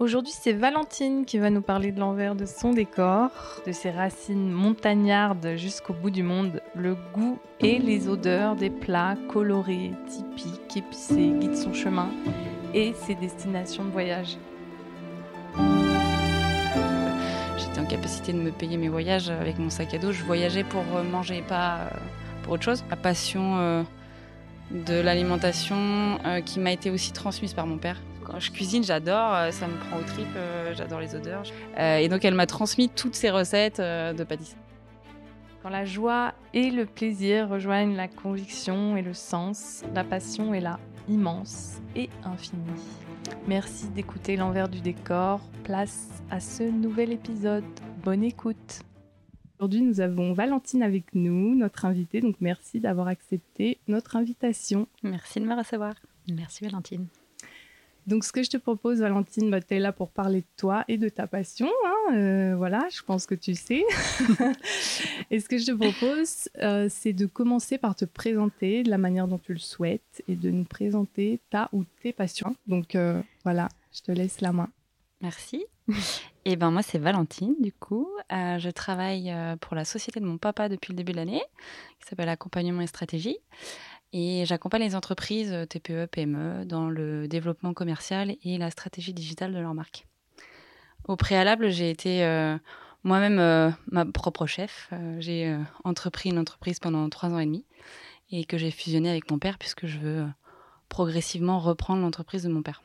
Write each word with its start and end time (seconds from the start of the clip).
Aujourd'hui, 0.00 0.32
c'est 0.36 0.52
Valentine 0.52 1.24
qui 1.24 1.38
va 1.38 1.50
nous 1.50 1.62
parler 1.62 1.92
de 1.92 2.00
l'envers 2.00 2.34
de 2.34 2.46
son 2.46 2.72
décor, 2.72 3.30
de 3.64 3.70
ses 3.70 3.92
racines 3.92 4.50
montagnardes 4.50 5.54
jusqu'au 5.54 5.92
bout 5.92 6.10
du 6.10 6.24
monde, 6.24 6.60
le 6.74 6.96
goût 7.14 7.38
et 7.60 7.78
les 7.78 8.08
odeurs 8.08 8.56
des 8.56 8.70
plats 8.70 9.14
colorés, 9.28 9.92
typiques, 10.08 10.76
épicés 10.76 11.30
guident 11.38 11.54
son 11.54 11.72
chemin 11.72 12.08
et 12.74 12.92
ses 12.94 13.14
destinations 13.14 13.84
de 13.84 13.90
voyage. 13.90 14.36
J'étais 17.56 17.78
en 17.78 17.86
capacité 17.86 18.32
de 18.32 18.38
me 18.38 18.50
payer 18.50 18.76
mes 18.76 18.88
voyages 18.88 19.30
avec 19.30 19.60
mon 19.60 19.70
sac 19.70 19.94
à 19.94 19.98
dos. 19.98 20.10
Je 20.10 20.24
voyageais 20.24 20.64
pour 20.64 20.82
manger, 21.08 21.44
pas 21.46 21.76
euh, 21.76 21.88
pour 22.42 22.54
autre 22.54 22.64
chose. 22.64 22.82
La 22.90 22.96
passion 22.96 23.58
euh, 23.58 23.84
de 24.72 25.00
l'alimentation 25.00 26.18
euh, 26.26 26.40
qui 26.40 26.58
m'a 26.58 26.72
été 26.72 26.90
aussi 26.90 27.12
transmise 27.12 27.54
par 27.54 27.68
mon 27.68 27.78
père. 27.78 28.00
Quand 28.24 28.40
je 28.40 28.50
cuisine, 28.50 28.82
j'adore, 28.82 29.34
euh, 29.34 29.50
ça 29.50 29.66
me 29.66 29.76
prend 29.76 29.98
aux 29.98 30.02
tripes, 30.02 30.26
euh, 30.36 30.74
j'adore 30.74 31.00
les 31.00 31.14
odeurs. 31.14 31.42
Euh, 31.78 31.98
et 31.98 32.08
donc 32.08 32.24
elle 32.24 32.34
m'a 32.34 32.46
transmis 32.46 32.88
toutes 32.88 33.14
ces 33.14 33.30
recettes 33.30 33.80
de 33.80 34.24
pâtisserie. 34.24 34.58
Quand 35.62 35.70
la 35.70 35.84
joie 35.84 36.34
et 36.52 36.70
le 36.70 36.84
plaisir 36.84 37.48
rejoignent 37.48 37.96
la 37.96 38.08
conviction 38.08 38.96
et 38.96 39.02
le 39.02 39.14
sens, 39.14 39.82
la 39.94 40.04
passion 40.04 40.52
est 40.52 40.60
là, 40.60 40.78
immense 41.08 41.80
et 41.96 42.10
infinie. 42.24 42.62
Merci 43.46 43.88
d'écouter 43.88 44.36
l'envers 44.36 44.68
du 44.68 44.80
décor. 44.80 45.40
Place 45.62 46.22
à 46.30 46.40
ce 46.40 46.62
nouvel 46.62 47.12
épisode. 47.12 47.64
Bonne 48.02 48.22
écoute. 48.22 48.80
Aujourd'hui, 49.58 49.82
nous 49.82 50.00
avons 50.00 50.34
Valentine 50.34 50.82
avec 50.82 51.14
nous, 51.14 51.54
notre 51.54 51.86
invitée. 51.86 52.20
Donc, 52.20 52.36
merci 52.40 52.80
d'avoir 52.80 53.08
accepté 53.08 53.78
notre 53.88 54.16
invitation. 54.16 54.88
Merci 55.02 55.40
de 55.40 55.46
me 55.46 55.56
recevoir. 55.56 55.94
Merci 56.28 56.64
Valentine. 56.64 57.06
Donc, 58.06 58.24
ce 58.24 58.32
que 58.32 58.42
je 58.42 58.50
te 58.50 58.56
propose, 58.56 59.00
Valentine, 59.00 59.50
bah, 59.50 59.60
tu 59.60 59.74
es 59.74 59.78
là 59.78 59.92
pour 59.92 60.10
parler 60.10 60.40
de 60.40 60.46
toi 60.56 60.84
et 60.88 60.98
de 60.98 61.08
ta 61.08 61.26
passion. 61.26 61.70
hein, 61.86 62.14
euh, 62.14 62.54
voilà, 62.56 62.86
je 62.90 63.02
pense 63.02 63.26
que 63.26 63.34
tu 63.34 63.54
sais. 63.54 63.82
et 65.30 65.40
ce 65.40 65.48
que 65.48 65.56
je 65.56 65.66
te 65.66 65.72
propose, 65.72 66.48
euh, 66.62 66.88
c'est 66.90 67.14
de 67.14 67.26
commencer 67.26 67.78
par 67.78 67.94
te 67.94 68.04
présenter 68.04 68.82
de 68.82 68.90
la 68.90 68.98
manière 68.98 69.26
dont 69.26 69.38
tu 69.38 69.52
le 69.52 69.58
souhaites 69.58 70.22
et 70.28 70.36
de 70.36 70.50
nous 70.50 70.64
présenter 70.64 71.40
ta 71.50 71.68
ou 71.72 71.84
tes 72.02 72.12
passions. 72.12 72.54
Donc, 72.66 72.94
euh, 72.94 73.22
voilà, 73.42 73.68
je 73.92 74.02
te 74.02 74.12
laisse 74.12 74.40
la 74.40 74.52
main. 74.52 74.68
Merci. 75.22 75.64
Et 76.44 76.56
ben 76.56 76.70
moi 76.70 76.82
c'est 76.82 76.98
Valentine 76.98 77.54
du 77.60 77.72
coup. 77.72 78.08
Euh, 78.30 78.58
je 78.58 78.68
travaille 78.68 79.34
pour 79.60 79.74
la 79.74 79.86
société 79.86 80.20
de 80.20 80.26
mon 80.26 80.36
papa 80.36 80.68
depuis 80.68 80.92
le 80.92 80.96
début 80.96 81.12
de 81.12 81.16
l'année, 81.16 81.42
qui 82.00 82.08
s'appelle 82.08 82.28
Accompagnement 82.28 82.82
et 82.82 82.86
Stratégie. 82.86 83.38
Et 84.12 84.44
j'accompagne 84.46 84.82
les 84.82 84.94
entreprises 84.94 85.52
euh, 85.52 85.66
TPE, 85.66 86.06
PME 86.06 86.64
dans 86.66 86.88
le 86.88 87.26
développement 87.26 87.74
commercial 87.74 88.36
et 88.44 88.58
la 88.58 88.70
stratégie 88.70 89.12
digitale 89.12 89.52
de 89.52 89.58
leur 89.58 89.74
marque. 89.74 90.06
Au 91.08 91.16
préalable, 91.16 91.70
j'ai 91.70 91.90
été 91.90 92.24
euh, 92.24 92.56
moi-même 93.02 93.38
euh, 93.38 93.70
ma 93.90 94.04
propre 94.04 94.46
chef. 94.46 94.90
J'ai 95.18 95.54
entrepris 95.82 96.30
une 96.30 96.38
entreprise 96.38 96.78
pendant 96.78 97.08
trois 97.08 97.30
ans 97.30 97.38
et 97.38 97.46
demi 97.46 97.64
et 98.30 98.44
que 98.44 98.56
j'ai 98.56 98.70
fusionné 98.70 99.10
avec 99.10 99.30
mon 99.30 99.38
père 99.38 99.58
puisque 99.58 99.86
je 99.86 99.98
veux 99.98 100.26
progressivement 100.88 101.58
reprendre 101.58 102.00
l'entreprise 102.00 102.44
de 102.44 102.48
mon 102.48 102.62
père. 102.62 102.82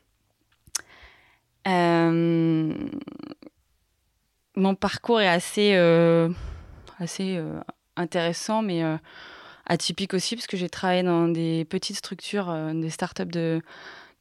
Mon 4.56 4.76
parcours 4.76 5.22
est 5.22 5.28
assez, 5.28 5.76
assez 6.98 7.42
intéressant, 7.96 8.62
mais 8.64 8.84
atypique 9.70 10.14
aussi, 10.14 10.36
parce 10.36 10.48
que 10.48 10.58
j'ai 10.58 10.70
travaillé 10.70 11.04
dans 11.04 11.28
des 11.28 11.66
petites 11.66 11.96
structures, 11.96 12.50
euh, 12.50 12.74
des 12.74 12.90
startups 12.90 13.26
de 13.26 13.62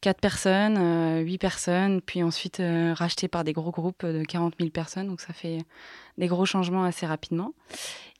4 0.00 0.20
personnes, 0.20 0.78
euh, 0.78 1.20
8 1.20 1.38
personnes, 1.38 2.00
puis 2.00 2.22
ensuite 2.22 2.60
euh, 2.60 2.94
rachetées 2.94 3.28
par 3.28 3.42
des 3.42 3.52
gros 3.52 3.72
groupes 3.72 4.06
de 4.06 4.22
40 4.22 4.54
000 4.60 4.70
personnes, 4.70 5.08
donc 5.08 5.20
ça 5.20 5.32
fait 5.32 5.58
des 6.18 6.28
gros 6.28 6.46
changements 6.46 6.84
assez 6.84 7.06
rapidement. 7.06 7.52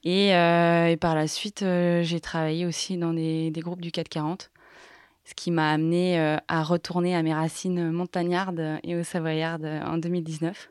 Et, 0.05 0.35
euh, 0.35 0.97
par 0.97 1.15
la 1.15 1.27
suite, 1.27 1.63
euh, 1.63 2.03
j'ai 2.03 2.21
travaillé 2.21 2.67
aussi 2.67 2.97
dans 2.97 3.13
des, 3.13 3.53
groupes 3.57 3.81
du 3.81 3.91
440 3.91 4.51
ce 5.25 5.35
qui 5.35 5.51
m'a 5.51 5.73
amené 5.73 6.19
euh, 6.19 6.39
à 6.49 6.63
retourner 6.63 7.15
à 7.15 7.23
mes 7.23 7.35
racines 7.35 7.91
montagnardes 7.91 8.79
et 8.83 8.97
aux 8.97 9.03
savoyardes 9.03 9.67
euh, 9.67 9.83
en 9.83 9.99
2019, 9.99 10.71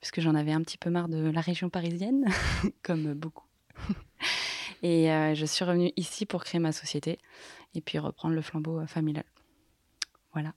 puisque 0.00 0.20
j'en 0.20 0.34
avais 0.34 0.50
un 0.50 0.60
petit 0.62 0.76
peu 0.76 0.90
marre 0.90 1.08
de 1.08 1.30
la 1.30 1.40
région 1.40 1.70
parisienne, 1.70 2.24
comme 2.82 3.14
beaucoup. 3.14 3.44
Et 4.86 5.10
euh, 5.10 5.34
je 5.34 5.44
suis 5.44 5.64
revenue 5.64 5.92
ici 5.96 6.26
pour 6.26 6.44
créer 6.44 6.60
ma 6.60 6.70
société 6.70 7.18
et 7.74 7.80
puis 7.80 7.98
reprendre 7.98 8.36
le 8.36 8.40
flambeau 8.40 8.78
euh, 8.78 8.86
familial. 8.86 9.24
Voilà. 10.32 10.54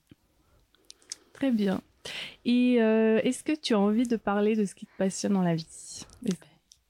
Très 1.32 1.50
bien. 1.50 1.80
Et 2.44 2.80
euh, 2.80 3.20
est-ce 3.24 3.42
que 3.42 3.56
tu 3.56 3.74
as 3.74 3.80
envie 3.80 4.06
de 4.06 4.14
parler 4.14 4.54
de 4.54 4.64
ce 4.66 4.76
qui 4.76 4.86
te 4.86 4.96
passionne 4.96 5.32
dans 5.32 5.42
la 5.42 5.56
vie? 5.56 6.06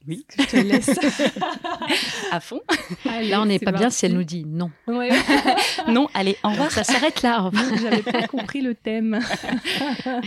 Oui. 0.07 0.25
que 0.29 0.43
je 0.43 0.49
te 0.49 0.57
laisse 0.57 0.91
À 2.31 2.41
fond 2.41 2.61
Là, 3.05 3.43
on 3.43 3.47
n'est 3.47 3.59
pas 3.59 3.73
bien 3.73 3.91
si 3.91 4.07
elle 4.07 4.15
nous 4.15 4.25
dit 4.25 4.45
non. 4.47 4.71
Ouais. 4.87 5.11
Non, 5.89 6.09
allez, 6.15 6.37
au 6.45 6.49
revoir. 6.49 6.71
Ça 6.71 6.85
s'arrête 6.85 7.23
là. 7.23 7.51
J'avais 7.81 8.03
pas 8.03 8.27
compris 8.27 8.61
le 8.63 8.75
thème. 8.75 9.21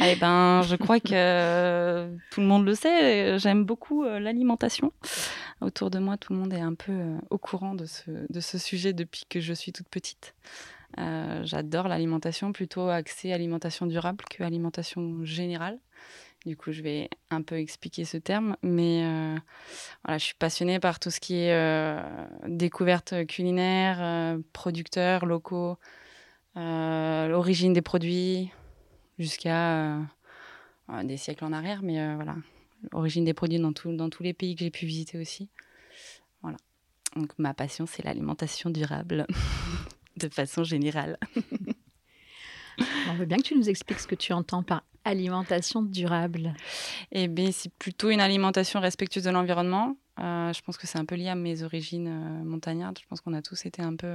Eh 0.06 0.16
ben, 0.16 0.62
je 0.64 0.76
crois 0.76 1.00
que 1.00 1.14
euh, 1.14 2.16
tout 2.32 2.42
le 2.42 2.48
monde 2.48 2.66
le 2.66 2.76
sait. 2.76 3.40
J'aime 3.40 3.64
beaucoup 3.64 4.04
euh, 4.04 4.20
l'alimentation. 4.20 4.92
Autour 5.62 5.90
de 5.90 6.00
moi, 6.00 6.18
tout 6.18 6.34
le 6.34 6.40
monde 6.40 6.54
est 6.54 6.60
un 6.60 6.74
peu 6.74 6.92
euh, 6.92 7.18
au 7.30 7.38
courant 7.38 7.74
de 7.74 7.86
ce, 7.86 8.12
de 8.30 8.40
ce 8.40 8.58
sujet 8.58 8.94
depuis 8.94 9.26
que 9.30 9.40
je 9.40 9.54
suis 9.54 9.72
toute 9.72 9.88
petite. 9.88 10.36
Euh, 11.00 11.42
J'adore 11.44 11.88
l'alimentation, 11.88 12.52
plutôt 12.52 12.90
axée 12.90 13.32
alimentation 13.34 13.86
durable 13.86 14.24
que 14.30 14.44
alimentation 14.44 15.24
générale. 15.24 15.80
Du 16.46 16.58
coup, 16.58 16.74
je 16.74 16.82
vais 16.82 17.10
un 17.30 17.42
peu 17.42 17.58
expliquer 17.58 18.04
ce 18.04 18.18
terme, 18.18 18.58
mais 18.64 19.04
euh, 19.06 19.38
voilà, 20.04 20.18
je 20.18 20.26
suis 20.26 20.36
passionnée 20.36 20.80
par 20.80 21.00
tout 21.00 21.10
ce 21.10 21.22
qui 21.22 21.36
est 21.36 21.54
euh, 21.54 22.02
découverte 22.48 23.26
culinaire, 23.28 23.98
euh, 24.02 24.38
producteurs 24.52 25.26
locaux, 25.26 25.78
l'origine 26.56 27.72
des 27.72 27.82
produits, 27.82 28.52
jusqu'à 29.18 30.00
des 31.06 31.16
siècles 31.18 31.46
en 31.46 31.54
arrière, 31.54 31.82
mais 31.82 32.14
voilà, 32.16 32.36
l'origine 32.92 33.24
des 33.24 33.34
produits 33.34 33.60
dans, 33.60 33.72
tout- 33.74 33.96
dans 33.96 34.10
tous 34.10 34.24
les 34.24 34.34
pays 34.34 34.56
que 34.56 34.60
j'ai 34.66 34.70
pu 34.72 34.86
visiter 34.86 35.18
aussi. 35.18 35.50
Voilà. 36.42 36.58
Donc 37.16 37.32
ma 37.38 37.54
passion, 37.54 37.86
c'est 37.86 38.04
l'alimentation 38.04 38.70
durable, 38.70 39.26
de 40.18 40.28
façon 40.28 40.64
générale. 40.66 41.18
On 43.10 43.14
veut 43.14 43.26
bien 43.26 43.38
que 43.38 43.44
tu 43.44 43.56
nous 43.56 43.70
expliques 43.70 44.00
ce 44.00 44.08
que 44.08 44.16
tu 44.16 44.34
entends 44.34 44.64
par 44.64 44.84
alimentation 45.06 45.82
durable? 45.82 46.54
Et 47.12 47.28
bien, 47.28 47.52
c'est 47.52 47.74
plutôt 47.74 48.10
une 48.10 48.22
alimentation 48.22 48.80
respectueuse 48.80 49.24
de 49.24 49.32
l'environnement. 49.32 49.96
Euh, 50.20 50.54
je 50.54 50.62
pense 50.62 50.78
que 50.78 50.86
c'est 50.86 51.00
un 51.00 51.06
peu 51.06 51.16
lié 51.16 51.30
à 51.30 51.36
mes 51.36 51.64
origines 51.64 52.08
euh, 52.08 52.44
montagnardes. 52.44 53.00
Je 53.00 53.08
pense 53.08 53.22
qu'on 53.22 53.34
a 53.34 53.42
tous 53.42 53.66
été 53.66 53.82
un 53.82 53.96
peu 53.96 54.08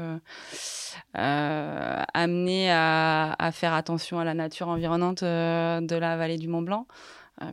euh, 1.16 2.02
amenés 2.14 2.70
à, 2.70 3.50
faire 3.52 3.74
attention 3.74 4.20
à 4.20 4.24
la 4.24 4.34
nature 4.34 4.68
environnante 4.68 5.24
de 5.24 5.96
la 5.96 6.16
vallée 6.16 6.38
du 6.38 6.46
Mont 6.48 6.62
Blanc, 6.62 6.86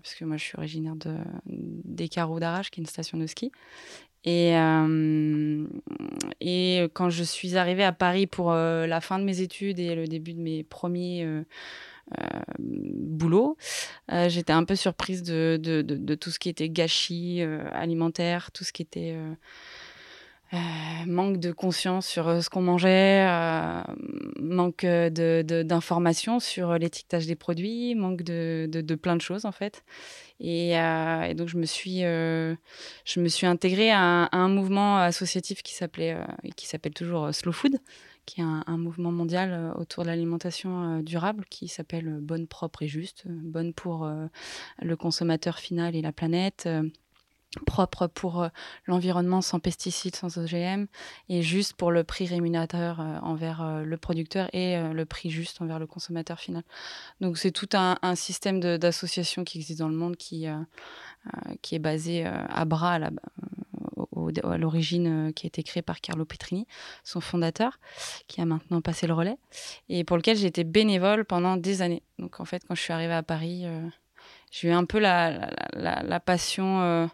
puisque 0.01 0.21
moi 0.21 0.37
je 0.37 0.43
suis 0.43 0.57
originaire 0.57 0.95
de, 0.95 1.15
des 1.45 2.07
Carreaux 2.07 2.39
d'Arrache, 2.39 2.69
qui 2.69 2.79
est 2.79 2.83
une 2.83 2.87
station 2.87 3.17
de 3.17 3.25
ski. 3.25 3.51
Et, 4.25 4.51
quand 6.93 7.09
je 7.09 7.23
suis 7.23 7.57
arrivée 7.57 7.83
à 7.83 7.91
Paris 7.91 8.27
pour 8.27 8.51
la 8.53 9.01
fin 9.01 9.17
de 9.19 9.23
mes 9.23 9.41
études 9.41 9.79
et 9.79 9.95
le 9.95 10.07
début 10.07 10.33
de 10.33 10.41
mes 10.41 10.63
premiers 10.63 11.43
euh, 12.11 12.39
boulots, 12.59 13.57
euh, 14.11 14.29
j'étais 14.29 14.53
un 14.53 14.63
peu 14.63 14.75
surprise 14.75 15.23
de, 15.23 16.15
tout 16.15 16.29
ce 16.29 16.37
qui 16.37 16.49
était 16.49 16.69
gâchis 16.69 17.41
euh, 17.41 17.67
alimentaire, 17.71 18.51
tout 18.51 18.63
ce 18.63 18.71
qui 18.71 18.83
était 18.83 19.17
manque 21.05 21.37
de 21.37 21.51
conscience 21.51 22.07
sur 22.07 22.41
ce 22.41 22.49
qu'on 22.49 22.61
mangeait, 22.61 23.27
manque 24.39 24.85
d'informations 24.85 26.39
sur 26.39 26.77
l'étiquetage 26.77 27.25
des 27.25 27.35
produits, 27.35 27.93
manque 27.95 28.21
de, 28.21 28.95
plein 28.95 29.17
de 29.17 29.21
choses 29.21 29.43
en 29.43 29.51
fait. 29.51 29.83
Et, 30.39 30.75
donc 31.35 31.49
je 31.49 31.57
me 31.57 31.65
suis, 31.65 32.05
intégrée 33.45 33.91
à 33.91 33.99
un, 33.99 34.23
à 34.25 34.37
un 34.37 34.47
mouvement 34.47 34.97
associatif 34.99 35.61
qui 35.61 35.73
s'appelait, 35.73 36.15
qui 36.55 36.67
s'appelle 36.67 36.93
toujours 36.93 37.33
Slow 37.33 37.51
Food, 37.51 37.77
qui 38.25 38.41
est 38.41 38.43
un, 38.43 38.77
mouvement 38.77 39.11
mondial 39.11 39.51
euh, 39.51 39.73
autour 39.73 40.03
de 40.03 40.09
l'alimentation 40.09 40.99
euh, 40.99 41.01
durable, 41.01 41.45
qui 41.49 41.67
s'appelle 41.67 42.07
euh, 42.07 42.19
Bonne, 42.19 42.47
propre 42.47 42.83
et 42.83 42.87
juste, 42.87 43.23
bonne 43.27 43.73
pour 43.73 44.09
le 44.81 44.95
consommateur 44.95 45.59
final 45.59 45.95
et 45.95 46.01
la 46.01 46.11
planète. 46.11 46.67
propre 47.65 48.07
pour 48.07 48.49
l'environnement 48.85 49.41
sans 49.41 49.59
pesticides, 49.59 50.15
sans 50.15 50.37
OGM, 50.37 50.87
et 51.29 51.41
juste 51.41 51.73
pour 51.73 51.91
le 51.91 52.03
prix 52.03 52.25
rémunérateur 52.25 52.99
envers 53.21 53.83
le 53.83 53.97
producteur 53.97 54.49
et 54.53 54.77
le 54.77 55.05
prix 55.05 55.29
juste 55.29 55.61
envers 55.61 55.79
le 55.79 55.87
consommateur 55.87 56.39
final. 56.39 56.63
Donc 57.21 57.37
c'est 57.37 57.51
tout 57.51 57.69
un, 57.73 58.15
système 58.15 58.59
d'associations 58.59 59.43
qui 59.43 59.59
existe 59.59 59.79
dans 59.79 59.89
le 59.89 59.95
monde 59.95 60.17
qui, 60.17 60.47
qui 61.61 61.75
est 61.75 61.79
basé 61.79 62.25
à 62.25 62.65
bras 62.65 62.99
là, 62.99 63.11
à 64.43 64.57
l'origine 64.57 65.31
qui 65.33 65.45
a 65.45 65.47
été 65.47 65.63
créé 65.63 65.81
par 65.81 66.01
Carlo 66.01 66.25
Petrini, 66.25 66.67
son 67.03 67.21
fondateur, 67.21 67.79
qui 68.27 68.41
a 68.41 68.45
maintenant 68.45 68.81
passé 68.81 69.07
le 69.07 69.13
relais, 69.13 69.37
et 69.89 70.03
pour 70.03 70.17
lequel 70.17 70.37
j'ai 70.37 70.47
été 70.47 70.63
bénévole 70.63 71.25
pendant 71.25 71.57
des 71.57 71.81
années. 71.81 72.03
Donc 72.19 72.39
en 72.39 72.45
fait, 72.45 72.63
quand 72.67 72.75
je 72.75 72.81
suis 72.81 72.93
arrivée 72.93 73.13
à 73.13 73.23
Paris, 73.23 73.65
j'ai 74.51 74.69
eu 74.69 74.71
un 74.71 74.85
peu 74.85 74.99
la, 74.99 76.19
passion 76.25 77.09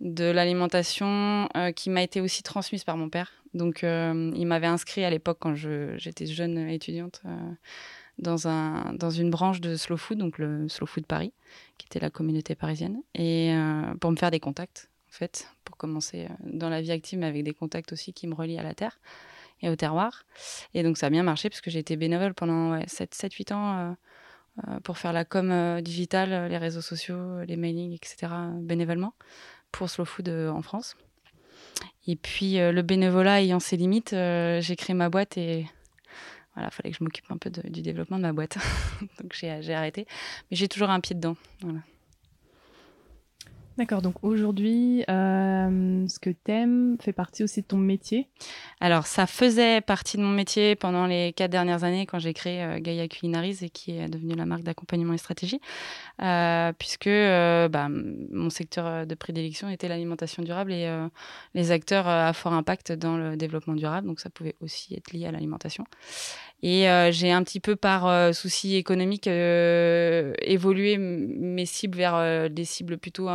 de 0.00 0.24
l'alimentation 0.24 1.48
qui 1.76 1.90
m'a 1.90 2.02
été 2.02 2.20
aussi 2.20 2.42
transmise 2.42 2.84
par 2.84 2.96
mon 2.96 3.08
père. 3.08 3.32
Donc 3.54 3.82
il 3.82 4.46
m'avait 4.46 4.66
inscrit 4.66 5.04
à 5.04 5.10
l'époque 5.10 5.38
quand 5.40 5.54
j'étais 5.54 6.26
jeune 6.26 6.58
étudiante 6.68 7.22
dans, 8.18 8.94
dans 8.94 9.10
une 9.10 9.30
branche 9.30 9.60
de 9.60 9.76
Slow 9.76 9.96
Food, 9.96 10.18
donc 10.18 10.38
le 10.38 10.68
Slow 10.68 10.86
Food 10.86 11.06
Paris, 11.06 11.32
qui 11.78 11.86
était 11.86 12.00
la 12.00 12.10
communauté 12.10 12.54
parisienne, 12.54 13.02
et 13.14 13.52
euh, 13.52 13.94
pour 14.00 14.10
me 14.10 14.16
faire 14.16 14.30
des 14.30 14.40
contacts, 14.40 14.88
en 15.12 15.14
fait, 15.14 15.46
pour 15.64 15.76
commencer 15.76 16.26
euh, 16.30 16.34
dans 16.44 16.70
la 16.70 16.80
vie 16.80 16.90
active, 16.90 17.18
mais 17.18 17.26
avec 17.26 17.44
des 17.44 17.52
contacts 17.52 17.92
aussi 17.92 18.12
qui 18.12 18.26
me 18.26 18.34
relient 18.34 18.58
à 18.58 18.62
la 18.62 18.74
terre 18.74 18.98
et 19.60 19.68
au 19.68 19.76
terroir. 19.76 20.24
Et 20.74 20.82
donc 20.82 20.96
ça 20.96 21.06
a 21.06 21.10
bien 21.10 21.22
marché, 21.22 21.50
puisque 21.50 21.68
j'ai 21.68 21.80
été 21.80 21.96
bénévole 21.96 22.34
pendant 22.34 22.76
7-8 22.78 23.52
ans 23.52 23.96
euh, 24.66 24.80
pour 24.80 24.98
faire 24.98 25.12
la 25.12 25.24
com 25.24 25.80
digitale, 25.80 26.48
les 26.50 26.58
réseaux 26.58 26.80
sociaux, 26.80 27.42
les 27.42 27.56
mailings, 27.56 27.94
etc., 27.94 28.32
bénévolement, 28.60 29.14
pour 29.70 29.88
Slow 29.88 30.04
Food 30.04 30.28
en 30.28 30.62
France. 30.62 30.96
Et 32.06 32.16
puis 32.16 32.56
le 32.58 32.82
bénévolat 32.82 33.40
ayant 33.42 33.60
ses 33.60 33.76
limites, 33.78 34.10
j'ai 34.10 34.76
créé 34.76 34.94
ma 34.94 35.08
boîte 35.08 35.38
et 35.38 35.66
voilà, 36.54 36.70
fallait 36.70 36.90
que 36.90 36.98
je 36.98 37.04
m'occupe 37.04 37.30
un 37.30 37.38
peu 37.38 37.50
du 37.50 37.80
développement 37.80 38.18
de 38.18 38.22
ma 38.22 38.32
boîte. 38.32 38.58
Donc 39.20 39.32
j'ai 39.32 39.74
arrêté. 39.74 40.06
Mais 40.50 40.56
j'ai 40.56 40.68
toujours 40.68 40.90
un 40.90 41.00
pied 41.00 41.14
dedans. 41.14 41.36
D'accord, 43.78 44.02
donc 44.02 44.16
aujourd'hui, 44.22 45.02
euh, 45.08 46.06
ce 46.06 46.18
que 46.18 46.28
t'aimes 46.28 46.98
fait 47.00 47.14
partie 47.14 47.42
aussi 47.42 47.62
de 47.62 47.66
ton 47.66 47.78
métier. 47.78 48.28
Alors, 48.80 49.06
ça 49.06 49.26
faisait 49.26 49.80
partie 49.80 50.18
de 50.18 50.22
mon 50.22 50.28
métier 50.28 50.76
pendant 50.76 51.06
les 51.06 51.32
quatre 51.32 51.50
dernières 51.50 51.82
années 51.82 52.04
quand 52.04 52.18
j'ai 52.18 52.34
créé 52.34 52.62
euh, 52.62 52.78
Gaia 52.80 53.08
Culinaries 53.08 53.58
et 53.62 53.70
qui 53.70 53.92
est 53.92 54.08
devenue 54.08 54.34
la 54.34 54.44
marque 54.44 54.62
d'accompagnement 54.62 55.14
et 55.14 55.18
stratégie, 55.18 55.58
euh, 56.20 56.72
puisque 56.78 57.08
bah, 57.08 57.88
mon 57.88 58.50
secteur 58.50 59.06
de 59.06 59.14
prédilection 59.14 59.70
était 59.70 59.88
l'alimentation 59.88 60.42
durable 60.42 60.72
et 60.72 60.90
les 61.54 61.70
acteurs 61.70 62.06
à 62.06 62.32
fort 62.34 62.52
impact 62.52 62.92
dans 62.92 63.16
le 63.16 63.36
développement 63.36 63.74
durable, 63.74 64.06
donc 64.06 64.20
ça 64.20 64.28
pouvait 64.28 64.54
aussi 64.60 64.94
être 64.94 65.12
lié 65.12 65.26
à 65.26 65.32
l'alimentation. 65.32 65.84
Et 66.62 66.88
euh, 66.88 67.10
j'ai 67.10 67.32
un 67.32 67.42
petit 67.42 67.58
peu 67.58 67.74
par 67.74 68.06
euh, 68.06 68.32
souci 68.32 68.76
économique 68.76 69.26
euh, 69.26 70.32
évolué 70.42 70.96
mes 70.96 71.66
cibles 71.66 71.98
vers 71.98 72.50
des 72.50 72.64
cibles 72.64 72.98
plutôt 72.98 73.28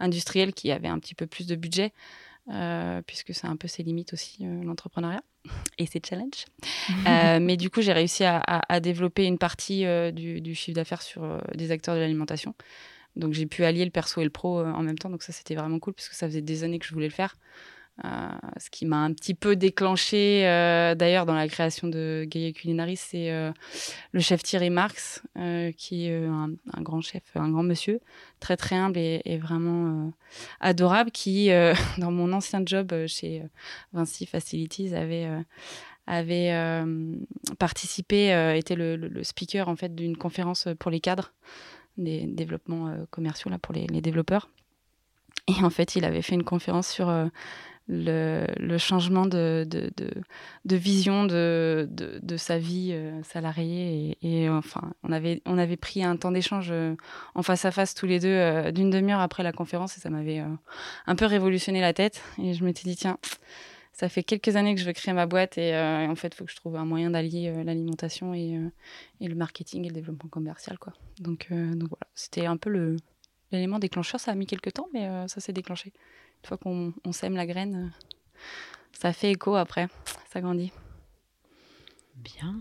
industrielles 0.00 0.52
qui 0.52 0.72
avaient 0.72 0.88
un 0.88 0.98
petit 0.98 1.14
peu 1.14 1.26
plus 1.26 1.46
de 1.46 1.54
budget, 1.54 1.92
puisque 3.06 3.32
c'est 3.32 3.46
un 3.46 3.56
peu 3.56 3.68
ses 3.68 3.84
limites 3.84 4.12
aussi, 4.12 4.44
l'entrepreneuriat 4.44 5.22
et 5.78 5.86
ses 5.86 6.00
challenges. 6.04 6.46
mais 7.40 7.56
du 7.56 7.70
coup, 7.70 7.80
j'ai 7.80 7.92
réussi 7.92 8.24
à, 8.24 8.38
à, 8.40 8.80
développer 8.80 9.24
une 9.24 9.38
partie 9.38 9.84
du, 10.12 10.40
du, 10.40 10.54
chiffre 10.54 10.74
d'affaires 10.74 11.02
sur 11.02 11.40
des 11.54 11.70
acteurs 11.70 11.94
de 11.94 12.00
l'alimentation. 12.00 12.54
Donc 13.14 13.32
j'ai 13.32 13.46
pu 13.46 13.64
allier 13.64 13.84
le 13.84 13.92
perso 13.92 14.20
et 14.20 14.24
le 14.24 14.30
pro 14.30 14.64
en 14.64 14.82
même 14.82 14.98
temps. 14.98 15.10
Donc 15.10 15.22
ça, 15.22 15.32
c'était 15.32 15.54
vraiment 15.54 15.78
cool, 15.78 15.94
parce 15.94 16.08
que 16.08 16.16
ça 16.16 16.26
faisait 16.26 16.42
des 16.42 16.64
années 16.64 16.80
que 16.80 16.86
je 16.86 16.92
voulais 16.92 17.06
le 17.06 17.12
faire. 17.12 17.36
Euh, 18.04 18.28
ce 18.58 18.70
qui 18.70 18.86
m'a 18.86 18.96
un 18.96 19.12
petit 19.12 19.34
peu 19.34 19.54
déclenché, 19.54 20.48
euh, 20.48 20.96
d'ailleurs, 20.96 21.26
dans 21.26 21.34
la 21.34 21.46
création 21.46 21.86
de 21.86 22.24
Gaia 22.26 22.50
Culinaris, 22.50 22.96
c'est 22.96 23.30
euh, 23.30 23.52
le 24.10 24.18
chef 24.18 24.42
Thierry 24.42 24.70
Marx, 24.70 25.22
qui 25.76 26.08
est 26.08 26.24
un, 26.24 26.82
grand 26.82 27.00
chef, 27.00 27.22
un 27.36 27.50
grand 27.50 27.62
monsieur, 27.62 28.00
très 28.40 28.56
très 28.56 28.74
humble 28.74 28.98
et, 28.98 29.38
vraiment 29.38 30.12
adorable, 30.60 31.12
qui, 31.12 31.50
dans 31.98 32.10
mon 32.10 32.32
ancien 32.32 32.62
job 32.66 32.92
chez 33.06 33.42
Vinci 33.92 34.26
Facilities, 34.26 34.94
avait 34.94 35.28
avait 36.06 36.84
participé, 37.58 38.56
était 38.56 38.74
le, 38.74 39.22
speaker 39.22 39.68
en 39.68 39.76
fait 39.76 39.94
d'une 39.94 40.16
conférence 40.16 40.68
pour 40.78 40.90
les 40.90 41.00
cadres 41.00 41.32
des 41.96 42.26
développements 42.26 42.92
commerciaux 43.10 43.50
là 43.50 43.58
pour 43.58 43.72
les, 43.72 43.86
les, 43.86 44.00
développeurs. 44.00 44.50
Et 45.46 45.62
en 45.62 45.70
fait, 45.70 45.94
il 45.94 46.04
avait 46.04 46.22
fait 46.22 46.34
une 46.34 46.42
conférence 46.42 46.88
sur 46.88 47.08
le, 47.88 48.78
changement 48.78 49.26
de, 49.26 49.66
vision 50.64 51.24
de, 51.24 51.86
sa 52.36 52.58
vie 52.58 52.90
euh, 52.92 53.22
salariée. 53.22 54.16
Et, 54.22 54.48
enfin, 54.48 54.92
on 55.02 55.12
avait, 55.12 55.76
pris 55.76 56.04
un 56.04 56.16
temps 56.16 56.30
d'échange 56.30 56.68
euh, 56.70 56.94
en 57.34 57.42
face 57.42 57.64
à 57.64 57.70
face 57.70 57.94
tous 57.94 58.06
les 58.06 58.20
deux 58.20 58.28
euh, 58.28 58.72
d'une 58.72 58.90
demi-heure 58.90 59.20
après 59.20 59.42
la 59.42 59.52
conférence 59.52 59.96
et 59.96 60.00
ça 60.00 60.10
m'avait 60.10 60.42
un 61.06 61.16
peu 61.16 61.26
révolutionné 61.26 61.80
la 61.80 61.92
tête. 61.92 62.22
Et 62.38 62.54
je 62.54 62.64
m'étais 62.64 62.88
dit, 62.88 62.96
tiens, 62.96 63.18
ça 63.92 64.08
fait 64.08 64.22
quelques 64.22 64.56
années 64.56 64.74
que 64.74 64.80
je 64.80 64.86
veux 64.86 64.92
créer 64.92 65.14
ma 65.14 65.26
boîte 65.26 65.58
et, 65.58 65.76
en 65.76 66.14
fait, 66.16 66.28
il 66.28 66.36
faut 66.36 66.44
que 66.44 66.50
je 66.50 66.56
trouve 66.56 66.76
un 66.76 66.84
moyen 66.84 67.10
d'allier 67.10 67.52
l'alimentation 67.64 68.34
et, 68.34 68.58
le 69.20 69.34
marketing 69.34 69.84
et 69.84 69.88
le 69.88 69.94
développement 69.94 70.28
commercial. 70.28 70.78
Quoi. 70.78 70.92
Donc, 71.20 71.48
voilà, 71.50 72.06
c'était 72.14 72.46
un 72.46 72.56
peu 72.56 72.96
l'élément 73.52 73.78
déclencheur. 73.78 74.20
Ça 74.20 74.32
a 74.32 74.34
mis 74.34 74.46
quelques 74.46 74.72
temps, 74.72 74.88
mais 74.92 75.08
ça 75.28 75.40
s'est 75.40 75.52
déclenché. 75.52 75.92
Une 76.44 76.48
fois 76.48 76.58
qu'on 76.58 77.12
sème 77.12 77.36
la 77.36 77.46
graine, 77.46 77.90
ça 78.92 79.14
fait 79.14 79.32
écho 79.32 79.54
après, 79.54 79.88
ça 80.30 80.42
grandit. 80.42 80.72
Bien. 82.16 82.60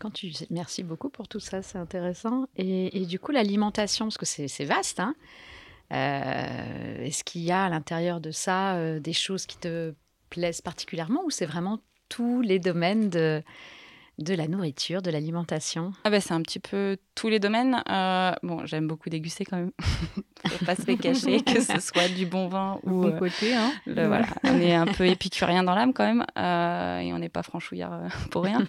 Quand 0.00 0.10
tu... 0.10 0.32
Merci 0.50 0.82
beaucoup 0.82 1.08
pour 1.08 1.28
tout 1.28 1.40
ça, 1.40 1.62
c'est 1.62 1.78
intéressant. 1.78 2.46
Et, 2.56 3.06
du 3.06 3.18
coup, 3.18 3.32
l'alimentation, 3.32 4.04
parce 4.04 4.18
que 4.18 4.26
c'est 4.26 4.64
vaste, 4.66 5.00
hein 5.00 5.14
euh, 5.94 7.04
est-ce 7.04 7.24
qu'il 7.24 7.40
y 7.40 7.52
a 7.52 7.64
à 7.64 7.68
l'intérieur 7.70 8.20
de 8.20 8.32
ça 8.32 8.76
euh, 8.76 9.00
des 9.00 9.14
choses 9.14 9.46
qui 9.46 9.56
te 9.56 9.94
plaisent 10.28 10.60
particulièrement 10.60 11.22
ou 11.24 11.30
c'est 11.30 11.46
vraiment 11.46 11.80
tous 12.10 12.42
les 12.42 12.58
domaines 12.58 13.08
de, 13.08 13.42
de 14.22 14.34
la 14.34 14.48
nourriture, 14.48 15.02
de 15.02 15.10
l'alimentation 15.10 15.92
ah 16.04 16.10
ben, 16.10 16.20
C'est 16.20 16.34
un 16.34 16.42
petit 16.42 16.60
peu 16.60 16.96
tous 17.14 17.28
les 17.28 17.38
domaines. 17.38 17.82
Euh, 17.90 18.32
bon, 18.42 18.64
j'aime 18.66 18.86
beaucoup 18.86 19.10
déguster 19.10 19.44
quand 19.44 19.56
même. 19.56 19.72
Faut 20.46 20.64
pas 20.64 20.74
se 20.74 20.84
les 20.86 20.96
cacher, 20.96 21.40
que 21.40 21.60
ce 21.60 21.78
soit 21.78 22.08
du 22.08 22.26
bon 22.26 22.48
vin 22.48 22.80
ou. 22.82 23.02
Bon 23.02 23.08
euh, 23.08 23.18
côté, 23.18 23.54
hein. 23.54 23.72
voilà, 23.86 24.26
on 24.42 24.60
est 24.60 24.74
un 24.74 24.86
peu 24.86 25.06
épicurien 25.06 25.62
dans 25.62 25.74
l'âme 25.74 25.92
quand 25.92 26.04
même. 26.04 26.24
Euh, 26.36 26.98
et 26.98 27.12
on 27.12 27.18
n'est 27.18 27.28
pas 27.28 27.44
franchouillard 27.44 28.00
pour 28.30 28.42
rien. 28.42 28.66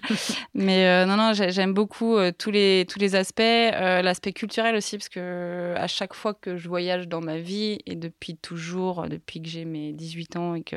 Mais 0.54 1.06
non, 1.06 1.18
non, 1.18 1.32
j'aime 1.34 1.74
beaucoup 1.74 2.18
tous, 2.38 2.52
les, 2.52 2.86
tous 2.88 3.00
les 3.00 3.16
aspects. 3.16 3.42
L'aspect 3.42 4.34
culturel 4.34 4.76
aussi, 4.76 4.98
parce 4.98 5.10
que 5.10 5.74
à 5.76 5.88
chaque 5.88 6.14
fois 6.14 6.34
que 6.36 6.58
je 6.58 6.68
voyage 6.68 7.08
dans 7.08 7.22
ma 7.22 7.40
vie, 7.40 7.80
et 7.86 7.96
depuis 7.96 8.36
toujours, 8.36 9.08
depuis 9.08 9.42
que 9.42 9.50
j'ai 9.50 9.66
mes 9.66 9.94
18 9.94 10.38
ans 10.38 10.56
et 10.56 10.62
que 10.62 10.76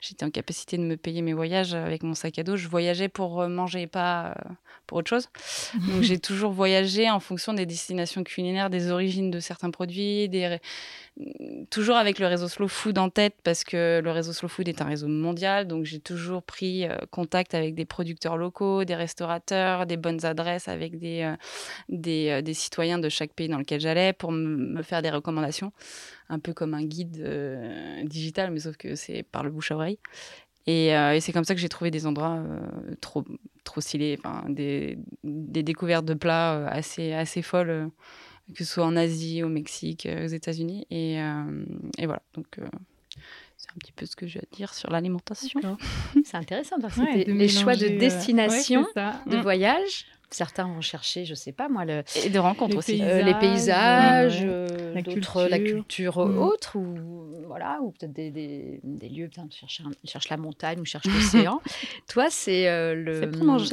j'étais 0.00 0.24
en 0.24 0.30
capacité 0.30 0.76
de 0.76 0.82
me 0.82 0.96
payer 0.96 1.22
mes 1.22 1.34
voyages 1.34 1.74
avec 1.74 2.02
mon 2.02 2.14
sac 2.14 2.38
à 2.40 2.42
dos, 2.42 2.56
je 2.56 2.66
voyageais 2.66 3.08
pour 3.08 3.46
manger, 3.48 3.86
pas 3.86 4.11
euh, 4.12 4.34
pour 4.86 4.98
autre 4.98 5.08
chose. 5.08 5.28
Donc 5.88 6.02
j'ai 6.02 6.18
toujours 6.20 6.52
voyagé 6.52 7.08
en 7.10 7.20
fonction 7.20 7.54
des 7.54 7.66
destinations 7.66 8.24
culinaires, 8.24 8.70
des 8.70 8.90
origines 8.90 9.30
de 9.30 9.40
certains 9.40 9.70
produits, 9.70 10.28
des... 10.28 10.58
toujours 11.70 11.96
avec 11.96 12.18
le 12.18 12.26
réseau 12.26 12.48
Slow 12.48 12.68
Food 12.68 12.98
en 12.98 13.10
tête 13.10 13.36
parce 13.42 13.64
que 13.64 14.00
le 14.02 14.10
réseau 14.10 14.32
Slow 14.32 14.48
Food 14.48 14.68
est 14.68 14.82
un 14.82 14.86
réseau 14.86 15.08
mondial. 15.08 15.66
Donc 15.66 15.84
j'ai 15.84 16.00
toujours 16.00 16.42
pris 16.42 16.86
euh, 16.86 16.96
contact 17.10 17.54
avec 17.54 17.74
des 17.74 17.84
producteurs 17.84 18.36
locaux, 18.36 18.84
des 18.84 18.94
restaurateurs, 18.94 19.86
des 19.86 19.96
bonnes 19.96 20.24
adresses 20.24 20.68
avec 20.68 20.98
des, 20.98 21.22
euh, 21.22 21.36
des, 21.88 22.42
des, 22.42 22.54
citoyens 22.54 22.98
de 22.98 23.08
chaque 23.08 23.32
pays 23.32 23.48
dans 23.48 23.58
lequel 23.58 23.80
j'allais 23.80 24.12
pour 24.12 24.32
me 24.32 24.82
faire 24.82 25.02
des 25.02 25.10
recommandations, 25.10 25.72
un 26.28 26.38
peu 26.38 26.52
comme 26.52 26.74
un 26.74 26.84
guide 26.84 27.22
digital, 28.04 28.50
mais 28.50 28.60
sauf 28.60 28.76
que 28.76 28.94
c'est 28.94 29.22
par 29.22 29.42
le 29.42 29.50
bouche 29.50 29.70
à 29.70 29.76
oreille. 29.76 29.98
Euh, 30.68 31.12
et, 31.12 31.20
c'est 31.20 31.32
comme 31.32 31.44
ça 31.44 31.54
que 31.54 31.60
j'ai 31.60 31.68
trouvé 31.68 31.90
des 31.90 32.06
endroits 32.06 32.36
euh, 32.36 32.94
trop, 33.00 33.24
trop 33.64 33.80
stylés, 33.80 34.18
des, 34.48 34.98
des, 35.24 35.62
découvertes 35.62 36.04
de 36.04 36.14
plats 36.14 36.54
euh, 36.54 36.68
assez, 36.70 37.12
assez 37.12 37.42
folles, 37.42 37.90
que 38.54 38.64
ce 38.64 38.72
soit 38.72 38.84
en 38.84 38.96
Asie, 38.96 39.42
au 39.42 39.48
Mexique, 39.48 40.06
aux 40.06 40.26
États-Unis. 40.26 40.86
Et, 40.90 41.16
et, 41.16 42.06
voilà, 42.06 42.22
donc 42.34 42.58
c'est 43.56 43.70
un 43.70 43.78
petit 43.78 43.92
peu 43.92 44.06
ce 44.06 44.16
que 44.16 44.26
je 44.26 44.38
vais 44.38 44.46
dire 44.52 44.74
sur 44.74 44.90
l'alimentation. 44.90 45.60
C'est 46.24 46.36
intéressant 46.36 46.76
parce 46.80 46.96
que 46.96 47.30
les 47.30 47.48
choix 47.48 47.76
de 47.76 47.88
destination, 47.88 48.86
de 49.26 49.36
mm. 49.36 49.40
voyage, 49.40 50.06
Certains 50.32 50.66
vont 50.66 50.80
chercher, 50.80 51.24
je 51.24 51.34
sais 51.34 51.52
pas 51.52 51.68
moi, 51.68 51.84
le, 51.84 52.02
et 52.24 52.30
de 52.30 52.38
rencontres 52.38 52.76
aussi, 52.76 53.02
euh, 53.02 53.22
les 53.22 53.34
paysages, 53.34 54.40
euh, 54.42 54.94
la, 54.94 55.02
culture. 55.02 55.48
la 55.48 55.58
culture 55.58 56.26
mm. 56.26 56.38
autre, 56.38 56.76
ou 56.76 57.46
voilà, 57.46 57.78
ou 57.82 57.90
peut-être 57.90 58.12
des, 58.12 58.30
des, 58.30 58.80
des, 58.82 59.08
lieux, 59.08 59.30
chercher 59.50 59.84
cherche 60.04 60.28
la 60.28 60.36
montagne 60.36 60.80
ou 60.80 60.84
cherche 60.84 61.06
l'océan. 61.06 61.60
Toi, 62.08 62.28
c'est 62.30 62.68
euh, 62.68 62.94
le 62.94 63.30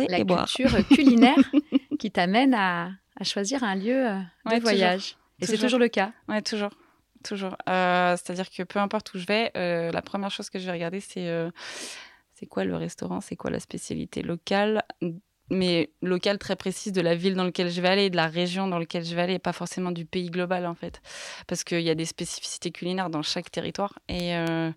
la 0.10 0.24
culture 0.24 0.88
culinaire 0.88 1.38
qui 2.00 2.12
t'amène 2.12 2.54
à, 2.54 2.92
à, 3.20 3.24
choisir 3.24 3.64
un 3.64 3.76
lieu 3.76 4.06
de 4.46 4.60
voyage. 4.60 5.16
Et 5.42 5.46
c'est 5.46 5.58
toujours 5.58 5.80
le 5.80 5.88
cas. 5.88 6.12
Ouais, 6.28 6.42
toujours. 6.42 6.72
Toujours. 7.24 7.56
C'est-à-dire 7.66 8.50
que 8.50 8.64
peu 8.64 8.80
importe 8.80 9.14
où 9.14 9.18
je 9.18 9.26
vais, 9.26 9.52
la 9.56 10.02
première 10.02 10.32
chose 10.32 10.50
que 10.50 10.60
je 10.60 10.66
vais 10.66 10.74
regarder, 10.74 11.00
c'est 11.00 11.30
c'est 12.40 12.46
quoi 12.46 12.64
le 12.64 12.78
restaurant, 12.78 13.20
c'est 13.20 13.36
quoi 13.36 13.52
la 13.52 13.60
spécialité 13.60 14.22
locale 14.22 14.84
mais 15.50 15.90
locales 16.02 16.38
très 16.38 16.56
précises 16.56 16.94
de 16.94 17.02
la 17.02 17.16
ville 17.16 17.36
dans 17.36 17.44
laquelle 17.44 17.70
je 17.70 17.82
vais 17.82 17.88
aller, 17.88 18.10
de 18.10 18.16
la 18.16 18.28
région 18.28 18.68
dans 18.68 18.80
laquelle 18.80 19.06
je 19.06 19.16
vais 19.16 19.22
aller, 19.22 19.34
et 19.36 19.40
pas 19.40 19.54
forcément 19.54 19.92
du 19.92 20.06
pays 20.06 20.30
global 20.30 20.66
en 20.66 20.76
fait. 20.76 21.02
Parce 21.48 21.64
qu'il 21.64 21.82
y 21.82 21.90
a 21.90 21.96
des 21.96 22.06
spécificités 22.06 22.72
culinaires 22.72 23.10
dans 23.10 23.22
chaque 23.22 23.52
territoire. 23.52 24.00
Et 24.08 24.36
euh, 24.36 24.72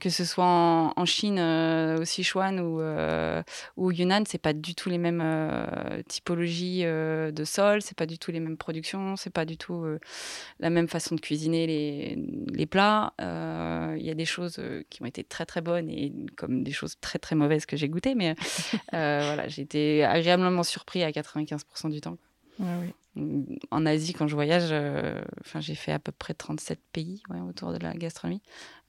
que 0.00 0.10
ce 0.10 0.24
soit 0.24 0.44
en, 0.44 1.04
Chine, 1.04 1.38
euh, 1.38 1.98
au 1.98 2.04
Sichuan 2.04 2.60
ou, 2.60 2.80
euh, 2.80 3.42
au 3.76 3.90
Yunnan, 3.90 4.24
c'est 4.26 4.38
pas 4.38 4.52
du 4.52 4.74
tout 4.74 4.88
les 4.88 4.98
mêmes 4.98 5.24
typologies 6.08 6.84
de 6.84 7.44
sol, 7.44 7.82
c'est 7.82 7.96
pas 7.96 8.06
du 8.06 8.18
tout 8.18 8.30
les 8.30 8.40
mêmes 8.40 8.56
productions, 8.56 9.16
c'est 9.16 9.32
pas 9.32 9.44
du 9.44 9.56
tout 9.56 9.84
la 10.60 10.70
même 10.70 10.88
façon 10.88 11.14
de 11.14 11.20
cuisiner 11.20 11.66
les, 11.66 12.18
les 12.52 12.66
plats. 12.66 13.12
Il 13.18 14.02
y 14.02 14.10
a 14.10 14.14
des 14.14 14.24
choses 14.24 14.60
qui 14.90 15.02
ont 15.02 15.06
été 15.06 15.24
très 15.24 15.46
très 15.46 15.60
bonnes 15.60 15.88
et 15.88 16.12
comme 16.36 16.62
des 16.62 16.72
choses 16.72 16.96
très 17.00 17.18
très 17.18 17.36
mauvaises 17.36 17.66
que 17.66 17.76
j'ai 17.76 17.88
goûtées, 17.88 18.14
mais 18.14 18.34
voilà, 18.92 19.46
été 19.46 20.04
agréablement 20.14 20.62
surpris 20.62 21.02
à 21.02 21.10
95% 21.10 21.90
du 21.90 22.00
temps. 22.00 22.16
En 23.70 23.86
Asie, 23.86 24.12
quand 24.12 24.26
je 24.26 24.34
voyage, 24.34 24.68
euh, 24.72 25.22
j'ai 25.60 25.76
fait 25.76 25.92
à 25.92 26.00
peu 26.00 26.10
près 26.10 26.34
37 26.34 26.80
pays 26.92 27.22
autour 27.48 27.72
de 27.72 27.78
la 27.78 27.92
gastronomie. 27.94 28.42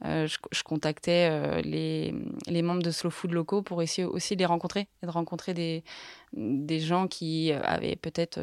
Euh, 0.04 0.28
je, 0.28 0.64
contactais 0.64 1.30
euh, 1.32 1.62
les, 1.62 2.14
les, 2.48 2.62
membres 2.64 2.82
de 2.82 2.90
Slow 2.90 3.12
Food 3.12 3.32
locaux 3.32 3.62
pour 3.62 3.84
essayer 3.84 4.06
aussi 4.06 4.36
de 4.36 4.40
les 4.40 4.46
rencontrer 4.48 4.88
et 5.04 5.06
de 5.06 5.12
rencontrer 5.12 5.54
des, 5.54 5.84
des 6.34 6.80
gens 6.80 7.08
qui 7.08 7.52
avaient 7.52 7.96
peut-être 7.96 8.40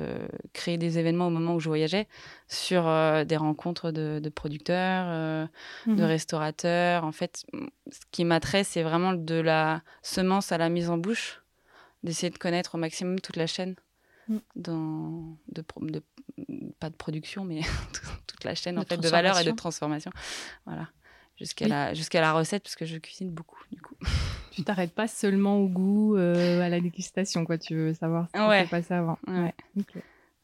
créé 0.52 0.78
des 0.78 0.98
événements 0.98 1.26
au 1.26 1.30
moment 1.30 1.56
où 1.56 1.60
je 1.60 1.68
voyageais 1.68 2.06
sur 2.46 2.84
des 3.26 3.36
rencontres 3.36 3.90
de, 3.90 4.20
de 4.22 4.28
producteurs, 4.28 5.48
de 5.86 5.92
mhm. 5.92 6.04
restaurateurs. 6.04 7.04
En 7.04 7.12
fait, 7.12 7.44
ce 7.90 8.00
qui 8.12 8.24
m'attrait, 8.24 8.64
c'est 8.64 8.82
vraiment 8.82 9.14
de 9.14 9.34
la 9.34 9.82
semence 10.02 10.52
à 10.52 10.58
la 10.58 10.68
mise 10.68 10.90
en 10.90 10.96
bouche 10.96 11.41
d'essayer 12.02 12.30
de 12.30 12.38
connaître 12.38 12.74
au 12.74 12.78
maximum 12.78 13.20
toute 13.20 13.36
la 13.36 13.46
chaîne 13.46 13.74
mm. 14.28 14.36
dans 14.56 15.36
de, 15.48 15.62
pas 16.78 16.90
de 16.90 16.96
production 16.96 17.44
mais 17.44 17.60
toute 18.26 18.44
la 18.44 18.54
chaîne 18.54 18.76
de 18.76 18.80
en 18.80 18.84
fait 18.84 18.96
de 18.96 19.08
valeur 19.08 19.38
et 19.38 19.44
de 19.44 19.50
transformation 19.50 20.10
voilà 20.66 20.88
jusqu'à 21.36 21.68
la 21.68 21.94
jusqu'à 21.94 22.20
la 22.20 22.32
recette 22.32 22.62
parce 22.62 22.76
que 22.76 22.86
je 22.86 22.98
cuisine 22.98 23.30
beaucoup 23.30 23.60
du 23.70 23.80
coup 23.80 23.96
tu 24.50 24.64
t'arrêtes 24.64 24.94
pas 24.94 25.08
seulement 25.08 25.58
au 25.58 25.68
goût 25.68 26.16
euh, 26.16 26.60
à 26.60 26.68
la 26.68 26.80
dégustation 26.80 27.44
quoi 27.44 27.58
tu 27.58 27.74
veux 27.74 27.94
savoir 27.94 28.28
ce 28.28 28.32
qui 28.32 28.46
ouais. 28.46 28.62
s'est 28.62 28.70
passé 28.70 28.94
avant 28.94 29.18
ouais. 29.26 29.54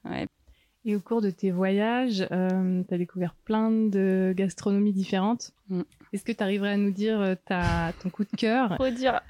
ouais. 0.04 0.26
Et 0.84 0.96
au 0.96 1.00
cours 1.00 1.20
de 1.20 1.28
tes 1.28 1.50
voyages, 1.50 2.26
euh, 2.30 2.82
tu 2.88 2.94
as 2.94 2.98
découvert 2.98 3.34
plein 3.34 3.70
de 3.70 4.32
gastronomies 4.34 4.94
différentes. 4.94 5.52
Mm. 5.68 5.82
Est-ce 6.14 6.24
que 6.24 6.32
tu 6.32 6.42
arriverais 6.42 6.72
à 6.72 6.76
nous 6.78 6.92
dire 6.92 7.20
euh, 7.20 7.34
ta, 7.44 7.92
ton 8.00 8.08
coup 8.08 8.24
de 8.24 8.34
cœur? 8.36 8.74
Faut 8.78 8.88
dire, 8.88 9.20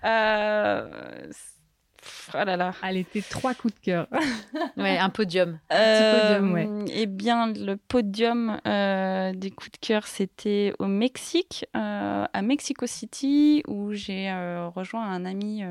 Oh 2.34 2.44
là 2.44 2.56
là. 2.56 2.74
Allez, 2.82 3.04
tes 3.04 3.22
trois 3.22 3.54
coups 3.54 3.74
de 3.74 3.80
cœur. 3.80 4.06
ouais, 4.76 4.98
un 4.98 5.10
podium. 5.10 5.58
Euh, 5.72 6.38
podium, 6.38 6.52
ouais. 6.52 6.68
Eh 6.92 7.06
bien, 7.06 7.52
le 7.52 7.76
podium 7.76 8.60
euh, 8.66 9.32
des 9.32 9.50
coups 9.50 9.72
de 9.72 9.78
cœur, 9.78 10.06
c'était 10.06 10.72
au 10.78 10.86
Mexique, 10.86 11.66
euh, 11.76 12.26
à 12.32 12.42
Mexico 12.42 12.86
City, 12.86 13.62
où 13.66 13.92
j'ai 13.92 14.30
euh, 14.30 14.68
rejoint 14.68 15.04
un 15.04 15.24
ami 15.24 15.62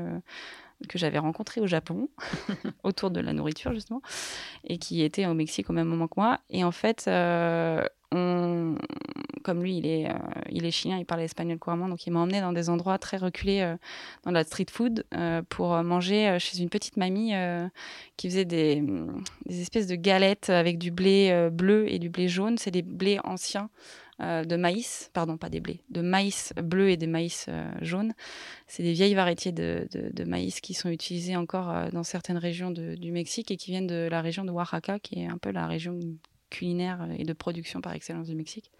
que 0.88 0.98
j'avais 0.98 1.18
rencontré 1.18 1.60
au 1.60 1.66
Japon, 1.66 2.08
autour 2.84 3.10
de 3.10 3.20
la 3.20 3.32
nourriture 3.32 3.72
justement, 3.72 4.00
et 4.64 4.78
qui 4.78 5.02
était 5.02 5.26
au 5.26 5.34
Mexique 5.34 5.70
au 5.70 5.72
même 5.72 5.88
moment 5.88 6.06
que 6.06 6.14
moi. 6.16 6.38
Et 6.50 6.62
en 6.62 6.72
fait, 6.72 7.08
comme 9.48 9.62
lui, 9.62 9.78
il 9.78 9.86
est, 9.86 10.10
euh, 10.10 10.14
il 10.50 10.66
est 10.66 10.70
chilien, 10.70 10.98
il 10.98 11.06
parle 11.06 11.22
espagnol 11.22 11.58
couramment, 11.58 11.88
donc 11.88 12.06
il 12.06 12.10
m'a 12.10 12.20
emmené 12.20 12.42
dans 12.42 12.52
des 12.52 12.68
endroits 12.68 12.98
très 12.98 13.16
reculés 13.16 13.62
euh, 13.62 13.76
dans 14.24 14.30
la 14.30 14.44
street 14.44 14.66
food 14.70 15.04
euh, 15.14 15.42
pour 15.48 15.70
manger 15.82 16.36
chez 16.38 16.60
une 16.60 16.68
petite 16.68 16.98
mamie 16.98 17.32
qui 18.16 18.28
faisait 18.28 18.44
des, 18.44 18.82
des, 19.46 19.60
espèces 19.62 19.86
de 19.86 19.94
galettes 19.94 20.50
avec 20.50 20.78
du 20.78 20.90
blé 20.90 21.48
bleu 21.50 21.90
et 21.90 21.98
du 21.98 22.10
blé 22.10 22.28
jaune. 22.28 22.58
C'est 22.58 22.70
des 22.70 22.82
blés 22.82 23.18
anciens. 23.24 23.70
de 24.20 24.56
maïs, 24.56 25.10
pardon, 25.12 25.38
pas 25.38 25.48
des 25.48 25.60
blés, 25.60 25.80
de 25.88 26.02
maïs 26.02 26.52
bleu 26.62 26.90
et 26.90 26.96
des 26.96 27.06
maïs 27.06 27.46
jaunes. 27.80 28.12
C'est 28.66 28.82
des 28.82 28.92
vieilles 28.92 29.14
variétés 29.14 29.52
de, 29.52 29.88
de, 29.92 30.24
maïs 30.24 30.60
qui 30.60 30.74
sont 30.74 30.90
utilisées 30.90 31.36
encore 31.36 31.90
dans 31.92 32.02
certaines 32.02 32.38
régions 32.38 32.70
du 32.70 33.12
Mexique 33.12 33.50
et 33.50 33.56
qui 33.56 33.70
viennent 33.70 33.86
de 33.86 34.08
la 34.10 34.20
région 34.20 34.44
de 34.44 34.50
Oaxaca, 34.50 34.98
qui 34.98 35.20
est 35.20 35.26
un 35.26 35.38
peu 35.38 35.52
la 35.52 35.66
région 35.66 35.98
culinaire 36.50 37.06
et 37.18 37.24
de 37.24 37.32
production 37.32 37.80
par 37.80 37.92
excellence 37.92 38.28
du 38.28 38.34
Mexique. 38.34 38.70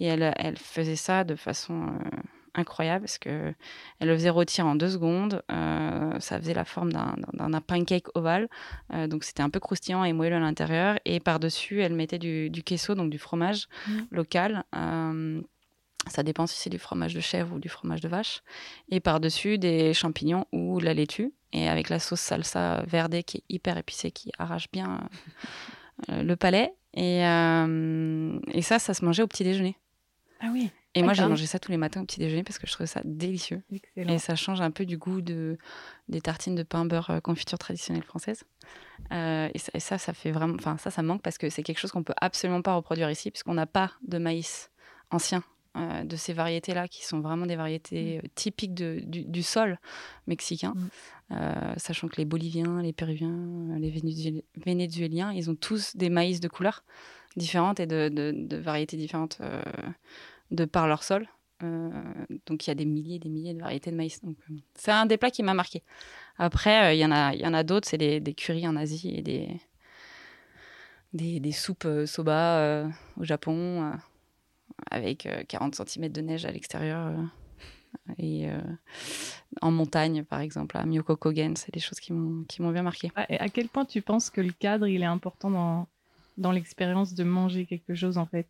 Et 0.00 0.06
elle, 0.06 0.34
elle 0.36 0.58
faisait 0.58 0.96
ça 0.96 1.24
de 1.24 1.36
façon 1.36 1.86
euh, 1.86 2.20
incroyable 2.54 3.04
parce 3.04 3.18
que 3.18 3.54
elle 4.00 4.08
le 4.08 4.14
faisait 4.14 4.30
rôtir 4.30 4.66
en 4.66 4.74
deux 4.74 4.90
secondes. 4.90 5.42
Euh, 5.52 6.18
ça 6.18 6.38
faisait 6.38 6.54
la 6.54 6.64
forme 6.64 6.92
d'un 6.92 7.60
pancake 7.60 8.06
ovale. 8.16 8.48
Euh, 8.92 9.06
donc 9.06 9.24
c'était 9.24 9.42
un 9.42 9.50
peu 9.50 9.60
croustillant 9.60 10.04
et 10.04 10.12
moelleux 10.12 10.36
à 10.36 10.40
l'intérieur. 10.40 10.98
Et 11.04 11.20
par-dessus, 11.20 11.80
elle 11.80 11.94
mettait 11.94 12.18
du, 12.18 12.50
du, 12.50 12.62
queso, 12.62 12.94
donc 12.94 13.10
du 13.10 13.18
fromage 13.18 13.68
mmh. 13.86 13.92
local. 14.10 14.64
ça 16.08 16.22
dépend 16.22 16.46
si 16.46 16.58
c'est 16.60 16.70
du 16.70 16.78
fromage 16.78 17.14
de 17.14 17.20
chèvre 17.20 17.54
ou 17.54 17.58
du 17.60 17.68
fromage 17.68 18.00
de 18.00 18.08
vache. 18.08 18.42
Et 18.90 18.98
par-dessus, 18.98 19.58
des 19.58 19.94
champignons 19.94 20.46
ou 20.52 20.80
de 20.80 20.84
la 20.84 20.94
laitue. 20.94 21.32
Et 21.54 21.68
avec 21.68 21.88
la 21.88 22.00
sauce 22.00 22.20
salsa 22.20 22.82
verdée 22.88 23.22
qui 23.22 23.38
est 23.38 23.44
hyper 23.48 23.78
épicée, 23.78 24.10
qui 24.10 24.32
arrache 24.38 24.68
bien 24.72 24.94
euh, 24.94 25.06
le 26.08 26.34
palais. 26.34 26.74
Et, 26.94 27.26
euh, 27.26 28.38
et 28.52 28.62
ça, 28.62 28.78
ça 28.78 28.94
se 28.94 29.04
mangeait 29.04 29.22
au 29.22 29.26
petit 29.26 29.44
déjeuner. 29.44 29.76
Ah 30.40 30.48
oui. 30.52 30.70
Et 30.96 31.02
moi, 31.02 31.12
j'ai 31.12 31.26
mangé 31.26 31.46
ça 31.46 31.58
tous 31.58 31.72
les 31.72 31.76
matins 31.76 32.02
au 32.02 32.04
petit 32.04 32.20
déjeuner 32.20 32.44
parce 32.44 32.58
que 32.58 32.68
je 32.68 32.72
trouvais 32.72 32.86
ça 32.86 33.00
délicieux. 33.04 33.62
Et 33.96 34.18
ça 34.18 34.36
change 34.36 34.60
un 34.60 34.70
peu 34.70 34.86
du 34.86 34.96
goût 34.96 35.22
de, 35.22 35.58
des 36.08 36.20
tartines 36.20 36.54
de 36.54 36.62
pain 36.62 36.84
beurre 36.84 37.10
euh, 37.10 37.20
confiture 37.20 37.58
traditionnelle 37.58 38.04
française. 38.04 38.44
et, 39.10 39.58
ça, 39.78 39.98
ça, 39.98 40.12
fait 40.12 40.30
vraiment, 40.30 40.54
enfin 40.54 40.76
ça, 40.76 40.92
ça 40.92 41.02
manque 41.02 41.22
parce 41.22 41.36
que 41.36 41.50
c'est 41.50 41.64
quelque 41.64 41.78
chose 41.78 41.90
qu'on 41.90 42.04
peut 42.04 42.14
absolument 42.20 42.62
pas 42.62 42.74
reproduire 42.74 43.10
ici 43.10 43.32
puisqu'on 43.32 43.54
n'a 43.54 43.66
pas 43.66 43.92
de 44.06 44.18
maïs 44.18 44.70
ancien 45.10 45.42
euh, 45.76 46.04
de 46.04 46.14
ces 46.14 46.32
variétés-là, 46.32 46.86
qui 46.86 47.04
sont 47.04 47.18
vraiment 47.18 47.46
des 47.46 47.56
variétés 47.56 48.18
mm. 48.18 48.18
euh, 48.18 48.28
typiques 48.36 48.74
du, 48.74 49.42
sol 49.42 49.80
mexicain, 50.28 50.72
mm. 50.76 50.88
euh, 51.32 51.74
sachant 51.78 52.06
que 52.06 52.14
les 52.16 52.24
Boliviens, 52.24 52.80
les 52.80 52.92
Péruviens, 52.92 53.76
les 53.80 53.92
Vénézuéliens, 54.56 55.32
ils 55.32 55.50
ont 55.50 55.56
tous 55.56 55.96
des 55.96 56.10
maïs 56.10 56.38
de 56.38 56.46
couleurs 56.46 56.84
différentes 57.34 57.80
et 57.80 57.86
de, 57.86 58.56
variétés 58.56 58.96
différentes 58.96 59.40
de 60.52 60.64
par 60.64 60.86
leur 60.86 61.02
sol. 61.02 61.26
donc 61.60 62.66
il 62.66 62.68
y 62.68 62.70
a 62.70 62.76
des 62.76 62.84
milliers 62.84 63.16
et 63.16 63.18
des 63.18 63.28
milliers 63.28 63.54
de 63.54 63.60
variétés 63.60 63.90
de 63.90 63.96
maïs. 63.96 64.20
c'est 64.76 64.92
un 64.92 65.06
des 65.06 65.16
plats 65.16 65.32
qui 65.32 65.42
m'a 65.42 65.54
marqué. 65.54 65.82
Après, 66.38 66.96
il 66.96 67.00
y 67.00 67.04
en 67.04 67.10
a, 67.10 67.34
y 67.34 67.44
en 67.44 67.54
a 67.54 67.64
d'autres, 67.64 67.88
c'est 67.88 67.98
des, 67.98 68.20
des 68.20 68.34
currys 68.34 68.68
en 68.68 68.76
Asie 68.76 69.12
et 69.16 69.22
des, 69.22 69.60
des, 71.12 71.52
soupes 71.52 71.88
soba 72.06 72.86
au 73.16 73.24
Japon 73.24 73.92
avec 74.90 75.28
40 75.48 75.80
euh, 75.80 75.84
cm 75.84 76.08
de 76.10 76.20
neige 76.20 76.44
à 76.44 76.50
l'extérieur. 76.50 77.08
Euh, 77.08 77.22
et 78.18 78.50
euh, 78.50 78.60
en 79.62 79.70
montagne, 79.70 80.24
par 80.24 80.40
exemple, 80.40 80.76
à 80.76 80.84
Myokokogen, 80.84 81.56
c'est 81.56 81.72
des 81.72 81.80
choses 81.80 82.00
qui 82.00 82.12
m'ont 82.12 82.72
bien 82.72 82.82
marqué. 82.82 83.10
Et 83.28 83.38
à 83.38 83.48
quel 83.48 83.68
point 83.68 83.84
tu 83.84 84.02
penses 84.02 84.30
que 84.30 84.40
le 84.40 84.52
cadre, 84.52 84.86
il 84.86 85.02
est 85.02 85.06
important 85.06 85.50
dans, 85.50 85.88
dans 86.36 86.50
l'expérience 86.50 87.14
de 87.14 87.22
manger 87.22 87.64
quelque 87.64 87.94
chose 87.94 88.18
en 88.18 88.26
fait 88.26 88.46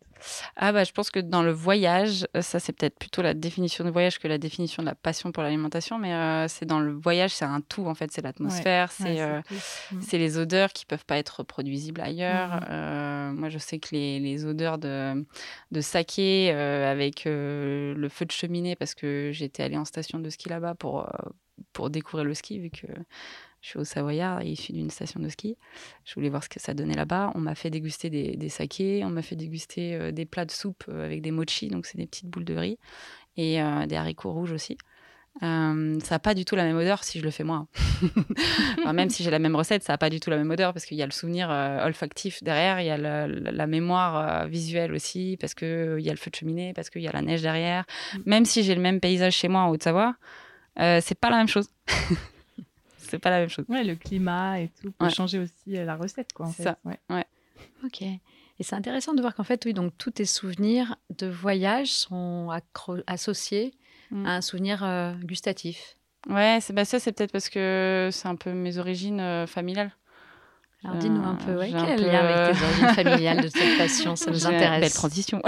Ah 0.55 0.71
bah 0.71 0.83
je 0.83 0.91
pense 0.91 1.11
que 1.11 1.19
dans 1.19 1.43
le 1.43 1.51
voyage, 1.51 2.27
euh, 2.35 2.41
ça 2.41 2.59
c'est 2.59 2.73
peut-être 2.73 2.97
plutôt 2.97 3.21
la 3.21 3.33
définition 3.33 3.83
de 3.83 3.89
voyage 3.89 4.19
que 4.19 4.27
la 4.27 4.37
définition 4.37 4.81
de 4.81 4.87
la 4.87 4.95
passion 4.95 5.31
pour 5.31 5.43
l'alimentation, 5.43 5.99
mais 5.99 6.13
euh, 6.13 6.47
c'est 6.47 6.65
dans 6.65 6.79
le 6.79 6.93
voyage, 6.93 7.31
c'est 7.31 7.45
un 7.45 7.61
tout 7.61 7.85
en 7.85 7.93
fait, 7.93 8.11
c'est 8.11 8.21
l'atmosphère, 8.21 8.91
euh, 9.01 9.41
mm. 9.91 10.01
c'est 10.01 10.17
les 10.17 10.37
odeurs 10.37 10.73
qui 10.73 10.85
peuvent 10.85 11.05
pas 11.05 11.17
être 11.17 11.39
reproduisibles 11.39 12.01
ailleurs. 12.01 12.61
Mm. 12.69 13.35
moi 13.35 13.49
je 13.49 13.57
sais 13.57 13.79
que 13.79 13.89
les, 13.91 14.19
les 14.19 14.45
odeurs 14.45 14.77
de, 14.77 15.25
de 15.71 15.81
saké 15.81 16.51
avec 16.51 17.23
le 17.25 18.07
feu 18.09 18.25
de 18.25 18.31
cheminée, 18.31 18.75
parce 18.75 18.95
que 18.95 19.29
j'étais 19.31 19.63
allée 19.63 19.77
en 19.77 19.85
station 19.85 20.19
de 20.19 20.29
ski 20.29 20.49
là-bas 20.49 20.75
pour, 20.75 21.07
pour 21.73 21.89
découvrir 21.89 22.25
le 22.25 22.33
ski, 22.33 22.59
vu 22.59 22.69
que 22.69 22.87
je 23.65 23.71
suis 23.71 23.79
au 23.79 23.83
Savoyard, 23.83 24.43
issu 24.43 24.73
d'une 24.73 24.91
station 24.91 25.19
de 25.19 25.27
ski. 25.27 25.57
Je 26.03 26.13
voulais 26.13 26.29
voir 26.29 26.43
ce 26.43 26.49
que 26.49 26.59
ça 26.59 26.75
donnait 26.75 26.93
là-bas. 26.93 27.31
On 27.33 27.39
m'a 27.39 27.55
fait 27.55 27.71
déguster 27.71 28.11
des, 28.11 28.37
des 28.37 28.49
sakés, 28.49 29.03
on 29.03 29.09
m'a 29.09 29.23
fait 29.23 29.35
déguster 29.35 29.95
euh, 29.95 30.11
des 30.11 30.25
plats 30.25 30.45
de 30.45 30.51
soupe 30.51 30.83
euh, 30.87 31.03
avec 31.03 31.23
des 31.23 31.31
mochi, 31.31 31.69
donc 31.69 31.87
c'est 31.87 31.97
des 31.97 32.05
petites 32.05 32.27
boules 32.27 32.45
de 32.45 32.55
riz, 32.55 32.77
et 33.37 33.59
euh, 33.59 33.87
des 33.87 33.95
haricots 33.95 34.31
rouges 34.31 34.51
aussi. 34.51 34.77
ça 35.41 35.73
n'a 35.75 36.19
pas 36.19 36.35
du 36.35 36.45
tout 36.45 36.55
la 36.55 36.63
même 36.63 36.77
odeur 36.77 37.03
si 37.03 37.17
je 37.17 37.23
le 37.23 37.31
fais 37.31 37.43
moi. 37.43 37.65
même 38.93 39.09
si 39.09 39.23
j'ai 39.23 39.31
la 39.31 39.39
même 39.39 39.55
recette, 39.55 39.81
ça 39.81 39.93
n'a 39.93 39.97
pas 39.97 40.11
du 40.11 40.19
tout 40.19 40.29
la 40.29 40.37
même 40.37 40.51
odeur 40.51 40.71
parce 40.71 40.85
qu'il 40.85 40.97
y 40.97 41.01
a 41.01 41.07
le 41.07 41.11
souvenir 41.11 41.49
olfactif 41.49 42.43
derrière, 42.43 42.79
il 42.81 42.85
y 42.85 42.91
a 42.91 42.97
la, 42.97 43.67
mémoire 43.67 44.47
visuelle 44.47 44.93
aussi, 44.93 45.37
parce 45.41 45.55
qu'il 45.55 46.01
y 46.01 46.09
a 46.09 46.13
le 46.13 46.19
feu 46.19 46.29
de 46.29 46.35
cheminée, 46.35 46.73
parce 46.75 46.91
qu'il 46.91 47.01
y 47.01 47.07
a 47.07 47.11
la 47.11 47.23
neige 47.23 47.41
derrière. 47.41 47.85
Mm. 48.13 48.17
Même 48.27 48.45
si 48.45 48.61
j'ai 48.61 48.75
le 48.75 48.81
même 48.81 48.99
paysage 48.99 49.33
chez 49.33 49.47
moi 49.47 49.61
en 49.61 49.69
Haute-Savoie, 49.69 50.15
c'est 50.77 51.19
pas 51.19 51.31
la 51.31 51.37
même 51.37 51.47
chose. 51.47 51.67
c'est 53.15 53.19
pas 53.19 53.29
la 53.29 53.39
même 53.39 53.49
chose. 53.49 53.65
Ouais, 53.69 53.83
le 53.83 53.95
climat 53.95 54.59
et 54.59 54.69
tout 54.81 54.91
peut 54.91 55.09
changer 55.09 55.39
aussi 55.39 55.77
euh, 55.77 55.85
la 55.85 55.95
recette, 55.95 56.33
quoi. 56.33 56.47
En 56.47 56.51
Ça, 56.51 56.77
ouais. 56.85 57.25
Ok. 57.83 58.01
Et 58.01 58.63
c'est 58.63 58.75
intéressant 58.75 59.13
de 59.13 59.21
voir 59.21 59.35
qu'en 59.35 59.43
fait, 59.43 59.63
oui, 59.65 59.73
donc 59.73 59.93
tous 59.97 60.11
tes 60.11 60.25
souvenirs 60.25 60.95
de 61.17 61.27
voyage 61.27 61.91
sont 61.91 62.49
associés 63.07 63.73
mm. 64.11 64.25
à 64.25 64.35
un 64.35 64.41
souvenir 64.41 64.83
euh, 64.83 65.13
gustatif. 65.23 65.97
Ouais, 66.29 66.59
c'est 66.61 66.73
bah 66.73 66.85
ça, 66.85 66.99
c'est 66.99 67.11
peut-être 67.11 67.31
parce 67.31 67.49
que 67.49 68.09
c'est 68.11 68.27
un 68.27 68.35
peu 68.35 68.51
mes 68.51 68.77
origines 68.77 69.19
euh, 69.19 69.45
familiales. 69.45 69.91
Alors 70.83 70.97
dis-nous 70.97 71.23
un 71.23 71.35
peu, 71.35 71.57
ouais, 71.57 71.71
quel 71.71 71.97
peu, 71.97 72.05
lien 72.05 72.19
avec 72.19 72.57
tes 72.57 72.63
origines 72.63 72.87
familiales 72.89 73.41
de 73.41 73.47
cette 73.47 73.77
passion 73.77 74.15
Ça 74.15 74.29
nous 74.29 74.37
J'ai- 74.37 74.49
Belle 74.49 74.55
intéresse. 74.55 74.93
transition. 74.93 75.41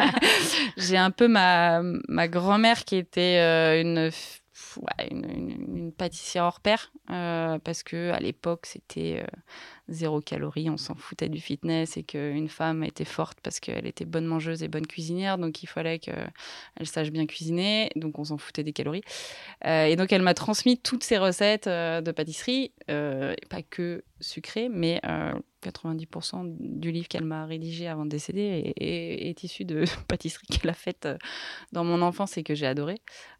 J'ai 0.76 0.96
un 0.96 1.10
peu 1.10 1.26
ma, 1.26 1.82
ma 2.08 2.28
grand-mère 2.28 2.84
qui 2.84 2.96
était 2.96 3.38
euh, 3.40 3.80
une, 3.80 4.10
une, 5.10 5.24
une- 5.76 5.92
pâtissière 5.92 6.44
hors 6.44 6.60
pair 6.60 6.92
euh, 7.10 7.58
parce 7.58 7.82
que 7.82 8.10
à 8.10 8.20
l'époque 8.20 8.66
c'était 8.66 9.22
euh, 9.22 9.40
zéro 9.88 10.20
calorie, 10.20 10.70
on 10.70 10.76
s'en 10.76 10.94
foutait 10.94 11.28
du 11.28 11.40
fitness 11.40 11.96
et 11.96 12.04
qu'une 12.04 12.48
femme 12.48 12.84
était 12.84 13.04
forte 13.04 13.38
parce 13.42 13.58
qu'elle 13.60 13.86
était 13.86 14.04
bonne 14.04 14.24
mangeuse 14.26 14.62
et 14.62 14.68
bonne 14.68 14.86
cuisinière, 14.86 15.36
donc 15.38 15.62
il 15.62 15.66
fallait 15.66 15.98
qu'elle 15.98 16.30
sache 16.84 17.10
bien 17.10 17.26
cuisiner, 17.26 17.90
donc 17.96 18.18
on 18.18 18.24
s'en 18.24 18.38
foutait 18.38 18.62
des 18.62 18.72
calories. 18.72 19.02
Euh, 19.66 19.86
et 19.86 19.96
donc 19.96 20.12
elle 20.12 20.22
m'a 20.22 20.34
transmis 20.34 20.78
toutes 20.78 21.02
ces 21.04 21.18
recettes 21.18 21.68
de 21.68 22.12
pâtisserie, 22.12 22.72
pas 22.86 23.62
que 23.68 24.04
sucrées, 24.20 24.68
mais 24.70 25.00
90% 25.62 26.56
du 26.58 26.90
livre 26.90 27.08
qu'elle 27.08 27.24
m'a 27.24 27.46
rédigé 27.46 27.88
avant 27.88 28.04
de 28.04 28.10
décéder 28.10 28.72
est, 28.76 29.42
issu 29.42 29.64
de 29.64 29.84
pâtisseries 30.08 30.46
qu'elle 30.46 30.70
a 30.70 30.74
faites 30.74 31.06
euh, 31.06 31.16
dans 31.72 31.84
mon 31.84 32.02
enfance 32.02 32.36
et 32.38 32.42
que 32.42 32.54
j'ai 32.54 32.66
adoré. 32.66 32.96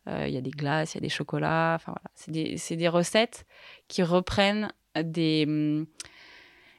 Euh, 0.08 0.26
Il 0.28 0.34
y 0.34 0.36
a 0.36 0.40
des 0.40 0.50
glaces, 0.50 0.94
il 0.94 0.96
y 0.96 0.98
a 0.98 1.02
des 1.02 1.08
chocolats, 1.08 1.74
enfin 1.76 1.92
voilà. 1.92 2.56
C'est 2.56 2.76
des, 2.76 2.88
recettes 2.88 3.44
qui 3.88 4.02
reprennent 4.02 4.72
des, 5.02 5.84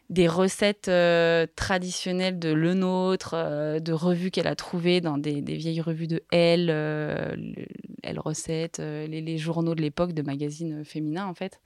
des 0.09 0.27
recettes 0.27 0.87
euh, 0.87 1.45
traditionnelles 1.55 2.39
de 2.39 2.51
Le 2.51 2.73
Nôtre, 2.73 3.35
de 3.79 3.93
revues 3.93 4.31
qu'elle 4.31 4.47
a 4.47 4.55
trouvées 4.55 5.01
dans 5.01 5.17
des, 5.17 5.41
vieilles 5.41 5.81
revues 5.81 6.07
de 6.07 6.23
Elle, 6.31 6.67
le- 6.67 7.65
Elle 8.03 8.19
Recettes, 8.19 8.79
les, 8.79 9.21
les 9.21 9.37
journaux 9.37 9.75
de 9.75 9.81
l'époque, 9.81 10.13
de 10.13 10.21
magazines 10.21 10.83
féminins 10.83 11.25
en 11.25 11.33
fait. 11.33 11.61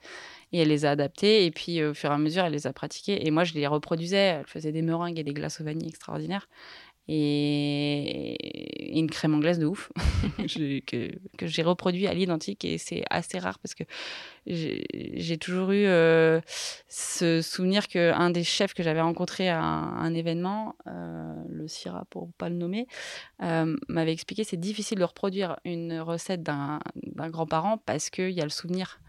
Et 0.52 0.60
elle 0.60 0.70
les 0.70 0.86
a 0.86 0.92
adaptés 0.92 1.46
et 1.46 1.52
puis 1.52 1.80
euh, 1.80 1.92
au 1.92 1.94
fur 1.94 2.12
et 2.12 2.14
à 2.14 2.18
mesure, 2.18 2.46
elle 2.46 2.54
les 2.54 2.68
a 2.68 2.74
pratiquées. 2.74 3.26
Et 3.26 3.32
moi, 3.32 3.44
je 3.44 3.54
les 3.54 3.68
reproduisais. 3.68 4.18
Elle 4.40 4.48
faisait 4.48 4.72
des 4.72 4.82
meringues 4.82 5.20
et 5.20 5.24
des 5.24 5.34
glaces 5.34 5.62
au 5.62 5.64
vanille 5.64 5.90
extraordinaires. 5.90 6.48
Et, 7.08 8.34
et 8.96 8.98
une 8.98 9.10
crème 9.10 9.36
anglaise 9.36 9.60
de 9.60 9.68
ouf 9.68 9.92
que, 10.38 11.12
que 11.38 11.48
j'ai 11.48 11.62
reproduit 11.62 12.08
à 12.08 12.14
l'identique. 12.14 12.66
Et 12.66 12.78
c'est 12.78 13.04
assez 13.10 13.38
rare 13.38 13.60
parce 13.60 13.76
que 13.76 13.84
j'ai 14.48 15.38
toujours 15.38 15.72
eu 15.72 15.86
euh, 15.86 16.40
ce 16.88 17.42
souvenir 17.42 17.88
qu'un 17.88 18.30
des 18.30 18.44
chefs 18.44 18.74
que 18.74 18.84
j'avais 18.84 19.02
rencontré 19.02 19.50
à 19.50 19.60
un, 19.60 19.98
un 19.98 20.14
événement, 20.14 20.76
euh, 20.88 21.34
le 21.50 21.68
Syrah 21.68 22.06
pour 22.10 22.32
pas 22.34 22.50
le 22.50 22.56
nommer, 22.56 22.88
euh, 23.42 23.76
m'avait 23.88 24.14
expliqué 24.14 24.44
c'est 24.44 24.58
difficile 24.58 25.00
de 25.00 25.04
reproduire 25.04 25.58
une 25.66 26.00
recette 26.00 26.44
d'un 26.44 26.80
d'un 26.96 27.30
grand-parent 27.30 27.78
parce 27.86 28.10
qu'il 28.10 28.32
y 28.32 28.42
a 28.42 28.46
le 28.46 28.50
souvenir. 28.50 29.00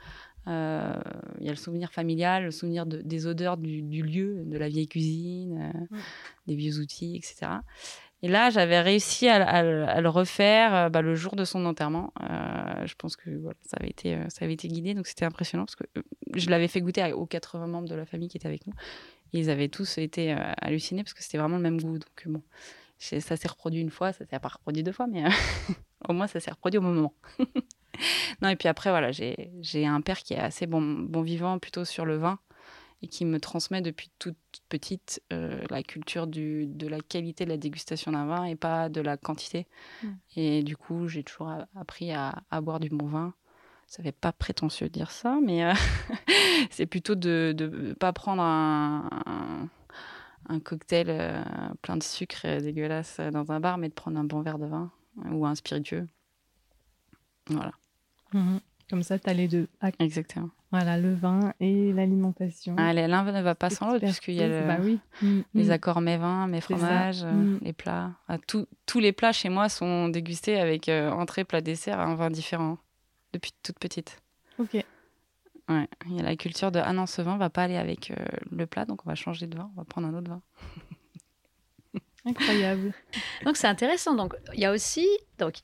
Euh, 0.49 0.95
Il 1.41 1.45
y 1.47 1.49
a 1.49 1.53
le 1.53 1.57
souvenir 1.57 1.93
familial, 1.93 2.45
le 2.45 2.51
souvenir 2.51 2.87
de- 2.87 3.03
des 3.03 3.27
odeurs 3.27 3.57
du, 3.57 3.83
du 3.83 4.03
lieu, 4.03 4.43
de 4.45 4.57
la 4.59 4.69
vieille 4.69 4.89
cuisine, 4.89 5.73
euh, 5.75 5.97
Mm. 5.97 5.99
des 6.47 6.55
vieux 6.57 6.79
outils, 6.81 7.17
etc. 7.17 7.61
Et 8.23 8.29
là, 8.29 8.49
j'avais 8.51 8.81
réussi 8.81 9.29
à, 9.29 9.45
à 9.47 9.63
le- 9.63 9.85
à 9.85 10.01
le 10.01 10.09
refaire 10.09 10.75
euh, 10.75 10.89
bah, 10.89 11.03
le 11.03 11.15
jour 11.15 11.37
de 11.37 11.45
son 11.45 11.65
enterrement. 11.67 12.13
Euh, 12.23 12.87
je 12.87 12.95
pense 12.95 13.17
que 13.17 13.31
voilà, 13.31 13.57
ça, 13.67 13.77
avait 13.79 13.91
été, 13.91 14.17
ça 14.31 14.45
avait 14.45 14.55
été 14.55 14.69
guidé, 14.69 14.95
donc 14.95 15.07
c'était 15.07 15.25
impressionnant 15.25 15.65
parce 15.67 15.77
que 15.77 15.85
je 16.35 16.49
l'avais 16.51 16.69
fait 16.69 16.81
goûter 16.81 17.13
aux 17.13 17.27
80 17.27 17.67
membres 17.67 17.89
de 17.89 17.95
la 17.95 18.07
famille 18.07 18.29
qui 18.29 18.37
étaient 18.39 18.49
avec 18.49 18.67
nous. 18.67 18.73
Et 19.33 19.41
ils 19.41 19.51
avaient 19.51 19.69
tous 19.69 19.99
été 19.99 20.33
hallucinés 20.63 21.03
parce 21.03 21.13
que 21.15 21.23
c'était 21.23 21.39
vraiment 21.39 21.57
le 21.57 21.63
même 21.63 21.81
goût. 21.81 21.99
Donc 21.99 22.23
bon, 22.27 22.43
ça 22.99 23.37
s'est 23.37 23.49
reproduit 23.49 23.81
une 23.81 23.91
fois, 23.91 24.13
ça 24.13 24.25
s'est 24.25 24.39
pas 24.39 24.49
reproduit 24.49 24.83
deux 24.83 24.93
fois, 24.93 25.07
mais 25.09 25.25
au 26.09 26.13
moins 26.13 26.27
ça 26.29 26.41
s'est 26.41 26.51
reproduit 26.53 26.79
au 26.79 26.83
moment. 26.83 27.13
non, 28.43 28.49
et 28.49 28.57
puis 28.57 28.69
après, 28.69 28.91
voilà, 28.91 29.11
j'ai 29.13 29.87
un 29.87 30.01
père 30.01 30.19
qui 30.19 30.35
est 30.35 30.39
assez 30.39 30.67
bon, 30.67 30.81
bon 30.83 31.23
vivant 31.23 31.59
plutôt 31.59 31.85
sur 31.85 32.05
le 32.05 32.17
vin 32.17 32.39
et 33.03 33.09
qui 33.09 33.25
me 33.25 33.39
transmet 33.39 33.83
depuis 33.83 34.11
toute 34.19 34.39
petite 34.69 35.23
euh, 35.33 35.63
la 35.71 35.83
culture 35.83 36.27
du, 36.27 36.67
de 36.67 36.89
la 36.89 37.01
qualité 37.01 37.45
de 37.45 37.51
la 37.51 37.57
dégustation 37.57 38.13
d'un 38.13 38.27
vin 38.27 38.45
et 38.45 38.57
pas 38.57 38.89
de 38.89 39.01
la 39.01 39.17
quantité. 39.17 39.67
Mm. 40.03 40.09
Et 40.37 40.63
du 40.63 40.77
coup, 40.77 41.07
j'ai 41.09 41.23
toujours 41.23 41.53
appris 41.75 42.13
à, 42.13 42.43
à 42.51 42.61
boire 42.61 42.81
du 42.81 42.89
bon 42.89 43.07
vin. 43.07 43.35
Ça 43.87 44.03
fait 44.03 44.13
pas 44.13 44.33
prétentieux 44.33 44.89
de 44.89 44.93
dire 44.93 45.11
ça, 45.11 45.39
mais 45.43 45.65
euh, 45.65 45.73
c'est 46.71 46.87
plutôt 46.87 47.15
de 47.15 47.55
ne 47.57 47.93
pas 47.93 48.13
prendre 48.13 48.43
un, 48.43 49.09
un, 49.27 49.69
un 50.49 50.61
cocktail 50.61 51.07
euh, 51.09 51.43
plein 51.83 51.97
de 51.97 52.03
sucre 52.03 52.61
dégueulasse 52.61 53.21
dans 53.33 53.53
un 53.53 53.61
bar, 53.61 53.79
mais 53.79 53.89
de 53.89 53.95
prendre 53.95 54.19
un 54.19 54.25
bon 54.25 54.41
verre 54.41 54.59
de 54.59 54.67
vin 54.67 54.91
ou 55.31 55.47
un 55.47 55.55
spiritueux. 55.55 56.09
Voilà, 57.49 57.73
Mhm. 58.37 58.61
Comme 58.89 59.03
ça, 59.03 59.19
tu 59.19 59.29
as 59.29 59.35
les 59.35 59.49
deux. 59.49 59.67
Ah, 59.81 59.91
exactement. 59.99 60.51
Voilà, 60.71 60.97
le 60.99 61.13
vin 61.15 61.53
et 61.59 61.93
l'alimentation. 61.93 62.77
Allez, 62.77 63.07
l'un 63.09 63.25
ne 63.25 63.41
va 63.43 63.55
pas 63.57 63.69
sans 63.71 63.89
l'autre, 63.89 64.05
puisqu'il 64.05 64.35
y 64.35 64.43
a 64.43 64.49
le- 64.49 64.67
Bah 64.67 64.77
oui. 64.81 65.01
Mm, 65.23 65.41
les 65.55 65.65
mm. 65.65 65.71
accords 65.71 66.01
mets 66.01 66.19
vins, 66.19 66.47
mes 66.47 66.61
fromages, 66.61 67.25
euh, 67.25 67.33
Mm. 67.33 67.59
les 67.63 67.73
plats. 67.73 68.13
Ah, 68.29 68.39
tout- 68.39 68.67
tous 68.85 69.01
les 69.01 69.13
plats 69.13 69.33
chez 69.33 69.49
moi 69.49 69.69
sont 69.69 70.09
dégustés 70.09 70.61
avec 70.61 70.89
euh, 70.89 71.11
entrée, 71.11 71.45
plat, 71.45 71.61
dessert, 71.61 71.99
un 71.99 72.15
vin 72.15 72.31
différent 72.31 72.79
depuis 73.33 73.53
toute 73.63 73.79
petite. 73.79 74.21
Ok. 74.59 74.75
Ouais. 74.75 75.89
Il 76.07 76.15
y 76.17 76.21
a 76.21 76.23
la 76.23 76.37
culture 76.37 76.71
de 76.71 76.79
ah 76.79 76.93
non, 76.93 77.07
ce 77.07 77.23
vin 77.23 77.37
va 77.39 77.51
pas 77.51 77.65
aller 77.65 77.77
avec 77.77 78.13
euh, 78.13 78.15
le 78.53 78.67
plat, 78.67 78.85
donc 78.85 79.05
on 79.05 79.09
va 79.09 79.17
changer 79.17 79.47
de 79.49 79.57
vin, 79.57 79.69
on 79.75 79.81
va 79.81 79.85
prendre 79.85 80.07
un 80.09 80.15
autre 80.15 80.31
vin. 80.31 80.43
Incroyable. 82.25 82.93
Donc 83.45 83.57
c'est 83.57 83.67
intéressant. 83.69 84.15
Donc 84.15 84.35
il 84.55 84.61
y 84.61 84.65
a 84.65 84.73
aussi 84.73 85.07
donc 85.39 85.55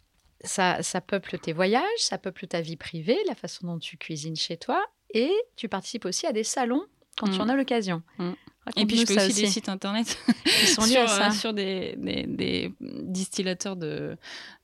ça, 0.44 0.82
ça 0.82 1.00
peuple 1.00 1.38
tes 1.38 1.52
voyages, 1.52 1.82
ça 1.98 2.18
peuple 2.18 2.46
ta 2.46 2.60
vie 2.60 2.76
privée, 2.76 3.18
la 3.26 3.34
façon 3.34 3.66
dont 3.66 3.78
tu 3.78 3.96
cuisines 3.96 4.36
chez 4.36 4.56
toi, 4.56 4.84
et 5.14 5.30
tu 5.56 5.68
participes 5.68 6.04
aussi 6.04 6.26
à 6.26 6.32
des 6.32 6.44
salons 6.44 6.84
quand 7.18 7.26
tu 7.28 7.38
Mm. 7.38 7.42
en 7.42 7.48
as 7.50 7.56
l'occasion. 7.56 8.02
Mm. 8.18 8.30
Raconte-nous 8.64 8.82
Et 8.82 8.86
puis 8.86 8.96
je 8.98 9.06
fais 9.06 9.14
ça 9.14 9.26
aussi, 9.26 9.42
des 9.42 9.46
sites 9.48 9.68
internet 9.68 10.16
qui 10.44 10.66
sont 10.68 10.82
liés 10.84 10.92
sur, 10.92 11.02
à 11.02 11.06
ça. 11.08 11.26
euh, 11.28 11.30
sur 11.32 11.52
des, 11.52 11.94
des, 11.98 12.24
des 12.26 12.72
distillateurs 12.80 13.76
de, 13.76 14.16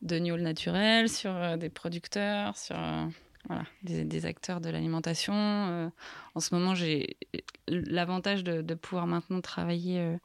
de 0.03 0.19
naturel, 0.19 1.09
sur 1.09 1.35
euh, 1.35 1.57
des 1.57 1.69
producteurs, 1.69 2.57
sur 2.57 2.77
euh, 2.79 3.07
voilà, 3.49 3.65
des, 3.83 4.27
acteurs 4.27 4.61
de 4.61 4.69
l'alimentation. 4.69 5.35
Euh, 5.35 5.89
en 6.35 6.41
ce 6.41 6.55
moment, 6.55 6.75
j'ai 6.75 7.17
l'avantage 7.67 8.45
de, 8.45 8.75
pouvoir 8.75 9.07
maintenant 9.07 9.41
travailler 9.41 10.01
euh, 10.01 10.17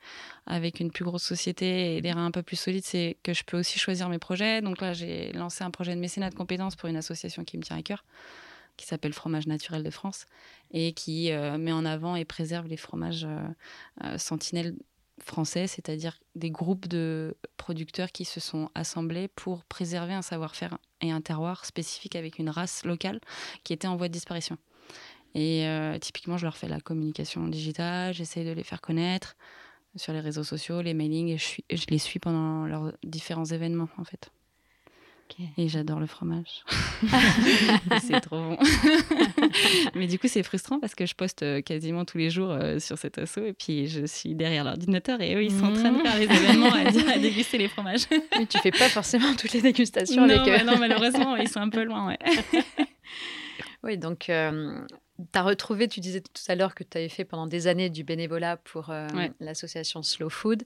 avec 0.45 0.79
une 0.79 0.91
plus 0.91 1.05
grosse 1.05 1.23
société 1.23 1.95
et 1.95 2.01
des 2.01 2.11
reins 2.11 2.25
un 2.25 2.31
peu 2.31 2.43
plus 2.43 2.57
solides, 2.57 2.83
c'est 2.83 3.17
que 3.23 3.33
je 3.33 3.43
peux 3.43 3.57
aussi 3.57 3.79
choisir 3.79 4.09
mes 4.09 4.19
projets. 4.19 4.61
Donc 4.61 4.81
là, 4.81 4.93
j'ai 4.93 5.31
lancé 5.31 5.63
un 5.63 5.71
projet 5.71 5.95
de 5.95 6.01
mécénat 6.01 6.29
de 6.29 6.35
compétences 6.35 6.75
pour 6.75 6.89
une 6.89 6.97
association 6.97 7.43
qui 7.45 7.57
me 7.57 7.63
tient 7.63 7.77
à 7.77 7.81
cœur 7.81 8.03
qui 8.75 8.87
s'appelle 8.87 9.13
Fromage 9.13 9.45
Naturel 9.45 9.83
de 9.83 9.91
France 9.91 10.25
et 10.71 10.93
qui 10.93 11.31
euh, 11.31 11.59
met 11.59 11.71
en 11.71 11.85
avant 11.85 12.15
et 12.15 12.25
préserve 12.25 12.65
les 12.65 12.77
fromages 12.77 13.27
sentinelles 14.17 14.73
français, 15.25 15.67
c'est-à-dire 15.67 16.19
des 16.35 16.51
groupes 16.51 16.87
de 16.87 17.35
producteurs 17.57 18.11
qui 18.11 18.25
se 18.25 18.39
sont 18.39 18.69
assemblés 18.75 19.27
pour 19.27 19.63
préserver 19.65 20.13
un 20.13 20.21
savoir-faire 20.21 20.77
et 21.01 21.11
un 21.11 21.21
terroir 21.21 21.65
spécifique 21.65 22.15
avec 22.15 22.39
une 22.39 22.49
race 22.49 22.85
locale 22.85 23.19
qui 23.63 23.73
était 23.73 23.87
en 23.87 23.95
voie 23.95 24.07
de 24.07 24.13
disparition. 24.13 24.57
Et 25.35 25.65
euh, 25.67 25.97
typiquement, 25.97 26.37
je 26.37 26.45
leur 26.45 26.57
fais 26.57 26.67
la 26.67 26.79
communication 26.79 27.47
digitale, 27.47 28.13
j'essaie 28.13 28.43
de 28.43 28.51
les 28.51 28.63
faire 28.63 28.81
connaître 28.81 29.35
sur 29.95 30.13
les 30.13 30.19
réseaux 30.19 30.43
sociaux, 30.43 30.81
les 30.81 30.93
mailings, 30.93 31.29
et 31.29 31.37
je, 31.37 31.61
je 31.75 31.85
les 31.89 31.97
suis 31.97 32.19
pendant 32.19 32.65
leurs 32.65 32.93
différents 33.03 33.45
événements, 33.45 33.89
en 33.97 34.03
fait. 34.03 34.31
Et 35.57 35.67
j'adore 35.67 35.99
le 35.99 36.05
fromage. 36.05 36.63
c'est 38.01 38.19
trop 38.21 38.37
bon. 38.37 38.57
Mais 39.95 40.05
du 40.07 40.19
coup, 40.19 40.27
c'est 40.27 40.43
frustrant 40.43 40.79
parce 40.79 40.93
que 40.95 41.05
je 41.05 41.15
poste 41.15 41.41
euh, 41.43 41.61
quasiment 41.61 42.05
tous 42.05 42.17
les 42.19 42.29
jours 42.29 42.51
euh, 42.51 42.77
sur 42.79 42.97
cet 42.99 43.17
asso 43.17 43.39
et 43.39 43.53
puis 43.53 43.87
je 43.87 44.05
suis 44.05 44.35
derrière 44.35 44.63
l'ordinateur 44.63 45.21
et 45.21 45.33
eux, 45.35 45.43
ils 45.43 45.51
sont 45.51 45.65
en 45.65 45.73
train 45.73 45.91
de 45.91 46.01
faire 46.01 46.17
les 46.17 46.25
événements 46.25 46.71
à, 46.73 46.91
dire- 46.91 47.09
à 47.09 47.17
déguster 47.19 47.57
les 47.57 47.67
fromages. 47.67 48.05
Mais 48.37 48.45
tu 48.45 48.59
fais 48.59 48.71
pas 48.71 48.89
forcément 48.89 49.33
toutes 49.35 49.53
les 49.53 49.61
dégustations 49.61 50.27
non, 50.27 50.33
avec 50.35 50.47
eux. 50.47 50.65
bah 50.65 50.71
non, 50.71 50.77
malheureusement, 50.79 51.35
ils 51.35 51.49
sont 51.49 51.59
un 51.61 51.69
peu 51.69 51.83
loin. 51.83 52.07
Ouais. 52.09 52.19
Oui, 53.83 53.97
donc 53.97 54.19
tu 54.25 54.31
as 54.31 55.41
retrouvé, 55.43 55.87
tu 55.87 55.99
disais 55.99 56.21
tout 56.21 56.31
à 56.47 56.55
l'heure 56.55 56.75
que 56.75 56.83
tu 56.83 56.97
avais 56.97 57.09
fait 57.09 57.25
pendant 57.25 57.47
des 57.47 57.67
années 57.67 57.89
du 57.89 58.03
bénévolat 58.03 58.57
pour 58.57 58.89
euh, 58.91 59.07
Ouais. 59.15 59.31
l'association 59.39 60.03
Slow 60.03 60.29
Food. 60.29 60.63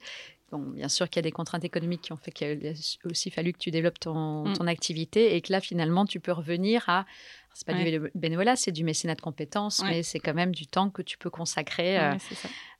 Bon, 0.51 0.59
bien 0.59 0.87
sûr 0.87 1.09
qu'il 1.09 1.17
y 1.17 1.19
a 1.19 1.23
des 1.23 1.31
contraintes 1.31 1.65
économiques 1.65 2.01
qui 2.01 2.13
ont 2.13 2.17
fait 2.17 2.31
qu'il 2.31 2.65
a 2.67 2.71
aussi 3.09 3.29
fallu 3.31 3.51
que 3.51 3.57
tu 3.57 3.69
développes 3.69 3.99
ton, 3.99 4.45
Mm. 4.47 4.53
ton 4.53 4.67
activité 4.67 5.35
et 5.35 5.41
que 5.41 5.51
là, 5.51 5.59
finalement, 5.59 6.05
tu 6.05 6.19
peux 6.21 6.31
revenir 6.31 6.87
à. 6.87 7.05
C'est 7.53 7.65
pas 7.67 7.73
Ouais. 7.73 7.91
du 7.99 8.11
bénévolat, 8.15 8.55
c'est 8.55 8.71
du 8.71 8.83
mécénat 8.83 9.15
de 9.15 9.21
compétences, 9.21 9.79
Ouais. 9.79 9.89
mais 9.89 10.03
c'est 10.03 10.19
quand 10.19 10.33
même 10.35 10.53
du 10.53 10.67
temps 10.67 10.89
que 10.89 11.01
tu 11.01 11.17
peux 11.17 11.29
consacrer 11.31 11.97
euh, 11.99 12.11
Ouais, 12.13 12.17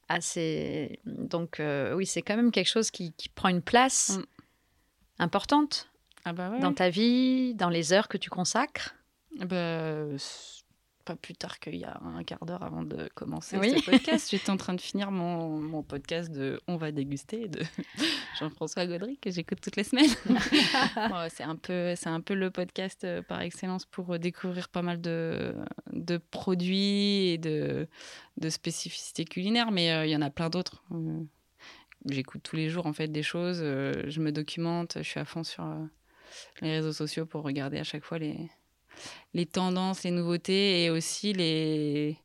à 0.08 0.22
ces. 0.22 1.00
Donc, 1.06 1.60
euh, 1.60 1.94
oui, 1.96 2.06
c'est 2.06 2.22
quand 2.22 2.38
même 2.38 2.52
quelque 2.52 2.70
chose 2.70 2.90
qui, 2.92 3.12
qui 3.14 3.28
prend 3.28 3.50
une 3.50 3.62
place 3.64 4.18
Mm. 4.18 4.24
importante 5.20 5.90
Ah 6.26 6.34
bah 6.34 6.52
dans 6.60 6.74
ta 6.74 6.90
vie, 6.90 7.54
dans 7.56 7.70
les 7.70 7.92
heures 7.94 8.08
que 8.08 8.18
tu 8.18 8.30
consacres. 8.30 8.96
Bah, 9.40 10.18
c- 10.18 10.64
pas 11.08 11.16
plus 11.16 11.36
tard 11.36 11.60
qu'il 11.60 11.76
y 11.76 11.86
a 11.86 12.02
un 12.04 12.22
quart 12.26 12.46
d'heure 12.46 12.64
avant 12.64 12.84
de 12.84 13.10
commencer 13.16 13.56
ce 13.56 13.86
podcast. 13.86 14.28
J'étais 14.32 14.50
en 14.50 14.58
train 14.58 14.74
de 14.74 14.82
finir 14.82 15.10
mon, 15.10 15.58
mon, 15.58 15.82
podcast 15.82 16.30
de 16.30 16.60
On 16.68 16.76
va 16.76 16.92
déguster 16.92 17.48
de 17.48 17.62
Jean-François 18.40 18.86
Gaudry 18.86 19.18
que 19.18 19.32
j'écoute 19.32 19.62
toutes 19.62 19.78
les 19.78 19.86
semaines. 19.86 20.10
c'est 21.30 21.44
un 21.44 21.56
peu 21.56 21.96
un 22.06 22.22
peu 22.22 22.34
le 22.34 22.52
podcast 22.52 23.06
euh, 23.06 23.22
par 23.22 23.40
excellence 23.40 23.86
pour 23.86 24.14
euh, 24.14 24.18
découvrir 24.18 24.68
pas 24.68 24.82
mal 24.82 25.00
de, 25.00 25.56
de 25.94 26.18
produits 26.18 27.30
et 27.30 27.38
de, 27.38 27.88
de 28.36 28.50
spécificités 28.50 29.24
culinaires, 29.24 29.72
mais 29.72 29.94
euh, 29.94 30.06
il 30.06 30.12
y 30.12 30.16
en 30.16 30.22
a 30.22 30.30
plein 30.30 30.50
d'autres. 30.50 30.84
J'écoute 32.10 32.42
tous 32.44 32.58
les 32.58 32.70
jours 32.70 32.86
en 32.86 32.94
fait 32.94 33.08
des 33.08 33.24
choses, 33.24 33.60
je 33.60 34.20
me 34.20 34.32
documente, 34.32 34.98
je 34.98 35.08
suis 35.08 35.20
à 35.20 35.26
fond 35.26 35.44
sur 35.44 35.66
les 36.62 36.72
réseaux 36.72 36.94
sociaux 36.94 37.26
pour 37.26 37.44
regarder 37.44 37.80
à 37.80 37.84
chaque 37.84 38.04
fois 38.04 38.20
les 38.20 38.50
les 39.34 39.46
tendances, 39.46 40.04
les 40.04 40.12
nouveautés 40.12 40.84
et 40.84 40.90
aussi 40.90 41.34
les 41.34 42.18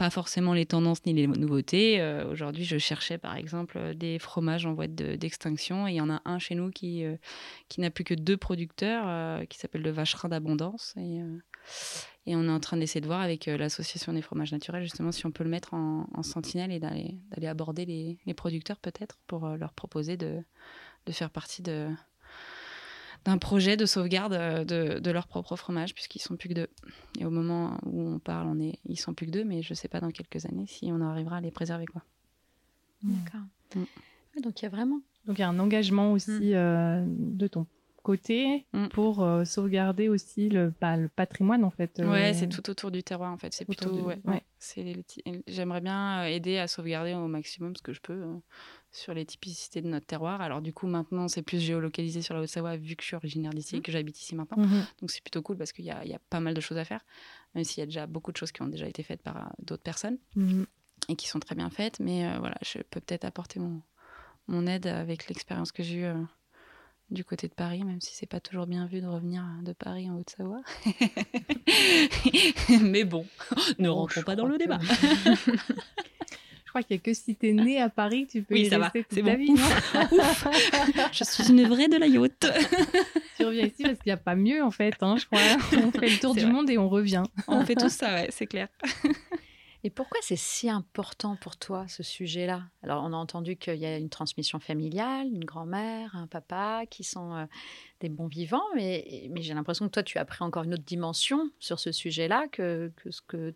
pas 0.00 0.08
forcément 0.08 0.54
les 0.54 0.64
tendances 0.64 1.04
ni 1.04 1.12
les 1.12 1.26
nouveautés. 1.26 2.00
Euh, 2.00 2.26
aujourd'hui, 2.32 2.64
je 2.64 2.78
cherchais 2.78 3.18
par 3.18 3.36
exemple 3.36 3.94
des 3.94 4.18
fromages 4.18 4.64
en 4.64 4.72
voie 4.72 4.86
d'extinction 4.86 5.86
et 5.86 5.90
il 5.90 5.96
y 5.96 6.00
en 6.00 6.08
a 6.08 6.22
un 6.24 6.38
chez 6.38 6.54
nous 6.54 6.70
qui, 6.70 7.04
euh, 7.04 7.16
qui 7.68 7.82
n'a 7.82 7.90
plus 7.90 8.02
que 8.02 8.14
deux 8.14 8.38
producteurs, 8.38 9.04
euh, 9.06 9.44
qui 9.44 9.58
s'appelle 9.58 9.82
le 9.82 9.90
Vacherin 9.90 10.30
d'Abondance. 10.30 10.94
Et, 10.96 11.20
et, 12.24 12.34
on 12.34 12.44
est 12.44 12.50
en 12.50 12.60
train 12.60 12.78
d'essayer 12.78 13.02
de 13.02 13.06
voir 13.06 13.20
avec 13.20 13.44
l'association 13.44 14.14
des 14.14 14.22
fromages 14.22 14.52
naturels 14.52 14.84
justement 14.84 15.12
si 15.12 15.26
on 15.26 15.32
peut 15.32 15.44
le 15.44 15.50
mettre 15.50 15.74
en, 15.74 16.22
sentinelle 16.22 16.72
et 16.72 16.80
d'aller 16.80 17.46
aborder 17.46 17.84
les, 17.84 18.16
les 18.24 18.34
producteurs 18.34 18.78
peut-être 18.78 19.18
pour 19.26 19.46
leur 19.48 19.74
proposer 19.74 20.16
de, 20.16 20.42
de 21.04 21.12
faire 21.12 21.28
partie 21.28 21.60
de, 21.60 21.90
d'un 23.24 23.38
projet 23.38 23.76
de 23.76 23.86
sauvegarde 23.86 24.32
euh, 24.32 24.64
de, 24.64 24.98
de, 24.98 25.10
leur 25.10 25.26
propre 25.26 25.56
fromage, 25.56 25.94
puisqu'ils 25.94 26.20
sont 26.20 26.36
plus 26.36 26.48
que 26.48 26.54
deux. 26.54 26.68
Et 27.18 27.24
au 27.24 27.30
moment 27.30 27.78
où 27.84 28.00
on 28.08 28.18
parle, 28.18 28.48
on 28.48 28.60
est, 28.60 28.78
ils 28.86 28.98
sont 28.98 29.14
plus 29.14 29.26
que 29.26 29.32
deux, 29.32 29.44
mais 29.44 29.62
je 29.62 29.72
ne 29.72 29.76
sais 29.76 29.88
pas 29.88 30.00
dans 30.00 30.10
quelques 30.10 30.46
années 30.46 30.66
si 30.66 30.90
on 30.92 31.00
arrivera 31.00 31.36
à 31.36 31.40
les 31.40 31.50
préserver. 31.50 31.86
Quoi. 31.86 32.02
D'accord. 33.02 33.40
Mm. 33.74 34.40
donc 34.42 34.60
il 34.60 34.64
y 34.64 34.66
a 34.66 34.70
vraiment. 34.70 35.00
Donc 35.26 35.38
il 35.38 35.42
y 35.42 35.44
a 35.44 35.48
un 35.48 35.58
engagement 35.58 36.12
aussi 36.12 36.30
mm. 36.30 36.54
euh, 36.54 37.04
de 37.06 37.46
ton 37.46 37.66
côté 38.02 38.66
pour 38.92 39.22
euh, 39.22 39.44
sauvegarder 39.44 40.08
aussi 40.08 40.48
le, 40.48 40.72
bah, 40.80 40.96
le, 40.96 41.08
patrimoine 41.08 41.64
en 41.64 41.70
fait. 41.70 42.00
Ouais, 42.02 42.32
c'est 42.32 42.48
tout 42.48 42.70
autour 42.70 42.90
du 42.90 43.02
terroir 43.02 43.30
en 43.30 43.36
fait. 43.36 43.52
C'est 43.52 43.66
plutôt. 43.66 44.10
Ouais, 44.24 44.42
J'aimerais 45.46 45.82
bien 45.82 46.24
aider 46.24 46.56
à 46.56 46.66
sauvegarder 46.66 47.12
au 47.12 47.26
maximum 47.26 47.76
ce 47.76 47.82
que 47.82 47.92
je 47.92 48.00
peux 48.00 48.24
sur 48.92 49.14
les 49.14 49.24
typicités 49.24 49.82
de 49.82 49.88
notre 49.88 50.06
terroir. 50.06 50.40
Alors 50.40 50.60
du 50.60 50.72
coup, 50.72 50.86
maintenant, 50.86 51.28
c'est 51.28 51.42
plus 51.42 51.60
géolocalisé 51.60 52.22
sur 52.22 52.34
la 52.34 52.40
Haute-Savoie 52.40 52.76
vu 52.76 52.96
que 52.96 53.02
je 53.02 53.08
suis 53.08 53.16
originaire 53.16 53.52
d'ici 53.52 53.76
et 53.76 53.78
mmh. 53.78 53.82
que 53.82 53.92
j'habite 53.92 54.20
ici 54.20 54.34
maintenant. 54.34 54.62
Mmh. 54.62 54.86
Donc 55.00 55.10
c'est 55.10 55.22
plutôt 55.22 55.42
cool 55.42 55.56
parce 55.56 55.72
qu'il 55.72 55.84
y, 55.84 55.88
y 55.88 56.14
a, 56.14 56.18
pas 56.30 56.40
mal 56.40 56.54
de 56.54 56.60
choses 56.60 56.78
à 56.78 56.84
faire, 56.84 57.04
même 57.54 57.64
s'il 57.64 57.80
y 57.80 57.82
a 57.82 57.86
déjà 57.86 58.06
beaucoup 58.06 58.32
de 58.32 58.36
choses 58.36 58.52
qui 58.52 58.62
ont 58.62 58.68
déjà 58.68 58.86
été 58.86 59.02
faites 59.02 59.22
par 59.22 59.36
euh, 59.36 59.48
d'autres 59.60 59.82
personnes 59.82 60.18
mmh. 60.34 60.64
et 61.08 61.16
qui 61.16 61.28
sont 61.28 61.40
très 61.40 61.54
bien 61.54 61.70
faites. 61.70 62.00
Mais 62.00 62.26
euh, 62.26 62.38
voilà, 62.38 62.56
je 62.62 62.78
peux 62.78 63.00
peut-être 63.00 63.24
apporter 63.24 63.60
mon, 63.60 63.80
mon 64.48 64.66
aide 64.66 64.86
avec 64.86 65.28
l'expérience 65.28 65.72
que 65.72 65.82
j'ai 65.82 65.98
eue. 65.98 66.04
Euh, 66.04 66.22
du 67.10 67.24
côté 67.24 67.48
de 67.48 67.54
Paris, 67.54 67.82
même 67.82 68.00
si 68.00 68.14
c'est 68.14 68.26
pas 68.26 68.38
toujours 68.38 68.68
bien 68.68 68.86
vu 68.86 69.00
de 69.00 69.06
revenir 69.08 69.42
de 69.64 69.72
Paris 69.72 70.08
en 70.08 70.16
Haute-Savoie. 70.16 70.62
Mais 72.80 73.02
bon, 73.02 73.26
ne 73.80 73.88
rentrons 73.88 74.22
pas 74.22 74.36
dans 74.36 74.46
le 74.46 74.58
débat. 74.58 74.78
Je 76.70 76.72
crois 76.72 76.84
qu'il 76.84 76.94
n'y 76.94 77.00
a 77.00 77.02
que 77.02 77.14
si 77.14 77.34
tu 77.34 77.48
es 77.48 77.52
né 77.52 77.80
à 77.80 77.88
Paris, 77.88 78.28
tu 78.30 78.42
peux 78.42 78.54
oui, 78.54 78.60
y 78.60 78.68
ça 78.68 78.78
rester 78.78 79.00
va. 79.00 79.04
toute 79.08 79.24
ta 79.24 79.34
vie. 79.34 79.48
je 81.12 81.24
suis 81.24 81.48
une 81.50 81.66
vraie 81.66 81.88
de 81.88 81.96
la 81.96 82.06
yacht. 82.06 82.46
tu 83.36 83.44
reviens 83.44 83.66
ici 83.66 83.82
parce 83.82 83.96
qu'il 83.96 84.06
n'y 84.06 84.12
a 84.12 84.16
pas 84.16 84.36
mieux 84.36 84.62
en 84.62 84.70
fait, 84.70 84.94
hein, 85.00 85.16
je 85.18 85.26
crois. 85.26 85.40
On 85.84 85.90
fait 85.90 86.08
le 86.08 86.20
tour 86.20 86.32
du 86.32 86.46
monde 86.46 86.70
et 86.70 86.78
on 86.78 86.88
revient. 86.88 87.24
On 87.48 87.64
fait 87.64 87.74
tout 87.74 87.88
ça, 87.88 88.14
ouais, 88.14 88.28
c'est 88.30 88.46
clair. 88.46 88.68
Et 89.82 89.90
pourquoi 89.90 90.20
c'est 90.22 90.36
si 90.36 90.68
important 90.68 91.36
pour 91.36 91.56
toi 91.56 91.86
ce 91.88 92.02
sujet-là? 92.02 92.64
Alors, 92.82 93.02
on 93.02 93.12
a 93.12 93.16
entendu 93.16 93.56
qu'il 93.56 93.76
y 93.76 93.86
a 93.86 93.96
une 93.96 94.10
transmission 94.10 94.60
familiale, 94.60 95.26
une 95.26 95.44
grand-mère, 95.44 96.14
un 96.16 96.26
papa 96.26 96.82
qui 96.90 97.02
sont 97.02 97.34
euh, 97.34 97.46
des 98.00 98.08
bons 98.08 98.26
vivants, 98.26 98.66
mais, 98.74 99.28
mais 99.30 99.42
j'ai 99.42 99.54
l'impression 99.54 99.86
que 99.86 99.92
toi, 99.92 100.02
tu 100.02 100.18
as 100.18 100.24
pris 100.24 100.44
encore 100.44 100.64
une 100.64 100.74
autre 100.74 100.84
dimension 100.84 101.50
sur 101.58 101.80
ce 101.80 101.92
sujet-là 101.92 102.48
que, 102.48 102.92
que 102.96 103.10
ce 103.10 103.22
que 103.22 103.54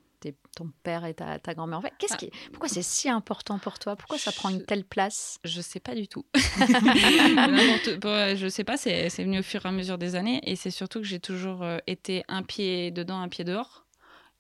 ton 0.57 0.71
père 0.83 1.05
et 1.05 1.15
ta, 1.15 1.39
grand-mère. 1.55 1.79
En 1.79 1.83
fait, 1.83 1.93
qu'est-ce 1.99 2.15
ah. 2.15 2.19
qui, 2.19 2.31
pourquoi 2.51 2.69
c'est 2.69 2.83
si 2.83 3.09
important 3.09 3.59
pour 3.59 3.79
toi? 3.79 3.97
Pourquoi 3.97 4.19
ça 4.19 4.33
prend 4.33 4.49
une 4.49 4.65
telle 4.65 4.85
place? 4.85 5.39
Je 5.45 5.61
sais 5.61 5.81
pas 5.81 5.95
du 5.95 6.09
tout. 6.09 6.25
je 6.35 8.49
sais 8.49 8.65
pas, 8.65 8.77
c'est 8.77 9.09
venu 9.19 9.41
au 9.41 9.43
fur 9.43 9.65
et 9.67 9.69
à 9.69 9.73
mesure 9.73 9.99
des 9.99 10.15
années, 10.15 10.41
et 10.45 10.57
c'est 10.57 10.71
surtout 10.71 11.01
que 11.01 11.07
j'ai 11.07 11.21
toujours 11.21 11.63
euh, 11.63 11.79
été 11.87 12.25
un 12.29 12.43
pied 12.43 12.91
dedans, 12.91 13.21
un 13.21 13.29
pied 13.29 13.45
dehors, 13.45 13.84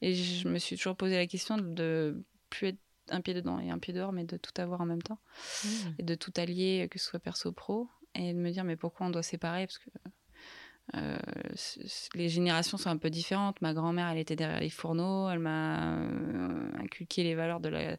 et 0.04 0.14
je 0.14 0.48
me 0.48 0.58
suis 0.58 0.76
toujours 0.76 0.96
posé 0.96 1.16
la 1.16 1.26
question 1.26 1.56
de 1.56 2.22
plus 2.50 2.68
être 2.68 2.78
un 3.08 3.22
pied 3.22 3.32
dedans 3.32 3.58
et 3.58 3.70
un 3.70 3.78
pied 3.78 3.94
dehors, 3.94 4.12
mais 4.12 4.24
de 4.24 4.36
tout 4.36 4.52
avoir 4.60 4.82
en 4.82 4.86
même 4.86 5.02
temps, 5.02 5.18
mmh. 5.64 5.68
et 5.98 6.02
de 6.02 6.14
tout 6.14 6.32
allier, 6.36 6.88
que 6.90 6.98
ce 6.98 7.06
soit 7.06 7.20
perso 7.20 7.52
pro, 7.52 7.88
et 8.14 8.34
de 8.34 8.38
me 8.38 8.50
dire 8.50 8.64
mais 8.64 8.76
pourquoi 8.76 9.06
on 9.06 9.10
doit 9.10 9.22
séparer? 9.22 9.66
Parce 9.66 9.78
que 9.78 9.90
euh, 10.94 11.16
les 12.14 12.28
générations 12.28 12.76
sont 12.76 12.90
un 12.90 12.98
peu 12.98 13.08
différentes. 13.08 13.60
Ma 13.62 13.72
grand-mère, 13.72 14.08
elle 14.08 14.18
était 14.18 14.36
derrière 14.36 14.60
les 14.60 14.68
fourneaux, 14.68 15.30
elle 15.30 15.38
m'a 15.38 15.96
euh, 15.96 16.70
inculqué 16.78 17.22
les 17.22 17.34
valeurs 17.34 17.60
de, 17.60 17.96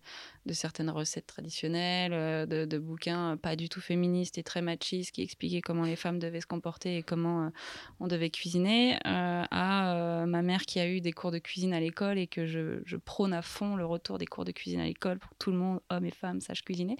certaines 0.52 0.92
recettes 0.92 1.26
traditionnelles, 1.26 2.14
euh, 2.14 2.46
de, 2.46 2.78
bouquins 2.78 3.38
pas 3.38 3.56
du 3.56 3.70
tout 3.70 3.82
féministes 3.82 4.38
et 4.38 4.44
très 4.44 4.62
machistes 4.62 5.12
qui 5.12 5.24
expliquaient 5.24 5.62
comment 5.62 5.84
les 5.84 5.96
femmes 5.96 6.20
devaient 6.20 6.42
se 6.42 6.46
comporter 6.46 6.98
et 6.98 7.04
comment 7.04 7.52
on 8.00 8.08
devait 8.08 8.30
cuisiner, 8.30 8.98
à 9.04 10.26
ma 10.28 10.42
mère 10.42 10.62
qui 10.62 10.80
a 10.80 10.88
eu 10.88 11.02
des 11.02 11.12
cours 11.12 11.32
de 11.32 11.40
cuisine 11.40 11.74
à 11.74 11.80
l'école 11.80 12.18
et 12.18 12.28
que 12.28 12.46
je, 12.46 12.82
je, 12.86 12.98
prône 12.98 13.34
à 13.34 13.42
fond 13.42 13.76
le 13.76 13.86
retour 13.86 14.18
des 14.18 14.26
cours 14.26 14.46
de 14.46 14.52
cuisine 14.52 14.80
à 14.80 14.86
l'école 14.86 15.20
pour 15.20 15.32
que 15.32 15.36
tout 15.40 15.52
le 15.52 15.58
monde, 15.58 15.80
hommes 15.90 16.06
et 16.06 16.12
femmes, 16.12 16.40
sache 16.40 16.64
cuisiner, 16.64 16.98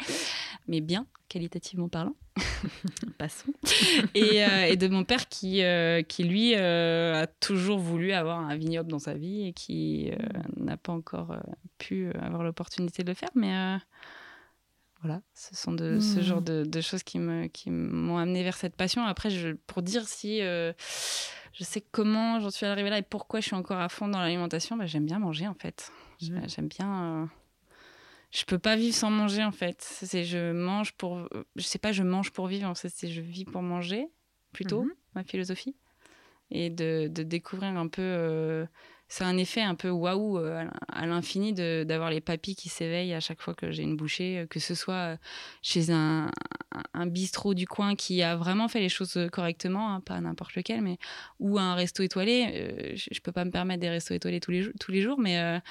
mais 0.68 0.82
bien, 0.82 1.06
qualitativement 1.30 1.90
parlant. 1.90 2.16
Passons. 3.18 3.54
Et, 4.14 4.38
et, 4.38 4.76
de 4.76 4.88
mon 4.88 5.04
père 5.04 5.30
qui 5.30 5.64
euh, 5.64 6.02
qui 6.02 6.24
lui 6.24 6.54
euh, 6.56 7.22
a 7.24 7.28
toujours 7.28 7.80
voulu 7.80 8.12
avoir 8.12 8.40
un 8.40 8.56
vignoble 8.56 8.90
dans 8.92 9.00
sa 9.00 9.14
vie 9.14 9.48
et 9.48 9.54
qui 9.54 10.12
euh, 10.12 10.16
n'a 10.58 10.78
pas 10.78 10.92
encore 10.92 11.36
pu 11.78 12.12
avoir 12.14 12.44
l'opportunité 12.44 13.04
de 13.04 13.10
le 13.10 13.14
faire. 13.14 13.30
Mais 13.36 13.80
voilà, 15.02 15.22
ce 15.34 15.56
sont 15.56 15.72
de, 15.72 16.00
ce 16.00 16.22
genre 16.22 16.42
mmh. 16.42 16.64
de, 16.64 16.82
choses 16.82 17.04
qui 17.04 17.20
me 17.20 17.48
qui 17.48 17.70
m'ont 17.70 18.18
amené 18.18 18.44
vers 18.44 18.58
cette 18.58 18.76
passion. 18.76 19.06
Après, 19.06 19.30
je, 19.30 19.50
pour 19.68 19.82
dire 19.82 20.08
si 20.08 20.40
je 20.40 20.74
sais 21.64 21.82
comment 21.92 22.40
j'en 22.42 22.52
suis 22.52 22.66
arrivée 22.66 22.90
là 22.90 22.98
et 22.98 23.04
pourquoi 23.04 23.40
je 23.40 23.46
suis 23.46 23.56
encore 23.56 23.80
à 23.80 23.88
fond 23.88 24.08
dans 24.08 24.20
l'alimentation, 24.20 24.76
bah, 24.76 24.86
j'aime 24.88 25.06
bien 25.06 25.20
manger 25.20 25.48
en 25.48 25.56
fait. 25.56 25.92
Mmh. 26.22 26.48
J'aime 26.48 26.68
bien 26.68 27.30
je 28.36 28.44
peux 28.44 28.60
pas 28.60 28.76
vivre 28.76 28.96
sans 28.96 29.12
manger 29.12 29.44
en 29.44 29.52
fait. 29.52 29.78
C'est 29.80 30.26
je 30.26 30.52
mange 30.52 30.92
pour, 30.94 31.28
je 31.56 31.64
sais 31.64 31.80
pas, 31.80 31.94
je 31.94 32.04
mange 32.04 32.32
pour 32.32 32.48
vivre. 32.48 32.68
En 32.68 32.76
fait, 32.76 32.90
c'est 32.90 33.08
je 33.08 33.22
vis 33.22 33.46
pour 33.46 33.62
manger 33.62 34.10
plutôt, 34.52 34.84
mhm. 34.84 34.92
ma 35.16 35.24
philosophie. 35.24 35.76
Et 36.52 36.70
de, 36.70 37.08
de 37.08 37.24
découvrir 37.24 37.76
un 37.78 37.88
peu. 37.88 38.02
Euh, 38.02 38.66
c'est 39.08 39.24
un 39.24 39.38
effet 39.38 39.62
un 39.62 39.76
peu 39.76 39.90
waouh 39.90 40.40
euh, 40.40 40.66
à 40.90 41.06
l'infini 41.06 41.54
d'avoir 41.54 42.10
les 42.10 42.22
papilles 42.22 42.56
qui 42.56 42.70
s'éveillent 42.70 43.14
à 43.14 43.20
chaque 43.20 43.40
fois 43.40 43.54
que 43.54 43.72
j'ai 43.72 43.84
une 43.84 43.96
bouchée, 43.96 44.40
euh, 44.40 44.48
que 44.48 44.60
ce 44.60 44.76
soit 44.76 45.18
chez 45.62 45.92
un, 45.92 46.30
un, 46.94 47.06
bistrot 47.06 47.54
du 47.54 47.68
coin 47.68 47.96
qui 47.96 48.22
a 48.22 48.36
vraiment 48.36 48.68
fait 48.68 48.80
les 48.80 48.90
choses 48.90 49.18
correctement, 49.32 49.94
hein, 49.94 50.02
pas 50.02 50.20
n'importe 50.20 50.56
lequel, 50.56 50.82
mais 50.82 50.98
ou 51.40 51.58
un 51.60 51.76
resto 51.76 52.04
étoilé. 52.04 52.96
je, 52.96 53.10
je 53.12 53.20
peux 53.22 53.32
pas 53.32 53.46
me 53.46 53.52
permettre 53.52 53.82
des 53.82 53.90
restos 53.90 54.16
étoilés 54.16 54.40
tous 54.40 54.52
les, 54.52 54.72
tous 54.80 54.92
les 54.92 55.02
jours, 55.02 55.20
mais 55.20 55.62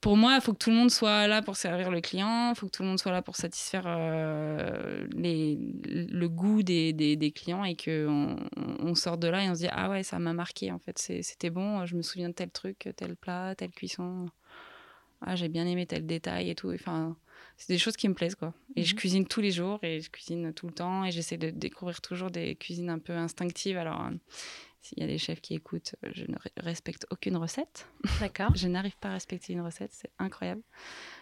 pour 0.00 0.16
moi, 0.16 0.34
il 0.36 0.40
faut 0.40 0.52
que 0.52 0.58
tout 0.58 0.70
le 0.70 0.76
monde 0.76 0.90
soit 0.90 1.26
là 1.26 1.42
pour 1.42 1.56
servir 1.56 1.90
le 1.90 2.00
client, 2.00 2.50
il 2.50 2.56
faut 2.56 2.66
que 2.66 2.70
tout 2.70 2.82
le 2.82 2.88
monde 2.88 2.98
soit 2.98 3.12
là 3.12 3.20
pour 3.20 3.36
satisfaire 3.36 3.84
euh, 3.86 5.06
les, 5.12 5.58
le 5.84 6.28
goût 6.28 6.62
des, 6.62 6.92
des, 6.92 7.30
clients 7.32 7.64
et 7.64 7.76
qu'on 7.76 8.36
on 8.56 8.94
sort 8.94 9.18
de 9.18 9.28
là 9.28 9.44
et 9.44 9.50
on 9.50 9.54
se 9.54 9.60
dit 9.60 9.68
Ah 9.70 9.90
ouais, 9.90 10.02
ça 10.02 10.18
m'a 10.18 10.32
marqué 10.32 10.72
en 10.72 10.78
fait, 10.78 10.98
c'était 10.98 11.50
bon, 11.50 11.84
je 11.84 11.96
me 11.96 12.02
souviens 12.02 12.30
de 12.30 12.34
tel 12.34 12.50
truc, 12.50 12.88
tel 12.96 13.16
plat, 13.16 13.54
telle 13.54 13.70
cuisson. 13.70 14.26
Ah, 15.22 15.36
j'ai 15.36 15.48
bien 15.48 15.66
aimé 15.66 15.84
tel 15.84 16.06
détail 16.06 16.48
et 16.48 16.54
tout. 16.54 16.70
Enfin, 16.72 17.14
c'est 17.58 17.70
des 17.70 17.78
choses 17.78 17.96
qui 17.96 18.08
me 18.08 18.14
plaisent 18.14 18.36
quoi. 18.36 18.54
Et 18.74 18.84
je 18.84 18.94
mhm. 18.94 18.98
cuisine 18.98 19.26
tous 19.26 19.42
les 19.42 19.50
jours 19.50 19.78
et 19.82 20.00
je 20.00 20.10
cuisine 20.10 20.54
tout 20.54 20.66
le 20.66 20.72
temps 20.72 21.04
et 21.04 21.10
j'essaie 21.10 21.36
de 21.36 21.50
découvrir 21.50 22.00
toujours 22.00 22.30
des 22.30 22.56
cuisines 22.56 22.88
un 22.88 22.98
peu 22.98 23.12
instinctives. 23.12 23.76
Alors, 23.76 24.08
s'il 24.82 24.98
y 24.98 25.02
a 25.02 25.06
des 25.06 25.18
chefs 25.18 25.40
qui 25.40 25.54
écoutent, 25.54 25.94
euh, 26.04 26.10
je 26.14 26.24
ne 26.24 26.36
respecte 26.56 27.06
aucune 27.10 27.36
recette. 27.36 27.86
D'accord. 28.18 28.50
je 28.56 28.66
n'arrive 28.66 28.96
pas 28.96 29.10
à 29.10 29.12
respecter 29.12 29.52
une 29.52 29.60
recette, 29.60 29.90
c'est 29.92 30.10
incroyable. 30.18 30.62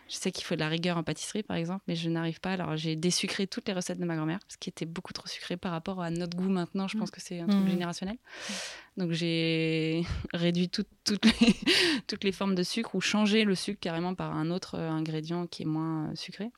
Je 0.09 0.15
sais 0.15 0.31
qu'il 0.31 0.45
faut 0.45 0.55
de 0.55 0.61
la 0.61 0.69
rigueur 0.69 0.97
en 0.97 1.03
pâtisserie, 1.03 1.43
par 1.43 1.57
exemple, 1.57 1.83
mais 1.89 1.97
je 1.97 2.09
n'arrive 2.09 2.41
pas. 2.41 2.53
Alors, 2.53 2.77
j'ai 2.77 2.95
désucré 2.95 3.47
toutes 3.47 3.67
les 3.67 3.75
recettes 3.75 3.99
de 3.99 4.05
ma 4.05 4.17
grand-mère, 4.17 4.39
ce 4.49 4.57
qui 4.57 4.71
était 4.71 4.87
beaucoup 4.87 5.13
trop 5.13 5.27
sucré 5.27 5.57
par 5.57 5.73
rapport 5.73 6.01
à 6.01 6.11
notre 6.11 6.37
goût 6.37 6.49
maintenant. 6.49 6.87
Je 6.89 6.97
pense 6.97 7.09
mm. 7.09 7.13
que 7.13 7.21
c'est 7.21 7.41
un 7.41 7.47
truc 7.47 7.65
mm. 7.65 7.69
générationnel. 7.69 8.17
Donc, 8.97 9.13
j'ai 9.13 10.05
réduit 10.33 10.71
toutes, 10.71 10.89
les, 11.09 11.57
toutes 12.07 12.25
les 12.25 12.33
formes 12.33 12.55
de 12.55 12.63
sucre 12.63 12.95
ou 12.95 13.01
changé 13.01 13.45
le 13.45 13.55
sucre 13.55 13.81
carrément 13.81 14.15
par 14.15 14.35
un 14.37 14.51
autre 14.51 14.77
euh, 14.77 14.89
ingrédient 14.89 15.47
qui 15.47 15.63
est 15.63 15.67
moins 15.67 16.11
euh, 16.11 16.15
sucré. 16.15 16.51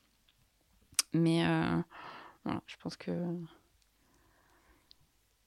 Mais 1.13 1.43
voilà, 2.45 2.61
je 2.67 2.75
pense 2.77 2.95
que 2.95 3.11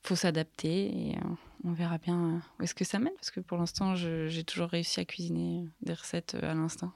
faut 0.04 0.16
s'adapter 0.16 1.10
et 1.10 1.16
on 1.64 1.72
verra 1.72 1.98
bien 1.98 2.42
où 2.58 2.62
est-ce 2.62 2.74
que 2.74 2.84
ça 2.84 2.98
mène 2.98 3.14
parce 3.14 3.30
que 3.30 3.40
pour 3.40 3.58
l'instant, 3.58 3.94
j'ai 3.94 4.44
toujours 4.44 4.68
réussi 4.68 5.00
à 5.00 5.04
cuisiner 5.04 5.64
des 5.80 5.94
recettes 5.94 6.36
à 6.42 6.54
l'instinct. 6.54 6.92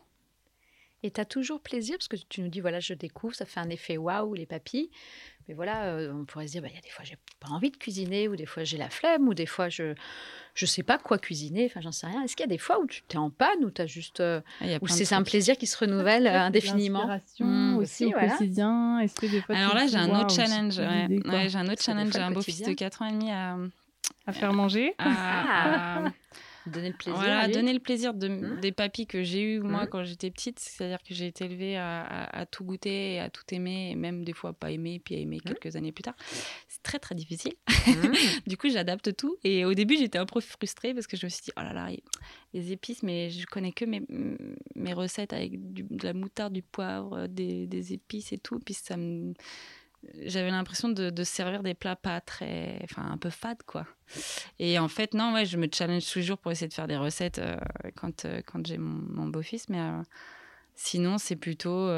Et 1.02 1.10
tu 1.10 1.20
as 1.20 1.24
toujours 1.24 1.60
plaisir, 1.60 1.96
parce 1.96 2.08
que 2.08 2.16
tu 2.28 2.40
nous 2.40 2.48
dis, 2.48 2.60
voilà, 2.60 2.80
je 2.80 2.94
découvre, 2.94 3.34
ça 3.34 3.44
fait 3.44 3.60
un 3.60 3.70
effet 3.70 3.96
waouh, 3.96 4.34
les 4.34 4.46
papilles. 4.46 4.90
Mais 5.46 5.54
voilà, 5.54 5.86
euh, 5.86 6.12
on 6.12 6.24
pourrait 6.24 6.46
se 6.46 6.52
dire, 6.52 6.62
bah, 6.62 6.68
il 6.70 6.74
y 6.74 6.78
a 6.78 6.82
des 6.82 6.90
fois, 6.90 7.04
j'ai 7.04 7.16
pas 7.40 7.48
envie 7.48 7.70
de 7.70 7.76
cuisiner, 7.76 8.28
ou 8.28 8.36
des 8.36 8.46
fois, 8.46 8.64
j'ai 8.64 8.76
la 8.76 8.90
flemme, 8.90 9.28
ou 9.28 9.34
des 9.34 9.46
fois, 9.46 9.68
je 9.68 9.94
je 10.58 10.66
sais 10.66 10.82
pas 10.82 10.98
quoi 10.98 11.18
cuisiner, 11.18 11.66
enfin, 11.66 11.80
j'en 11.80 11.92
sais 11.92 12.08
rien. 12.08 12.22
Est-ce 12.24 12.34
qu'il 12.34 12.42
y 12.42 12.48
a 12.48 12.50
des 12.50 12.58
fois 12.58 12.80
où 12.80 12.86
tu 12.86 13.02
es 13.10 13.16
en 13.16 13.30
panne, 13.30 13.64
ou 13.64 13.70
as 13.78 13.86
juste. 13.86 14.18
Euh, 14.18 14.40
ah, 14.60 14.64
ou 14.82 14.88
c'est 14.88 15.12
un 15.12 15.22
plaisir 15.22 15.56
qui 15.56 15.68
se 15.68 15.78
renouvelle 15.78 16.26
euh, 16.26 16.40
indéfiniment 16.46 17.08
mmh, 17.38 17.76
aussi, 17.76 18.06
au 18.06 18.10
quotidien. 18.10 18.98
Est-ce 18.98 19.14
que 19.14 19.26
des 19.26 19.40
fois. 19.40 19.54
Alors 19.54 19.74
là, 19.74 19.86
j'ai 19.86 19.98
un 19.98 20.20
autre 20.20 20.34
challenge. 20.34 20.74
J'ai 20.74 20.82
un 20.82 21.68
autre 21.68 21.82
challenge. 21.82 22.12
J'ai 22.12 22.18
un 22.18 22.32
beau-fils 22.32 22.62
de 22.62 22.72
4 22.72 23.02
ans 23.02 23.06
et 23.06 23.12
demi 23.12 23.30
à. 23.30 23.56
À 24.26 24.32
faire 24.32 24.52
manger. 24.52 24.94
à, 24.98 26.06
ah. 26.06 26.12
Donner 26.66 26.88
le 26.88 26.94
plaisir. 26.94 27.18
Voilà, 27.18 27.48
donner 27.48 27.72
le 27.72 27.78
plaisir 27.78 28.14
de, 28.14 28.28
mmh. 28.28 28.60
des 28.60 28.72
papis 28.72 29.06
que 29.06 29.22
j'ai 29.22 29.42
eu 29.42 29.60
moi 29.60 29.84
mmh. 29.84 29.88
quand 29.88 30.04
j'étais 30.04 30.30
petite. 30.30 30.58
C'est-à-dire 30.58 31.02
que 31.02 31.14
j'ai 31.14 31.26
été 31.26 31.44
élevée 31.44 31.76
à, 31.76 32.46
tout 32.50 32.64
goûter, 32.64 33.20
à 33.20 33.30
tout 33.30 33.42
aimer, 33.52 33.90
et 33.90 33.94
même 33.94 34.24
des 34.24 34.32
fois 34.32 34.52
pas 34.52 34.70
aimer, 34.70 35.00
puis 35.02 35.14
à 35.14 35.18
aimer 35.18 35.38
mmh. 35.38 35.48
quelques 35.48 35.76
années 35.76 35.92
plus 35.92 36.02
tard. 36.02 36.16
C'est 36.68 36.82
très 36.82 36.98
très 36.98 37.14
difficile. 37.14 37.54
du 38.46 38.56
coup, 38.56 38.68
j'adapte 38.68 39.16
tout. 39.16 39.36
Et 39.44 39.64
au 39.64 39.74
début, 39.74 39.96
j'étais 39.96 40.18
un 40.18 40.26
peu 40.26 40.40
frustrée 40.40 40.94
parce 40.94 41.06
que 41.06 41.16
je 41.16 41.26
me 41.26 41.30
suis 41.30 41.42
dit, 41.42 41.52
oh 41.56 41.62
là 41.62 41.72
là, 41.72 41.88
les 42.52 42.72
épices, 42.72 43.02
mais 43.02 43.30
je 43.30 43.46
connais 43.46 43.72
que 43.72 43.84
mes, 43.84 44.02
mes 44.74 44.92
recettes 44.92 45.32
avec 45.32 45.52
de 45.72 46.04
la 46.04 46.12
moutarde, 46.12 46.52
du 46.52 46.62
poivre, 46.62 47.26
des, 47.26 47.66
des 47.66 47.92
épices 47.92 48.32
et 48.32 48.38
tout. 48.38 48.58
Puis 48.58 48.74
ça 48.74 48.96
me 48.96 49.34
j'avais 50.24 50.50
l'impression 50.50 50.88
de, 50.88 51.24
servir 51.24 51.62
des 51.62 51.74
plats 51.74 51.96
pas 51.96 52.20
très. 52.20 52.80
Enfin, 52.84 53.10
un 53.10 53.16
peu 53.16 53.30
fades, 53.30 53.62
quoi. 53.64 53.86
Et 54.58 54.78
en 54.78 54.88
fait, 54.88 55.14
non, 55.14 55.34
ouais, 55.34 55.44
je 55.44 55.56
me 55.56 55.66
challenge 55.72 56.10
toujours 56.10 56.38
pour 56.38 56.52
essayer 56.52 56.68
de 56.68 56.74
faire 56.74 56.86
des 56.86 56.96
recettes 56.96 57.38
euh, 57.38 57.56
quand, 57.96 58.24
euh, 58.24 58.40
quand 58.46 58.66
j'ai 58.66 58.78
mon, 58.78 59.26
beau-fils. 59.28 59.68
Mais 59.68 59.80
euh, 59.80 60.02
sinon, 60.74 61.18
c'est 61.18 61.36
plutôt 61.36 61.88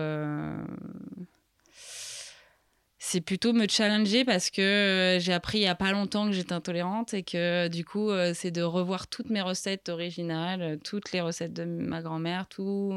c'est 3.03 3.23
plutôt 3.23 3.55
me 3.55 3.67
challenger 3.67 4.27
parce 4.27 4.51
que 4.51 4.61
euh, 4.61 5.19
j'ai 5.21 5.33
appris 5.33 5.59
il 5.59 5.63
y 5.63 5.67
a 5.67 5.75
pas 5.75 5.91
longtemps 5.91 6.27
que 6.27 6.33
j'étais 6.33 6.53
intolérante 6.53 7.15
et 7.15 7.23
que 7.23 7.67
du 7.69 7.83
coup 7.83 8.11
euh, 8.11 8.33
c'est 8.35 8.51
de 8.51 8.61
revoir 8.61 9.09
toutes 9.09 9.31
mes 9.31 9.41
recettes 9.41 9.89
originales, 9.89 10.79
toutes 10.85 11.11
les 11.13 11.23
recettes 11.23 11.55
de 11.55 11.65
ma 11.65 12.03
grand-mère, 12.03 12.47
tout, 12.47 12.93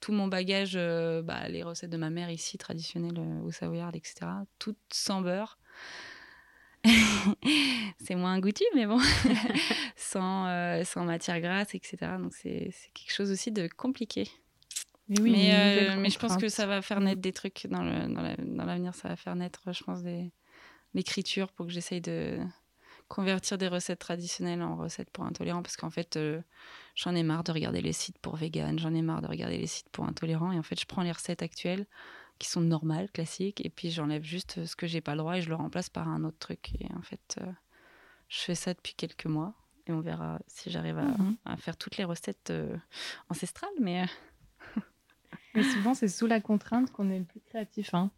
tout 0.00 0.12
mon 0.12 0.26
bagage, 0.26 0.72
euh, 0.74 1.20
bah, 1.20 1.50
les 1.50 1.62
recettes 1.62 1.90
de 1.90 1.98
ma 1.98 2.08
mère 2.08 2.30
ici 2.30 2.56
traditionnelles 2.56 3.20
au 3.44 3.50
Savoyard, 3.50 3.94
etc. 3.94 4.26
Toutes 4.58 4.78
sans 4.90 5.20
beurre. 5.20 5.58
c'est 8.00 8.14
moins 8.14 8.38
goûtu, 8.38 8.64
mais 8.74 8.86
bon, 8.86 8.98
sans, 9.96 10.82
sans 10.84 11.04
matière 11.04 11.42
grasse, 11.42 11.74
etc. 11.74 11.98
Donc 12.18 12.32
c'est 12.32 12.70
quelque 12.94 13.12
chose 13.12 13.30
aussi 13.30 13.52
de 13.52 13.68
compliqué 13.68 14.30
mais, 15.18 15.50
euh, 15.52 15.96
mais 15.98 16.10
je 16.10 16.18
pense 16.18 16.36
que 16.36 16.48
ça 16.48 16.66
va 16.66 16.82
faire 16.82 17.00
naître 17.00 17.20
des 17.20 17.32
trucs 17.32 17.66
dans, 17.68 17.82
l'avenir. 17.82 18.94
ça 18.94 19.08
va 19.08 19.16
faire 19.16 19.34
naître, 19.34 19.72
je 19.72 19.82
pense, 19.82 20.02
des, 20.02 20.32
l'écriture 20.94 21.52
pour 21.52 21.66
que 21.66 21.72
j'essaye 21.72 22.00
de 22.00 22.38
convertir 23.08 23.58
des 23.58 23.66
recettes 23.66 23.98
traditionnelles 23.98 24.62
en 24.62 24.76
recettes 24.76 25.10
pour 25.10 25.24
intolérants. 25.24 25.62
Parce 25.62 25.76
qu'en 25.76 25.90
fait, 25.90 26.16
euh, 26.16 26.40
j'en 26.94 27.14
ai 27.14 27.24
marre 27.24 27.42
de 27.42 27.52
regarder 27.52 27.82
les 27.82 27.92
sites 27.92 28.18
pour 28.18 28.36
vegan, 28.36 28.78
j'en 28.78 28.94
ai 28.94 29.02
marre 29.02 29.20
de 29.20 29.26
regarder 29.26 29.58
les 29.58 29.66
sites 29.66 29.88
pour 29.90 30.04
intolérants. 30.04 30.52
Et 30.52 30.58
en 30.58 30.62
fait, 30.62 30.78
je 30.78 30.86
prends 30.86 31.02
les 31.02 31.12
recettes 31.12 31.42
actuelles 31.42 31.86
qui 32.38 32.48
sont 32.48 32.60
normales, 32.60 33.10
classiques, 33.10 33.64
et 33.64 33.68
puis 33.68 33.90
j'enlève 33.90 34.22
juste 34.22 34.64
ce 34.64 34.76
que 34.76 34.86
j'ai 34.86 35.02
pas 35.02 35.12
le 35.12 35.18
droit 35.18 35.36
et 35.36 35.42
je 35.42 35.48
le 35.48 35.56
remplace 35.56 35.90
par 35.90 36.08
un 36.08 36.24
autre 36.24 36.38
truc. 36.38 36.70
Et 36.80 36.86
en 36.96 37.02
fait, 37.02 37.38
euh, 37.40 37.52
je 38.28 38.38
fais 38.38 38.54
ça 38.54 38.72
depuis 38.74 38.94
quelques 38.94 39.26
mois. 39.26 39.54
Et 39.86 39.92
on 39.92 40.00
verra 40.00 40.38
si 40.46 40.70
j'arrive 40.70 40.98
à, 40.98 41.04
mhm. 41.04 41.36
à 41.46 41.56
faire 41.56 41.76
toutes 41.76 41.96
les 41.96 42.04
recettes 42.04 42.52
ancestrales. 43.28 43.70
Mais 43.80 44.06
mais 45.54 45.62
souvent, 45.62 45.94
c'est 45.94 46.08
sous 46.08 46.26
la 46.26 46.40
contrainte 46.40 46.90
qu'on 46.92 47.10
est 47.10 47.18
le 47.18 47.24
plus 47.24 47.40
créatif. 47.40 47.94
Hein. 47.94 48.10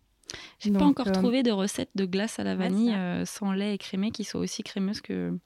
J'ai 0.58 0.70
pas 0.70 0.84
encore 0.84 1.08
euh, 1.08 1.12
trouvé 1.12 1.42
de 1.42 1.50
recette 1.50 1.90
de 1.94 2.04
glace 2.04 2.38
à 2.38 2.44
la 2.44 2.54
vanille 2.54 2.94
euh, 2.94 3.24
sans 3.24 3.52
lait 3.52 3.74
écrémé 3.74 4.10
qui 4.10 4.24
soit 4.24 4.40
aussi 4.40 4.62
crémeuse 4.62 5.00
que 5.00 5.36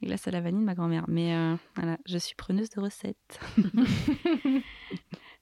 les 0.00 0.08
glaces 0.08 0.26
à 0.28 0.30
la 0.30 0.40
vanille 0.40 0.60
de 0.60 0.66
ma 0.66 0.74
grand-mère. 0.74 1.04
Mais 1.08 1.34
euh, 1.34 1.54
voilà, 1.76 1.98
je 2.06 2.18
suis 2.18 2.34
preneuse 2.34 2.70
de 2.70 2.80
recettes. 2.80 3.40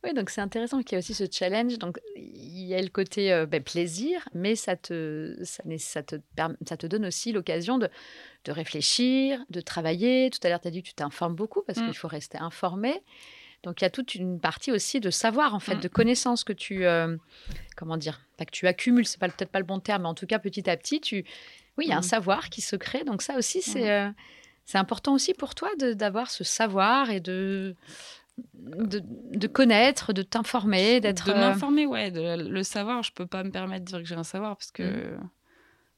oui, 0.04 0.14
donc 0.14 0.30
c'est 0.30 0.40
intéressant 0.40 0.82
qu'il 0.82 0.92
y 0.92 0.94
ait 0.96 0.98
aussi 0.98 1.14
ce 1.14 1.24
challenge. 1.30 1.78
Donc 1.78 1.98
il 2.16 2.66
y 2.66 2.74
a 2.74 2.82
le 2.82 2.88
côté 2.88 3.44
ben, 3.48 3.62
plaisir, 3.62 4.28
mais 4.34 4.56
ça 4.56 4.76
te, 4.76 5.36
ça, 5.42 5.62
ça 5.78 6.02
te, 6.02 6.16
ça 6.66 6.76
te 6.76 6.86
donne 6.86 7.06
aussi 7.06 7.32
l'occasion 7.32 7.78
de, 7.78 7.88
de 8.44 8.52
réfléchir, 8.52 9.44
de 9.50 9.60
travailler. 9.60 10.30
Tout 10.30 10.40
à 10.42 10.48
l'heure, 10.48 10.60
tu 10.60 10.68
as 10.68 10.70
dit 10.70 10.82
que 10.82 10.88
tu 10.88 10.94
t'informes 10.94 11.34
beaucoup 11.34 11.62
parce 11.62 11.78
mm. 11.78 11.84
qu'il 11.84 11.96
faut 11.96 12.08
rester 12.08 12.38
informé. 12.38 13.02
Donc 13.62 13.80
il 13.80 13.84
y 13.84 13.86
a 13.86 13.90
toute 13.90 14.14
une 14.14 14.38
partie 14.38 14.70
aussi 14.72 15.00
de 15.00 15.10
savoir 15.10 15.54
en 15.54 15.60
fait, 15.60 15.76
mm. 15.76 15.80
de 15.80 15.88
connaissances 15.88 16.44
que 16.44 16.52
tu 16.52 16.84
euh, 16.84 17.16
comment 17.76 17.96
dire, 17.96 18.20
pas 18.36 18.44
que 18.44 18.50
tu 18.50 18.66
accumules, 18.66 19.06
c'est 19.06 19.18
pas 19.18 19.28
peut-être 19.28 19.50
pas 19.50 19.58
le 19.58 19.64
bon 19.64 19.80
terme, 19.80 20.02
mais 20.02 20.08
en 20.08 20.14
tout 20.14 20.26
cas 20.26 20.38
petit 20.38 20.68
à 20.70 20.76
petit, 20.76 21.00
tu 21.00 21.24
oui, 21.76 21.84
il 21.86 21.88
y 21.88 21.92
a 21.92 21.96
un 21.96 22.00
mm. 22.00 22.04
savoir 22.04 22.48
qui 22.48 22.60
se 22.60 22.76
crée. 22.76 23.04
Donc 23.04 23.22
ça 23.22 23.36
aussi 23.36 23.62
c'est 23.62 23.86
mm. 23.86 24.08
euh, 24.08 24.10
c'est 24.64 24.78
important 24.78 25.14
aussi 25.14 25.34
pour 25.34 25.54
toi 25.54 25.70
d'avoir 25.78 26.30
ce 26.30 26.44
savoir 26.44 27.10
et 27.10 27.20
de 27.20 27.74
de, 28.54 29.00
de, 29.02 29.46
connaître, 29.46 30.12
de 30.12 30.20
t'informer, 30.20 31.00
d'être. 31.00 31.26
De 31.26 31.32
euh, 31.32 31.36
m'informer, 31.36 31.86
ouais. 31.86 32.10
le 32.10 32.62
savoir, 32.62 33.02
je 33.02 33.10
peux 33.10 33.24
pas 33.26 33.42
me 33.42 33.50
permettre 33.50 33.86
de 33.86 33.90
dire 33.90 33.98
que 34.00 34.04
j'ai 34.04 34.14
un 34.14 34.24
savoir 34.24 34.56
parce 34.58 34.70
que 34.70 34.82
je 34.82 35.16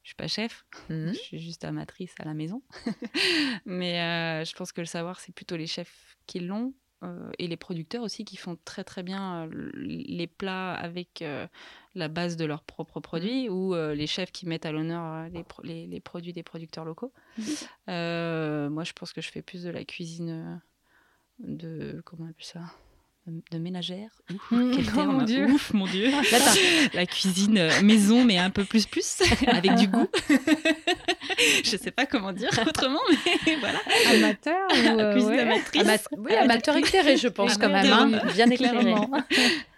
je 0.03 0.09
suis 0.09 0.15
pas 0.15 0.27
chef. 0.27 0.65
Je 0.89 1.13
suis 1.13 1.39
juste 1.39 1.65
amatrice 1.65 2.15
à 2.19 2.23
la 2.23 2.33
maison. 2.33 2.63
Mais 3.65 4.45
je 4.45 4.55
pense 4.55 4.71
que 4.71 4.79
le 4.79 4.87
savoir, 4.87 5.19
c'est 5.19 5.33
plutôt 5.35 5.57
les 5.57 5.67
chefs 5.67 6.17
qui 6.25 6.39
l'ont. 6.39 6.73
Euh, 7.01 7.31
et 7.39 7.47
les 7.47 7.55
producteurs 7.55 8.03
aussi 8.03 8.25
qui 8.25 8.35
font 8.35 8.57
très 8.65 8.83
très 8.83 9.03
bien 9.03 9.47
euh, 9.47 9.71
les 9.73 10.27
plats 10.27 10.73
avec 10.73 11.21
euh, 11.21 11.47
la 11.95 12.09
base 12.09 12.35
de 12.35 12.43
leurs 12.43 12.63
propres 12.63 12.99
mmh. 12.99 13.03
produits 13.03 13.49
ou 13.49 13.73
les 13.73 14.07
chefs 14.07 14.31
qui 14.31 14.45
mettent 14.45 14.65
à 14.65 14.71
l'honneur 14.71 15.29
les, 15.63 15.87
les, 15.87 15.99
produits 15.99 16.33
des 16.33 16.43
producteurs 16.43 16.85
locaux. 16.85 17.13
Mmh. 17.37 18.67
moi, 18.67 18.83
je 18.83 18.93
pense 18.93 19.13
que 19.13 19.21
je 19.21 19.31
fais 19.31 19.41
plus 19.41 19.63
de 19.63 19.69
la 19.69 19.83
cuisine 19.85 20.61
de 21.39 22.01
comment 22.05 22.25
on 22.25 22.29
appelle 22.29 22.45
ça? 22.45 22.61
De 23.51 23.59
ménagère. 23.59 24.21
Mmh. 24.51 24.71
quel 24.75 24.91
terme 24.91 25.17
mon 25.17 25.23
Dieu. 25.23 25.45
Ouf, 25.45 25.73
mon 25.73 25.85
Dieu. 25.85 26.09
la 26.93 27.05
cuisine 27.05 27.69
maison, 27.83 28.25
mais 28.25 28.37
un 28.37 28.49
peu 28.49 28.65
plus 28.65 28.85
plus, 28.87 29.21
avec 29.47 29.75
du 29.75 29.87
goût. 29.87 30.07
je 31.63 31.77
sais 31.77 31.91
pas 31.91 32.05
comment 32.05 32.33
dire 32.33 32.49
autrement, 32.67 32.99
mais 33.09 33.55
voilà. 33.59 33.79
Amateur 34.11 34.67
ou 34.69 34.99
euh, 34.99 35.13
cuisine 35.13 35.39
amatrice. 35.39 36.07
oui, 36.17 36.35
amateur 36.35 36.75
éclairé, 36.77 37.17
je 37.17 37.27
pense 37.27 37.57
quand 37.57 37.69
même, 37.69 37.91
hein. 37.91 38.21
bien 38.33 38.49
éclairé. 38.49 38.95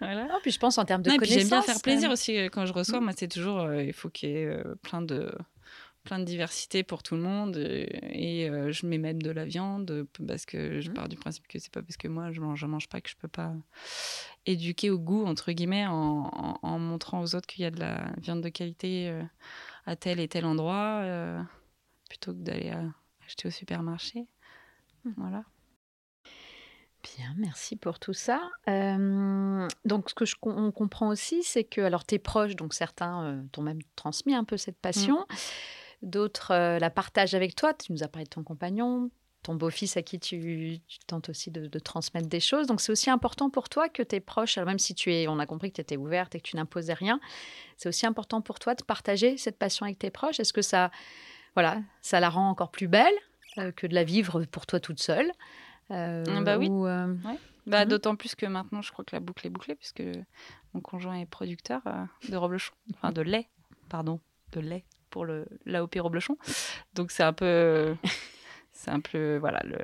voilà. 0.00 0.28
puis 0.42 0.50
je 0.50 0.58
pense 0.58 0.78
en 0.78 0.84
termes 0.84 1.02
de 1.02 1.10
connaissances. 1.10 1.38
J'aime 1.38 1.48
bien 1.48 1.62
faire 1.62 1.80
plaisir 1.80 2.10
aussi 2.10 2.36
euh, 2.36 2.48
quand 2.50 2.66
je 2.66 2.72
reçois. 2.72 3.00
Moi, 3.00 3.12
c'est 3.16 3.28
toujours, 3.28 3.72
il 3.74 3.92
faut 3.92 4.08
qu'il 4.08 4.30
y 4.30 4.32
ait 4.34 4.56
plein 4.82 5.02
de 5.02 5.32
plein 6.04 6.18
de 6.18 6.24
diversité 6.24 6.82
pour 6.82 7.02
tout 7.02 7.14
le 7.14 7.22
monde 7.22 7.56
et, 7.56 8.48
euh, 8.50 8.72
je 8.72 8.86
mets 8.86 8.98
même 8.98 9.22
de 9.22 9.30
la 9.30 9.44
viande 9.44 10.06
parce 10.26 10.46
que 10.46 10.80
je 10.80 10.90
mmh. 10.90 10.94
pars 10.94 11.08
du 11.08 11.16
principe 11.16 11.46
que 11.46 11.58
c'est 11.58 11.72
pas 11.72 11.82
parce 11.82 11.96
que 11.96 12.08
moi 12.08 12.32
je 12.32 12.40
mange, 12.40 12.64
mange 12.64 12.88
pas 12.88 13.00
que 13.00 13.08
je 13.08 13.16
peux 13.16 13.28
pas 13.28 13.52
éduquer 14.46 14.90
au 14.90 14.98
goût 14.98 15.24
entre 15.24 15.52
guillemets 15.52 15.86
en, 15.86 16.78
montrant 16.78 17.20
aux 17.20 17.34
autres 17.34 17.46
qu'il 17.46 17.62
y 17.62 17.66
a 17.66 17.70
de 17.70 17.80
la 17.80 18.12
viande 18.18 18.40
de 18.40 18.48
qualité 18.48 19.08
euh, 19.08 19.22
à 19.86 19.96
tel 19.96 20.20
et 20.20 20.28
tel 20.28 20.44
endroit 20.44 21.00
euh, 21.02 21.40
plutôt 22.08 22.32
que 22.32 22.38
d'aller 22.38 22.72
acheter 23.24 23.48
au 23.48 23.50
supermarché 23.50 24.26
mmh. 25.04 25.10
voilà 25.16 25.44
Bien, 27.16 27.34
merci 27.36 27.74
pour 27.74 27.98
tout 27.98 28.12
ça. 28.12 28.40
donc, 28.64 30.08
ce 30.08 30.14
que 30.14 30.24
je 30.24 30.36
on 30.42 30.70
comprend 30.70 31.08
aussi, 31.08 31.42
c'est 31.42 31.64
que 31.64 31.80
alors 31.80 32.04
tes 32.04 32.20
proches, 32.20 32.54
donc 32.54 32.74
certains 32.74 33.44
t'ont 33.50 33.62
même 33.62 33.80
transmis 33.96 34.36
un 34.36 34.44
peu 34.44 34.56
cette 34.56 34.76
mmh. 34.76 34.82
passion. 34.82 35.26
D'autres 36.02 36.50
euh, 36.50 36.78
la 36.80 36.90
partagent 36.90 37.34
avec 37.34 37.54
toi. 37.54 37.74
Tu 37.74 37.92
nous 37.92 38.02
as 38.02 38.08
parlé 38.08 38.24
de 38.24 38.30
ton 38.30 38.42
compagnon, 38.42 39.10
ton 39.42 39.54
beau-fils 39.54 39.96
à 39.96 40.02
qui 40.02 40.18
tu, 40.20 40.78
tentes 41.06 41.28
aussi 41.28 41.50
de, 41.50 41.78
transmettre 41.78 42.28
des 42.28 42.40
choses. 42.40 42.66
Donc 42.66 42.80
c'est 42.80 42.92
aussi 42.92 43.10
important 43.10 43.50
pour 43.50 43.68
toi 43.68 43.88
que 43.88 44.02
tes 44.02 44.20
proches, 44.20 44.56
alors 44.56 44.68
même 44.68 44.78
si 44.78 44.94
tu 44.94 45.12
es, 45.12 45.26
on 45.28 45.38
a 45.38 45.46
compris 45.46 45.70
que 45.70 45.76
tu 45.76 45.80
étais 45.80 45.96
ouverte 45.96 46.34
et 46.34 46.40
que 46.40 46.48
tu 46.48 46.56
n'imposais 46.56 46.94
rien, 46.94 47.20
c'est 47.76 47.88
aussi 47.88 48.06
important 48.06 48.40
pour 48.40 48.58
toi 48.58 48.74
de 48.74 48.82
partager 48.84 49.36
cette 49.36 49.58
passion 49.58 49.84
avec 49.84 49.98
tes 49.98 50.10
proches. 50.10 50.38
Est-ce 50.38 50.52
que 50.52 50.62
ça, 50.62 50.90
voilà, 51.54 51.82
ça 52.02 52.20
la 52.20 52.30
rend 52.30 52.48
encore 52.48 52.70
plus 52.70 52.88
belle 52.88 53.14
euh, 53.58 53.72
que 53.72 53.86
de 53.86 53.94
la 53.94 54.04
vivre 54.04 54.44
pour 54.44 54.66
toi 54.66 54.78
toute 54.78 55.00
seule? 55.00 55.32
Euh, 55.90 56.24
ah 56.28 56.40
Bah 56.42 56.56
oui. 56.58 56.68
Bah, 57.64 57.84
mhm. 57.84 57.90
D'autant 57.90 58.16
plus 58.16 58.34
que 58.34 58.46
maintenant, 58.46 58.82
je 58.82 58.90
crois 58.90 59.04
que 59.04 59.14
la 59.14 59.20
boucle 59.20 59.46
est 59.46 59.50
bouclée 59.50 59.76
puisque 59.76 60.02
mon 60.74 60.80
conjoint 60.80 61.14
est 61.16 61.26
producteur 61.26 61.82
de 62.28 62.36
reblochon, 62.36 62.72
enfin 62.94 63.12
de 63.12 63.22
lait, 63.22 63.48
pardon, 63.88 64.18
de 64.52 64.60
lait 64.60 64.84
pour 65.10 65.26
l'AOP 65.26 65.94
Roblochon. 65.98 66.36
Donc 66.94 67.12
c'est 67.12 67.22
un 67.22 67.32
peu, 67.32 67.94
c'est 68.82 68.90
un 68.90 69.00
peu 69.00 69.36
voilà 69.36 69.60
le 69.64 69.78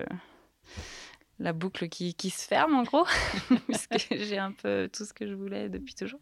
la 1.38 1.52
boucle 1.52 1.88
qui, 1.88 2.14
qui 2.14 2.30
se 2.30 2.46
ferme 2.46 2.74
en 2.74 2.82
gros, 2.82 3.06
puisque 3.68 4.08
j'ai 4.10 4.38
un 4.38 4.50
peu 4.50 4.90
tout 4.92 5.04
ce 5.04 5.12
que 5.12 5.26
je 5.26 5.34
voulais 5.34 5.68
depuis 5.68 5.94
toujours. 5.94 6.20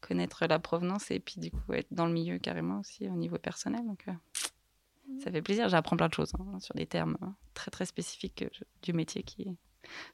connaître 0.00 0.46
la 0.46 0.58
provenance 0.58 1.10
et 1.10 1.20
puis 1.20 1.38
du 1.38 1.50
coup 1.50 1.72
être 1.74 1.92
dans 1.92 2.06
le 2.06 2.12
milieu 2.12 2.38
carrément 2.38 2.80
aussi 2.80 3.08
au 3.08 3.16
niveau 3.16 3.36
personnel. 3.36 3.84
Donc 3.86 4.06
ça 5.22 5.30
fait 5.30 5.42
plaisir. 5.42 5.68
J'apprends 5.68 5.96
plein 5.96 6.08
de 6.08 6.14
choses 6.14 6.32
hein, 6.38 6.60
sur 6.60 6.74
des 6.74 6.86
termes 6.86 7.18
hein, 7.20 7.34
très 7.52 7.70
très 7.70 7.84
spécifiques 7.84 8.44
du 8.82 8.92
métier 8.94 9.22
qui 9.22 9.46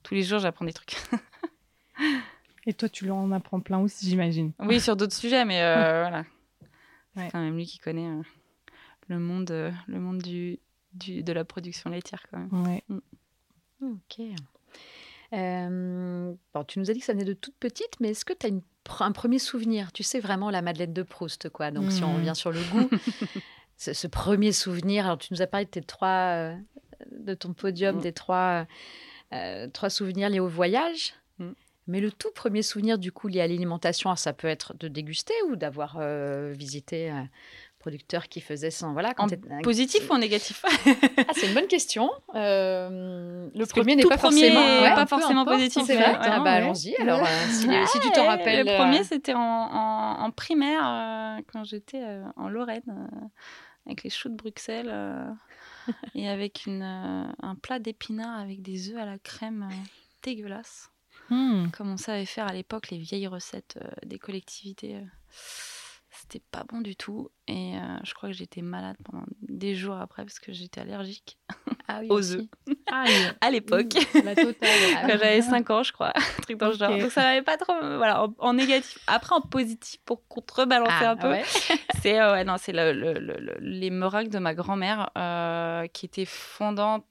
tous 0.02 0.14
les 0.14 0.22
jours 0.24 0.40
j'apprends 0.40 0.64
des 0.64 0.72
trucs. 0.72 0.96
et 2.66 2.74
toi 2.74 2.88
tu 2.88 3.08
en 3.10 3.30
apprends 3.30 3.60
plein 3.60 3.78
aussi 3.78 4.08
j'imagine. 4.08 4.52
Oui 4.58 4.80
sur 4.80 4.96
d'autres 4.96 5.14
sujets 5.14 5.44
mais 5.44 5.60
voilà. 5.74 6.24
C'est 7.14 7.30
quand 7.30 7.40
même 7.40 7.56
lui 7.56 7.66
qui 7.66 7.78
connaît 7.78 8.10
le 9.06 9.18
monde 9.20 9.50
le 9.86 10.00
monde 10.00 10.18
du, 10.18 10.58
du, 10.92 11.22
de 11.22 11.32
la 11.32 11.44
production 11.44 11.90
laitière 11.90 12.24
quand 12.30 12.38
même. 12.38 12.66
Ouais. 12.66 12.84
Mm. 12.88 13.00
Ok. 13.82 14.20
Euh, 15.32 16.32
bon, 16.54 16.64
tu 16.64 16.78
nous 16.78 16.90
as 16.90 16.94
dit 16.94 17.00
que 17.00 17.06
ça 17.06 17.12
venait 17.12 17.24
de 17.24 17.34
toute 17.34 17.54
petite, 17.56 18.00
mais 18.00 18.10
est-ce 18.10 18.24
que 18.24 18.32
tu 18.32 18.46
as 18.46 19.04
un 19.04 19.12
premier 19.12 19.38
souvenir? 19.38 19.92
Tu 19.92 20.02
sais 20.02 20.20
vraiment 20.20 20.50
la 20.50 20.62
Madeleine 20.62 20.92
de 20.92 21.02
Proust, 21.02 21.48
quoi. 21.50 21.70
Donc, 21.70 21.92
si 21.92 22.02
on 22.02 22.14
revient 22.14 22.30
mmh. 22.30 22.34
sur 22.34 22.50
le 22.50 22.60
goût, 22.72 22.90
ce, 23.76 24.06
premier 24.06 24.52
souvenir. 24.52 25.06
Alors, 25.06 25.18
tu 25.18 25.32
nous 25.32 25.42
as 25.42 25.46
parlé 25.46 25.66
de 25.66 25.70
tes 25.70 25.82
trois, 25.82 26.34
euh, 26.36 26.56
de 27.12 27.34
ton 27.34 27.52
podium, 27.52 27.96
mmh. 27.96 28.00
des 28.00 28.12
trois, 28.12 28.66
euh, 29.32 29.68
trois 29.68 29.90
souvenirs 29.90 30.30
liés 30.30 30.40
au 30.40 30.48
voyage. 30.48 31.14
Mmh. 31.38 31.50
Mais 31.86 32.00
le 32.00 32.10
tout 32.10 32.30
premier 32.34 32.62
souvenir, 32.62 32.98
du 32.98 33.12
coup, 33.12 33.28
lié 33.28 33.40
à 33.40 33.46
l'alimentation, 33.46 34.14
ça 34.16 34.32
peut 34.32 34.48
être 34.48 34.74
de 34.74 34.88
déguster 34.88 35.34
ou 35.48 35.56
d'avoir 35.56 35.98
visité 36.52 37.10
producteur 37.80 38.28
qui 38.28 38.40
faisait 38.40 38.70
son 38.70 38.92
voilà 38.92 39.14
en 39.18 39.26
positif 39.62 40.08
ou 40.08 40.12
en 40.12 40.18
négatif? 40.18 40.64
Ah, 41.16 41.32
c'est 41.34 41.48
une 41.48 41.54
bonne 41.54 41.66
question. 41.66 42.10
Euh, 42.34 43.48
le 43.54 43.66
premier 43.66 43.96
n'est 43.96 44.04
pas 44.04 44.18
forcément 44.18 44.62
pas 44.94 45.06
forcément 45.06 45.44
positif 45.44 45.82
c'est 45.86 45.96
vrai. 45.96 46.16
ah, 46.20 46.40
bah, 46.40 46.52
allons-y 46.52 46.94
alors 46.96 47.20
euh, 47.20 47.26
si, 47.50 48.00
tu 48.00 48.10
t'en 48.12 48.26
rappelles 48.26 48.66
le 48.66 48.76
premier 48.76 49.00
euh, 49.00 49.04
c'était 49.04 49.34
en, 49.34 49.40
en, 49.40 50.30
primaire 50.30 51.40
quand 51.52 51.64
j'étais 51.64 52.02
en 52.36 52.48
Lorraine 52.48 53.08
avec 53.86 54.04
les 54.04 54.10
choux 54.10 54.28
de 54.28 54.36
Bruxelles 54.36 54.94
et 56.14 56.28
avec 56.28 56.66
une, 56.66 56.82
un 56.82 57.54
plat 57.56 57.78
d'épinards 57.78 58.38
avec 58.38 58.62
des 58.62 58.90
œufs 58.90 58.98
à 58.98 59.06
la 59.06 59.18
crème 59.18 59.68
dégueulasse. 60.22 60.90
Hmm. 61.28 61.68
comme 61.70 61.92
on 61.92 61.96
savait 61.96 62.26
faire 62.26 62.48
à 62.48 62.52
l'époque 62.52 62.90
les 62.90 62.98
vieilles 62.98 63.28
recettes 63.28 63.78
des 64.04 64.18
collectivités 64.18 64.96
c'était 66.30 66.44
pas 66.50 66.64
bon 66.68 66.80
du 66.80 66.96
tout. 66.96 67.30
Et 67.48 67.76
euh, 67.76 67.80
je 68.04 68.14
crois 68.14 68.28
que 68.28 68.34
j'étais 68.34 68.62
malade 68.62 68.96
pendant 69.04 69.24
des 69.42 69.74
jours 69.74 69.96
après 69.96 70.24
parce 70.24 70.38
que 70.38 70.52
j'étais 70.52 70.80
allergique 70.80 71.38
ah 71.88 72.00
aux 72.08 72.32
œufs. 72.32 72.46
Ah 72.90 73.04
à 73.40 73.50
l'époque. 73.50 73.94
La 74.24 74.34
totale. 74.34 74.68
Quand 75.02 75.08
j'avais 75.08 75.42
5 75.42 75.70
ans, 75.70 75.82
je 75.82 75.92
crois. 75.92 76.12
Un 76.14 76.42
truc 76.42 76.58
dans 76.58 76.68
le 76.68 76.74
genre. 76.74 76.96
Donc 76.96 77.10
ça 77.10 77.22
n'avait 77.22 77.42
pas 77.42 77.56
trop. 77.56 77.74
Voilà, 77.80 78.26
en, 78.38 78.52
négatif. 78.52 78.98
Après, 79.06 79.34
en 79.34 79.40
positif, 79.40 80.00
pour 80.04 80.26
contrebalancer 80.28 81.04
ah, 81.04 81.10
un 81.10 81.16
peu, 81.16 81.34
c'est 82.00 82.20
euh, 82.20 82.32
ouais, 82.32 82.44
non, 82.44 82.56
c'est 82.58 82.72
le, 82.72 82.92
le, 82.92 83.56
les 83.60 83.90
meringues 83.90 84.30
de 84.30 84.38
ma 84.38 84.54
grand-mère 84.54 85.10
euh, 85.18 85.86
qui 85.88 86.06
étaient 86.06 86.26
fondantes 86.26 87.04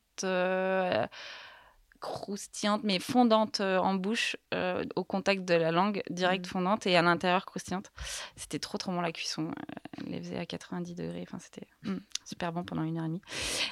croustillante, 1.99 2.83
mais 2.83 2.99
fondante 2.99 3.61
euh, 3.61 3.77
en 3.77 3.93
bouche, 3.93 4.37
euh, 4.53 4.83
au 4.95 5.03
contact 5.03 5.45
de 5.45 5.53
la 5.53 5.71
langue, 5.71 6.01
direct 6.09 6.45
mmh. 6.45 6.49
fondante 6.49 6.87
et 6.87 6.95
à 6.95 7.01
l'intérieur 7.01 7.45
croustillante. 7.45 7.91
C'était 8.35 8.59
trop, 8.59 8.77
trop 8.77 8.91
bon 8.91 9.01
la 9.01 9.11
cuisson. 9.11 9.51
Elle 9.97 10.11
les 10.11 10.19
faisait 10.19 10.37
à 10.37 10.45
90 10.45 10.95
degrés. 10.95 11.23
Enfin, 11.27 11.39
c'était 11.39 11.67
mmh, 11.83 11.97
super 12.25 12.51
bon 12.53 12.63
pendant 12.63 12.83
une 12.83 12.97
heure 12.97 13.05
et 13.05 13.09
demie. 13.09 13.21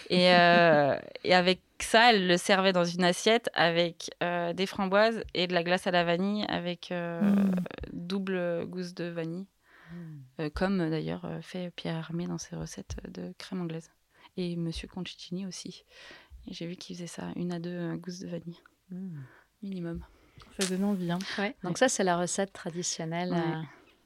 Et, 0.10 0.34
euh, 0.34 1.00
et, 1.24 1.34
avec 1.34 1.62
ça, 1.80 2.12
elle 2.12 2.28
le 2.28 2.38
servait 2.38 2.74
dans 2.74 2.86
une 2.86 3.04
assiette 3.04 3.50
avec 3.54 4.10
des 4.22 4.66
framboises 4.66 5.24
et 5.34 5.48
de 5.48 5.54
la 5.54 5.64
glace 5.64 5.88
à 5.88 5.92
la 5.92 6.04
vanille 6.04 6.46
avec 6.50 6.92
mmh. 6.92 7.52
double 7.94 8.66
gousse 8.66 8.94
de 8.94 9.06
vanille. 9.06 9.46
comme 10.56 10.90
d'ailleurs 10.90 11.28
fait 11.42 11.72
Pierre 11.76 11.98
Hermé 11.98 12.28
dans 12.28 12.38
ses 12.38 12.56
recettes 12.56 12.98
de 13.08 13.34
crème 13.38 13.62
anglaise. 13.62 13.92
Et 14.38 14.56
Monsieur 14.56 14.88
Concicini 14.88 15.48
aussi. 15.48 15.84
J'ai 16.50 16.68
vu 16.68 16.76
qu'ils 16.76 16.96
faisaient 16.96 17.08
ça, 17.08 17.32
une 17.36 17.52
à 17.52 17.60
deux 17.60 17.96
gousses 17.98 18.20
de 18.20 18.28
vanille. 18.28 18.60
Mmh. 18.90 19.20
Minimum. 19.64 20.06
Ça 20.60 20.68
donne 20.68 20.84
envie. 20.84 21.12
Hein. 21.12 21.20
Donc 21.64 21.78
ça, 21.78 21.90
c'est 21.90 22.04
la 22.04 22.18
recette 22.18 22.54
traditionnelle. 22.54 23.34
Euh, 23.34 23.62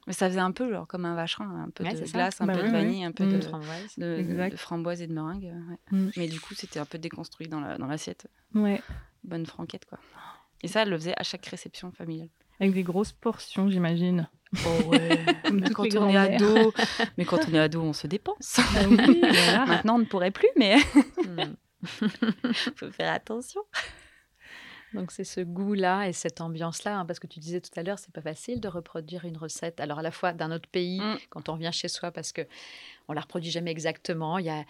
Mais 0.06 0.12
ça 0.12 0.28
faisait 0.28 0.40
un 0.40 0.50
peu 0.50 0.70
genre 0.70 0.86
comme 0.86 1.04
un 1.04 1.14
vacherin, 1.14 1.64
un 1.64 1.70
peu 1.70 1.84
de 1.84 2.12
glace, 2.12 2.40
un 2.40 2.46
bah 2.46 2.54
peu 2.54 2.62
de 2.62 2.72
vanille, 2.72 3.04
un 3.04 3.12
peu 3.12 3.24
mmh. 3.24 3.32
de, 3.32 3.40
framboise. 3.40 3.98
De, 3.98 4.56
framboise 4.56 5.02
et 5.02 5.06
de 5.06 5.12
meringue. 5.12 5.52
Mmh. 5.90 6.08
Mais 6.16 6.28
du 6.28 6.40
coup, 6.40 6.54
c'était 6.54 6.80
un 6.80 6.86
peu 6.86 6.98
déconstruit 6.98 7.48
dans 7.48 7.60
l'assiette. 7.60 8.26
La, 8.54 8.60
ouais. 8.60 8.82
Bonne 9.24 9.46
franquette, 9.46 9.84
quoi. 9.84 9.98
Et 10.62 10.68
ça, 10.68 10.82
elle 10.82 10.90
le 10.90 10.98
faisait 10.98 11.14
à 11.16 11.22
chaque 11.22 11.46
réception 11.46 11.92
familiale. 11.92 12.30
Avec 12.60 12.74
des 12.74 12.82
grosses 12.82 13.12
portions, 13.12 13.68
j'imagine. 13.68 14.28
Oh 14.66 14.88
ouais. 14.88 15.18
quand 15.74 15.92
on 15.96 16.08
est 16.08 16.16
ado, 16.16 16.72
mais 17.16 17.24
quand 17.24 17.38
on 17.48 17.54
est 17.54 17.58
ado, 17.58 17.82
on 17.82 17.92
se 17.92 18.06
dépense. 18.06 18.60
Ah 18.76 18.88
oui, 18.88 19.20
Maintenant, 19.66 19.96
on 19.96 19.98
ne 19.98 20.04
pourrait 20.04 20.30
plus, 20.30 20.48
mais. 20.56 20.76
faut 22.76 22.90
faire 22.90 23.12
attention. 23.12 23.62
Donc 24.94 25.10
c'est 25.10 25.24
ce 25.24 25.40
goût-là 25.40 26.08
et 26.08 26.12
cette 26.12 26.40
ambiance-là, 26.40 26.98
hein, 26.98 27.06
parce 27.06 27.18
que 27.18 27.26
tu 27.26 27.40
disais 27.40 27.60
tout 27.60 27.70
à 27.76 27.82
l'heure, 27.82 27.98
c'est 27.98 28.12
pas 28.12 28.20
facile 28.20 28.60
de 28.60 28.68
reproduire 28.68 29.24
une 29.24 29.36
recette. 29.36 29.80
Alors 29.80 30.00
à 30.00 30.02
la 30.02 30.10
fois 30.10 30.32
d'un 30.32 30.52
autre 30.52 30.68
pays, 30.68 31.00
mm. 31.00 31.18
quand 31.30 31.48
on 31.48 31.56
vient 31.56 31.70
chez 31.70 31.88
soi, 31.88 32.10
parce 32.10 32.32
que 32.32 32.42
on 33.08 33.12
la 33.12 33.22
reproduit 33.22 33.50
jamais 33.50 33.70
exactement. 33.70 34.38
Il 34.38 34.46
y 34.46 34.50
a 34.50 34.64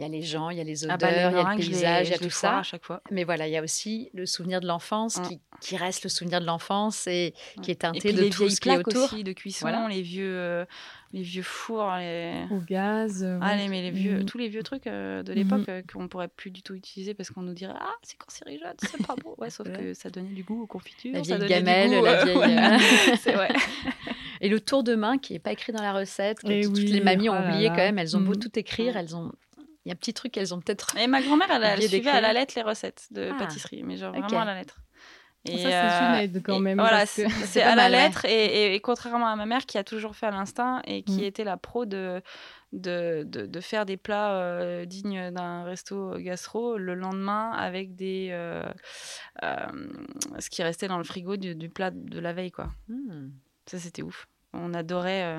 il 0.00 0.04
y 0.04 0.06
a 0.06 0.08
les 0.08 0.22
gens, 0.22 0.48
il 0.48 0.56
y 0.56 0.60
a 0.62 0.64
les 0.64 0.84
odeurs, 0.84 0.94
ah 0.94 0.96
bah, 0.96 1.10
il 1.10 1.16
y 1.16 1.20
a 1.20 1.52
le 1.52 1.56
paysage, 1.58 2.08
il 2.08 2.12
y 2.12 2.14
a 2.14 2.18
tout 2.18 2.30
ça. 2.30 2.58
À 2.58 2.62
chaque 2.62 2.84
fois. 2.84 3.02
Mais 3.10 3.24
voilà, 3.24 3.46
il 3.46 3.52
y 3.52 3.56
a 3.58 3.62
aussi 3.62 4.08
le 4.14 4.24
souvenir 4.24 4.62
de 4.62 4.66
l'enfance 4.66 5.18
mm. 5.18 5.22
qui, 5.28 5.40
qui, 5.60 5.76
reste 5.76 6.04
le 6.04 6.08
souvenir 6.08 6.40
de 6.40 6.46
l'enfance 6.46 7.06
et 7.06 7.34
qui 7.60 7.70
est 7.70 7.82
teinté 7.82 8.14
de 8.14 8.30
tout 8.30 8.48
ce 8.48 8.60
qui 8.60 8.70
est 8.70 8.78
autour. 8.78 9.12
Aussi 9.12 9.24
de 9.24 9.32
cuisson, 9.32 9.88
les 9.88 10.00
vieux, 10.00 10.34
euh, 10.38 10.64
les 11.12 11.20
vieux 11.20 11.42
fours, 11.42 11.92
les... 11.98 12.46
au 12.50 12.60
gaz. 12.60 13.22
Euh, 13.22 13.38
ah, 13.42 13.56
mais 13.56 13.82
les 13.82 13.90
vieux, 13.90 14.20
mm. 14.20 14.24
tous 14.24 14.38
les 14.38 14.48
vieux 14.48 14.62
trucs 14.62 14.86
euh, 14.86 15.22
de 15.22 15.34
l'époque 15.34 15.68
mm. 15.68 15.82
qu'on 15.92 16.08
pourrait 16.08 16.28
plus 16.28 16.50
du 16.50 16.62
tout 16.62 16.74
utiliser 16.74 17.12
parce 17.12 17.30
qu'on 17.30 17.42
nous 17.42 17.52
dirait 17.52 17.74
ah 17.78 17.92
c'est 18.02 18.16
cancérigène, 18.16 18.72
c'est 18.78 19.06
pas 19.06 19.16
bon. 19.22 19.34
Ouais, 19.36 19.50
sauf 19.50 19.70
que 19.78 19.92
ça 19.92 20.08
donnait 20.08 20.32
du 20.32 20.44
goût 20.44 20.62
aux 20.62 20.66
confitures. 20.66 21.12
La 21.12 21.20
vieille 21.20 21.46
gamelle, 21.46 22.02
la 22.02 22.24
vieille. 22.24 23.16
c'est 23.20 23.32
vrai. 23.32 23.50
Et 24.40 24.48
le 24.48 24.60
tour 24.60 24.82
de 24.82 24.94
main 24.94 25.18
qui 25.18 25.34
n'est 25.34 25.38
pas 25.38 25.52
écrit 25.52 25.72
dans 25.72 25.82
la 25.82 25.92
recette, 25.92 26.40
que 26.40 26.64
toutes 26.64 26.78
les 26.78 27.02
mamies 27.02 27.28
ont 27.28 27.36
oh 27.38 27.46
oublié 27.46 27.68
quand 27.68 27.76
même. 27.76 27.98
Elles 27.98 28.16
ont 28.16 28.22
beau 28.22 28.34
tout 28.34 28.58
écrire, 28.58 28.96
elles 28.96 29.14
ont 29.14 29.32
y 29.90 29.92
a 29.92 29.94
un 29.94 29.96
petit 29.96 30.14
truc 30.14 30.32
qu'elles 30.32 30.54
ont 30.54 30.60
peut-être. 30.60 30.96
Et 30.96 31.06
ma 31.06 31.22
grand-mère, 31.22 31.50
elle, 31.50 31.64
elle 31.64 31.82
suivait 31.82 32.10
à 32.10 32.20
la 32.20 32.32
lettre 32.32 32.54
les 32.56 32.62
recettes 32.62 33.08
de 33.10 33.30
ah. 33.32 33.38
pâtisserie, 33.38 33.82
mais 33.82 33.96
genre 33.96 34.12
vraiment 34.12 34.40
à 34.40 34.44
la 34.44 34.54
lettre. 34.54 34.80
Et 35.46 35.56
ça, 35.56 35.70
c'est 35.70 36.04
une 36.04 36.14
euh, 36.14 36.20
aide 36.20 36.42
quand 36.44 36.60
même. 36.60 36.78
Voilà, 36.78 37.06
c'est 37.06 37.62
à 37.62 37.74
la 37.74 37.88
lettre. 37.88 38.26
Et, 38.26 38.78
contrairement 38.80 39.26
à 39.26 39.36
ma 39.36 39.46
mère 39.46 39.64
qui 39.64 39.78
a 39.78 39.84
toujours 39.84 40.14
fait 40.14 40.26
à 40.26 40.30
l'instinct 40.30 40.82
et 40.84 41.02
qui 41.02 41.22
mm. 41.22 41.24
était 41.24 41.44
la 41.44 41.56
pro 41.56 41.86
de, 41.86 42.20
de, 42.72 43.24
de, 43.24 43.60
faire 43.60 43.86
des 43.86 43.96
plats 43.96 44.34
euh, 44.34 44.84
dignes 44.84 45.30
d'un 45.30 45.64
resto 45.64 46.18
gastro 46.18 46.76
le 46.76 46.94
lendemain 46.94 47.52
avec 47.52 47.94
des, 47.94 48.28
euh, 48.32 48.70
ce 50.38 50.50
qui 50.50 50.62
restait 50.62 50.88
dans 50.88 50.98
le 50.98 51.04
frigo 51.04 51.36
du, 51.36 51.54
du 51.54 51.70
plat 51.70 51.90
de 51.90 52.20
la 52.20 52.34
veille. 52.34 52.52
quoi. 52.52 52.70
Mm. 52.88 53.30
Ça, 53.64 53.78
c'était 53.78 54.02
ouf. 54.02 54.28
On 54.52 54.74
adorait 54.74 55.38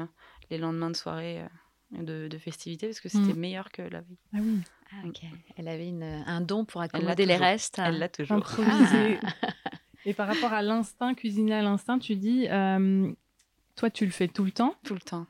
les 0.49 0.57
lendemains 0.57 0.89
de 0.89 0.95
soirée 0.95 1.43
de, 1.91 2.27
de 2.27 2.37
festivités 2.37 2.87
parce 2.87 2.99
que 2.99 3.09
c'était 3.09 3.33
mm. 3.33 3.39
meilleur 3.39 3.71
que 3.71 3.81
la 3.81 4.01
veille. 4.01 4.17
Ah 4.33 4.37
oui. 4.41 4.59
Ah, 4.91 5.07
ok. 5.07 5.21
Elle 5.57 5.67
avait 5.67 5.87
une, 5.87 6.03
un 6.03 6.41
don 6.41 6.65
pour 6.65 6.81
accommoder 6.81 7.25
les 7.25 7.37
restes. 7.37 7.79
Elle 7.79 7.99
l'a 7.99 8.09
toujours. 8.09 8.45
Ah. 8.59 9.31
Et 10.05 10.13
par 10.13 10.27
rapport 10.27 10.51
à 10.51 10.61
l'instinct, 10.61 11.13
cuisiner 11.13 11.53
à 11.53 11.61
l'instinct, 11.61 11.99
tu 11.99 12.15
dis, 12.15 12.47
euh, 12.49 13.11
toi, 13.75 13.89
tu 13.89 14.05
le 14.05 14.11
fais 14.11 14.27
tout 14.27 14.43
le 14.43 14.51
temps 14.51 14.75
Tout 14.83 14.95
le 14.95 14.99
temps. 14.99 15.27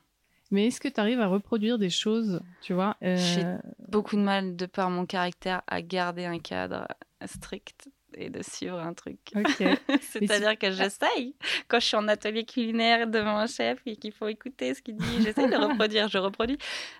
Mais 0.49 0.67
est-ce 0.67 0.81
que 0.81 0.87
tu 0.87 0.99
arrives 0.99 1.21
à 1.21 1.27
reproduire 1.27 1.77
des 1.77 1.89
choses, 1.89 2.41
tu 2.61 2.73
vois 2.73 2.97
euh, 3.03 3.15
J'ai 3.17 3.45
beaucoup 3.87 4.17
de 4.17 4.21
mal, 4.21 4.55
de 4.55 4.65
par 4.65 4.89
mon 4.89 5.05
caractère, 5.05 5.61
à 5.67 5.81
garder 5.81 6.25
un 6.25 6.39
cadre 6.39 6.87
strict 7.25 7.89
et 8.15 8.29
de 8.29 8.41
suivre 8.41 8.79
un 8.79 8.93
truc. 8.93 9.19
C'est-à-dire 10.01 10.57
que 10.57 10.71
j'essaye. 10.71 11.35
Quand 11.67 11.79
je 11.79 11.85
suis 11.85 11.97
en 11.97 12.07
atelier 12.07 12.45
culinaire 12.45 13.07
devant 13.07 13.37
un 13.37 13.47
chef 13.47 13.79
et 13.85 13.95
qu'il 13.95 14.11
faut 14.11 14.27
écouter 14.27 14.73
ce 14.73 14.81
qu'il 14.81 14.97
dit, 14.97 15.21
j'essaye 15.21 15.49
de 15.49 15.55
reproduire, 15.67 16.07
je 16.07 16.17
reproduis. 16.17 16.57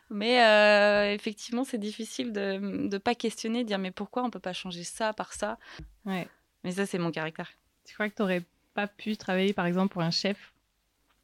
Mais 0.10 0.44
euh, 0.44 1.14
effectivement, 1.14 1.64
c'est 1.64 1.78
difficile 1.78 2.32
de 2.32 2.58
ne 2.60 2.98
pas 2.98 3.16
questionner, 3.16 3.64
de 3.64 3.68
dire 3.68 3.80
mais 3.80 3.92
pourquoi 3.92 4.24
on 4.24 4.30
peut 4.30 4.40
pas 4.40 4.54
changer 4.54 4.84
ça 4.84 5.14
par 5.14 5.34
ça? 5.34 5.58
Ouais. 6.06 6.28
Mais 6.64 6.72
ça, 6.72 6.86
c'est 6.86 6.98
mon 6.98 7.12
caractère. 7.12 7.50
Tu 7.86 7.94
crois 7.94 8.10
que 8.10 8.16
tu 8.16 8.22
n'aurais 8.22 8.44
pas 8.74 8.88
pu 8.88 9.18
travailler, 9.18 9.54
par 9.54 9.66
exemple, 9.66 9.94
pour 9.94 10.02
un 10.02 10.12
chef 10.12 10.54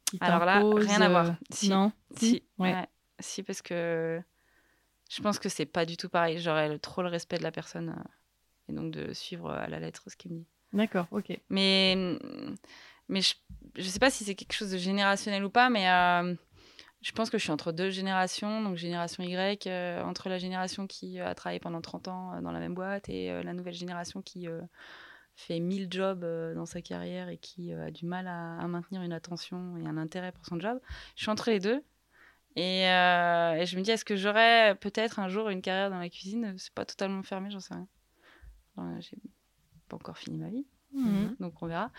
qui 0.04 0.18
Alors 0.20 0.44
là, 0.44 0.62
rien 0.62 1.00
à 1.00 1.08
voir. 1.08 1.26
Euh, 1.26 1.32
si. 1.50 1.68
Non? 1.68 1.92
Si, 2.16 2.42
ouais. 2.58 2.74
si, 3.20 3.42
parce 3.42 3.62
que 3.62 4.20
je 5.08 5.22
pense 5.22 5.38
que 5.38 5.48
c'est 5.48 5.66
pas 5.66 5.86
du 5.86 5.96
tout 5.96 6.08
pareil. 6.08 6.38
J'aurais 6.38 6.78
trop 6.78 7.02
le 7.02 7.08
respect 7.08 7.38
de 7.38 7.42
la 7.42 7.52
personne. 7.52 7.90
Euh, 7.90 8.08
et 8.68 8.72
donc 8.72 8.90
de 8.92 9.12
suivre 9.12 9.50
à 9.50 9.68
la 9.68 9.80
lettre 9.80 10.04
ce 10.06 10.16
qu'il 10.16 10.32
me 10.32 10.38
dit. 10.38 10.46
D'accord, 10.72 11.06
ok. 11.10 11.38
Mais, 11.48 11.96
mais 13.08 13.20
je 13.22 13.34
ne 13.76 13.82
sais 13.88 13.98
pas 13.98 14.10
si 14.10 14.24
c'est 14.24 14.34
quelque 14.34 14.52
chose 14.52 14.70
de 14.70 14.78
générationnel 14.78 15.44
ou 15.44 15.50
pas, 15.50 15.70
mais 15.70 15.90
euh, 15.90 16.34
je 17.00 17.12
pense 17.12 17.30
que 17.30 17.38
je 17.38 17.42
suis 17.42 17.52
entre 17.52 17.72
deux 17.72 17.90
générations, 17.90 18.62
donc 18.62 18.76
génération 18.76 19.22
Y, 19.22 19.66
euh, 19.66 20.02
entre 20.02 20.28
la 20.28 20.38
génération 20.38 20.86
qui 20.86 21.20
a 21.20 21.34
travaillé 21.34 21.60
pendant 21.60 21.80
30 21.80 22.08
ans 22.08 22.34
euh, 22.34 22.40
dans 22.40 22.52
la 22.52 22.60
même 22.60 22.74
boîte 22.74 23.08
et 23.08 23.42
la 23.42 23.52
nouvelle 23.54 23.74
génération 23.74 24.20
qui 24.20 24.46
fait 25.36 25.60
mille 25.60 25.88
jobs 25.90 26.26
dans 26.54 26.66
sa 26.66 26.82
carrière 26.82 27.28
et 27.28 27.38
qui 27.38 27.72
a 27.72 27.90
du 27.90 28.04
mal 28.04 28.26
à, 28.26 28.66
maintenir 28.66 29.02
une 29.02 29.12
attention 29.12 29.76
et 29.78 29.86
un 29.86 29.96
intérêt 29.96 30.32
pour 30.32 30.44
son 30.44 30.58
job. 30.60 30.80
Je 31.16 31.22
suis 31.22 31.30
entre 31.30 31.50
les 31.50 31.60
deux. 31.60 31.82
Et, 32.56 32.82
et 32.82 33.66
je 33.66 33.76
me 33.76 33.82
dis, 33.82 33.92
est-ce 33.92 34.04
que 34.04 34.16
j'aurais 34.16 34.74
peut-être 34.74 35.20
un 35.20 35.28
jour 35.28 35.48
une 35.48 35.62
carrière 35.62 35.90
dans 35.90 36.00
la 36.00 36.08
cuisine? 36.08 36.56
C'est 36.58 36.74
pas 36.74 36.84
totalement 36.84 37.22
fermé, 37.22 37.50
j'en 37.50 37.60
sais 37.60 37.74
rien. 37.74 37.86
J'ai 39.00 39.18
pas 39.88 39.96
encore 39.96 40.18
fini 40.18 40.38
ma 40.38 40.48
vie, 40.48 40.66
mmh. 40.92 41.36
donc 41.40 41.54
on 41.62 41.66
verra. 41.66 41.90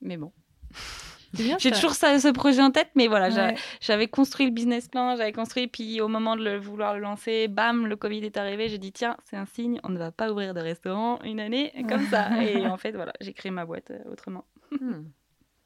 Mais 0.00 0.16
bon. 0.16 0.32
J'ai 1.34 1.70
toujours 1.70 1.94
ça, 1.94 2.18
ce 2.18 2.28
projet 2.28 2.60
en 2.60 2.70
tête, 2.70 2.90
mais 2.94 3.08
voilà, 3.08 3.54
j'avais 3.80 4.08
construit 4.08 4.46
le 4.46 4.52
business 4.52 4.88
plan, 4.88 5.16
j'avais 5.16 5.32
construit, 5.32 5.66
puis 5.66 6.00
au 6.00 6.08
moment 6.08 6.36
de 6.36 6.44
le, 6.44 6.58
vouloir 6.58 6.94
le 6.94 7.00
lancer, 7.00 7.48
bam, 7.48 7.86
le 7.86 7.96
Covid 7.96 8.18
est 8.18 8.36
arrivé. 8.36 8.68
J'ai 8.68 8.78
dit, 8.78 8.92
tiens, 8.92 9.16
c'est 9.24 9.36
un 9.36 9.46
signe, 9.46 9.80
on 9.82 9.88
ne 9.88 9.98
va 9.98 10.12
pas 10.12 10.30
ouvrir 10.30 10.52
de 10.52 10.60
restaurant 10.60 11.20
une 11.22 11.40
année 11.40 11.72
comme 11.88 12.04
ça. 12.06 12.42
Et 12.42 12.66
en 12.66 12.76
fait, 12.76 12.92
voilà, 12.92 13.12
j'ai 13.20 13.32
créé 13.32 13.50
ma 13.50 13.64
boîte 13.64 13.90
euh, 13.90 14.10
autrement. 14.10 14.44
Hmm. 14.70 15.04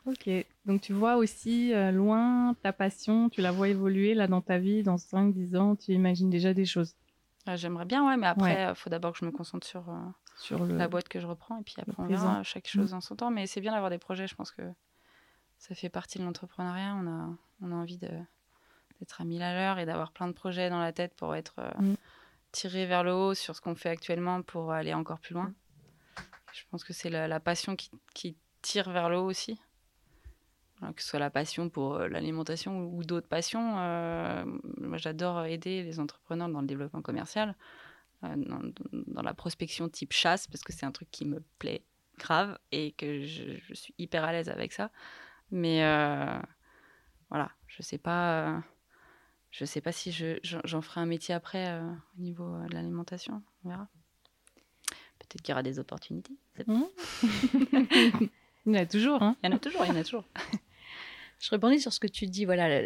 Ok, 0.07 0.31
donc 0.67 0.83
tu 0.83 0.93
vois 0.93 1.17
aussi 1.17 1.75
euh, 1.75 1.91
loin 1.91 2.55
ta 2.63 2.73
passion, 2.73 3.29
tu 3.29 3.41
la 3.41 3.51
vois 3.51 3.69
évoluer 3.69 4.15
là 4.15 4.29
dans 4.29 4.41
ta 4.41 4.57
vie, 4.57 4.85
dans 4.85 4.95
5-10 4.95 5.57
ans, 5.57 5.75
tu 5.75 5.95
imagines 5.95 6.31
déjà 6.31 6.55
des 6.55 6.65
choses. 6.65 6.95
Ah, 7.47 7.55
j'aimerais 7.55 7.85
bien, 7.85 8.07
ouais, 8.07 8.17
mais 8.17 8.27
après, 8.27 8.67
il 8.69 8.75
faut 8.75 8.91
d'abord 8.91 9.13
que 9.13 9.19
je 9.21 9.25
me 9.25 9.31
concentre 9.31 9.67
sur, 9.67 9.89
euh, 9.89 9.95
sur 10.37 10.65
la 10.67 10.89
boîte 10.89 11.09
que 11.09 11.21
je 11.21 11.27
reprends, 11.27 11.59
et 11.61 11.63
puis 11.63 11.75
après, 11.79 11.95
on 11.99 12.07
verra 12.07 12.43
chaque 12.43 12.67
chose 12.67 12.93
mm. 12.93 12.97
en 12.97 13.01
son 13.01 13.17
temps. 13.17 13.31
Mais 13.31 13.47
c'est 13.47 13.61
bien 13.61 13.73
d'avoir 13.73 13.91
des 13.91 13.99
projets, 13.99 14.27
je 14.27 14.35
pense 14.35 14.51
que 14.51 14.63
ça 15.59 15.75
fait 15.75 15.89
partie 15.89 16.19
de 16.19 16.25
l'entrepreneuriat. 16.25 16.97
On 16.97 17.07
a, 17.07 17.29
on 17.63 17.73
a 17.73 17.75
envie 17.75 17.99
d'être 17.99 19.21
à 19.21 19.25
mille 19.25 19.43
à 19.43 19.55
l'heure 19.55 19.79
et 19.79 19.87
d'avoir 19.87 20.11
plein 20.11 20.27
de 20.27 20.33
projets 20.33 20.71
dans 20.71 20.81
la 20.81 20.93
tête 20.93 21.15
pour 21.15 21.37
être 21.37 21.55
euh, 21.61 21.71
mm. 21.79 21.97
tiré 22.51 22.87
vers 22.87 23.05
le 23.05 23.15
haut 23.15 23.35
sur 23.35 23.55
ce 23.55 23.61
qu'on 23.61 23.77
fait 23.77 23.91
actuellement 23.91 24.43
pour 24.43 24.73
aller 24.73 24.93
encore 24.93 25.21
plus 25.21 25.35
loin. 25.35 25.53
Je 26.53 26.63
pense 26.71 26.83
que 26.83 26.93
c'est 26.93 27.11
la, 27.11 27.39
passion 27.39 27.77
qui, 27.77 27.91
qui, 28.13 28.37
tire 28.63 28.91
vers 28.91 29.09
le 29.09 29.19
haut 29.19 29.27
aussi. 29.27 29.61
Que 30.95 31.03
ce 31.03 31.09
soit 31.09 31.19
la 31.19 31.31
passion 31.31 31.69
pour 31.69 31.95
euh, 31.95 32.09
l'alimentation 32.09 32.85
ou, 32.85 33.05
d'autres 33.05 33.29
passions. 33.29 33.79
Euh, 33.79 34.45
moi, 34.79 34.99
j'adore 34.99 35.45
aider 35.45 35.83
les 35.83 36.01
entrepreneurs 36.01 36.49
dans 36.49 36.61
le 36.61 36.67
développement 36.67 37.03
commercial, 37.03 37.55
dans, 38.23 38.61
dans, 38.93 39.23
la 39.23 39.35
prospection 39.35 39.89
type 39.89 40.13
chasse, 40.13 40.47
parce 40.47 40.63
que 40.63 40.73
c'est 40.73 40.87
un 40.87 40.93
truc 40.93 41.11
qui 41.11 41.25
me 41.25 41.43
plaît 41.59 41.83
grave 42.19 42.59
et 42.73 42.93
que 42.93 43.25
je, 43.25 43.59
je 43.59 43.75
suis 43.75 43.95
hyper 43.99 44.25
à 44.25 44.33
l'aise 44.33 44.49
avec 44.49 44.73
ça. 44.73 44.91
Mais 45.51 45.85
euh, 45.85 46.39
voilà, 47.31 47.51
je 47.67 47.83
sais 47.83 47.99
pas. 47.99 48.49
Euh, 48.49 48.59
je 49.51 49.65
sais 49.65 49.81
pas 49.81 49.93
si 49.93 50.13
j'en 50.43 50.83
ferai 50.83 51.01
un 51.01 51.07
métier 51.07 51.35
après 51.35 51.69
euh, 51.69 51.89
au 52.19 52.21
niveau 52.21 52.59
de 52.69 52.75
l'alimentation. 52.75 53.43
On 53.65 53.71
verra. 53.71 53.89
Peut-être 55.19 55.43
qu'il 55.43 55.51
y 55.51 55.53
aura 55.53 55.63
des 55.63 55.79
opportunités. 55.79 56.37
Mmh. 56.67 56.83
il 58.23 58.31
y 58.67 58.71
en 58.71 58.75
a 58.75 58.87
toujours. 58.87 59.23
Hein. 59.23 59.37
Il 59.43 59.51
y 59.51 59.53
en 59.53 59.57
a 59.57 59.59
toujours, 59.59 59.85
il 59.85 59.89
y 59.89 59.91
en 59.93 59.97
a 59.97 60.05
toujours. 60.05 60.25
Je 61.39 61.51
rebondis 61.51 61.81
sur 61.81 61.93
ce 61.93 62.01
que 62.01 62.07
tu 62.07 62.27
dis. 62.27 62.45
Voilà, 62.45 62.81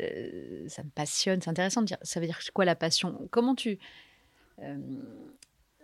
ça 0.69 0.83
me 0.83 0.91
passionne. 0.91 1.41
C'est 1.41 1.51
intéressant 1.51 1.83
de 1.83 1.87
dire. 1.87 1.99
Ça 2.03 2.21
veut 2.21 2.27
dire 2.27 2.41
quoi 2.53 2.65
la 2.65 2.75
passion? 2.75 3.29
Comment 3.31 3.55
tu 3.55 3.79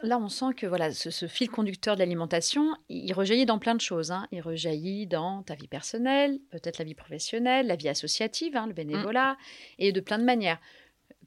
Là, 0.03 0.19
on 0.19 0.29
sent 0.29 0.53
que 0.57 0.67
voilà, 0.67 0.93
ce, 0.93 1.27
fil 1.27 1.49
conducteur 1.49 1.95
de 1.95 2.01
l'alimentation, 2.01 2.75
il 2.91 3.13
rejaillit 3.15 3.47
dans 3.47 3.59
plein 3.59 3.75
de 3.75 3.81
choses. 3.81 4.11
Hein. 4.11 4.27
Il 4.31 4.43
rejaillit 4.43 5.07
dans 5.07 5.43
ta 5.43 5.55
vie 5.55 5.69
personnelle, 5.69 6.39
peut-être 6.51 6.79
la 6.79 6.85
vie 6.85 6.95
professionnelle, 6.95 7.67
la 7.67 7.77
vie 7.77 7.89
associative, 7.89 8.57
hein, 8.57 8.67
le 8.67 8.75
bénévolat, 8.75 9.33
mmh. 9.33 9.37
et 9.79 9.93
de 9.93 10.01
plein 10.01 10.19
de 10.19 10.25
manières. 10.25 10.61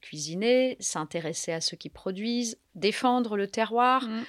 Cuisiner, 0.01 0.77
s'intéresser 0.79 1.51
à 1.51 1.61
ceux 1.61 1.77
qui 1.77 1.89
produisent, 1.89 2.59
défendre 2.75 3.37
le 3.37 3.47
terroir. 3.47 4.07
Mmh. 4.07 4.23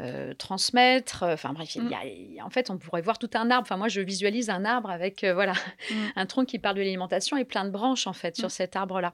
Euh, 0.00 0.34
transmettre. 0.34 1.22
Euh, 1.22 1.34
enfin 1.34 1.52
bref, 1.52 1.76
mmh. 1.76 2.42
en 2.42 2.50
fait, 2.50 2.68
on 2.68 2.78
pourrait 2.78 3.00
voir 3.00 3.16
tout 3.16 3.30
un 3.34 3.48
arbre. 3.52 3.62
Enfin, 3.62 3.76
moi, 3.76 3.86
je 3.86 4.00
visualise 4.00 4.50
un 4.50 4.64
arbre 4.64 4.90
avec 4.90 5.22
euh, 5.22 5.34
voilà 5.34 5.52
un 6.16 6.26
tronc 6.26 6.46
qui 6.46 6.58
parle 6.58 6.74
de 6.74 6.80
l'alimentation 6.80 7.36
et 7.36 7.44
plein 7.44 7.64
de 7.64 7.70
branches 7.70 8.08
en 8.08 8.12
fait 8.12 8.36
sur 8.36 8.50
cet 8.50 8.74
arbre-là. 8.74 9.12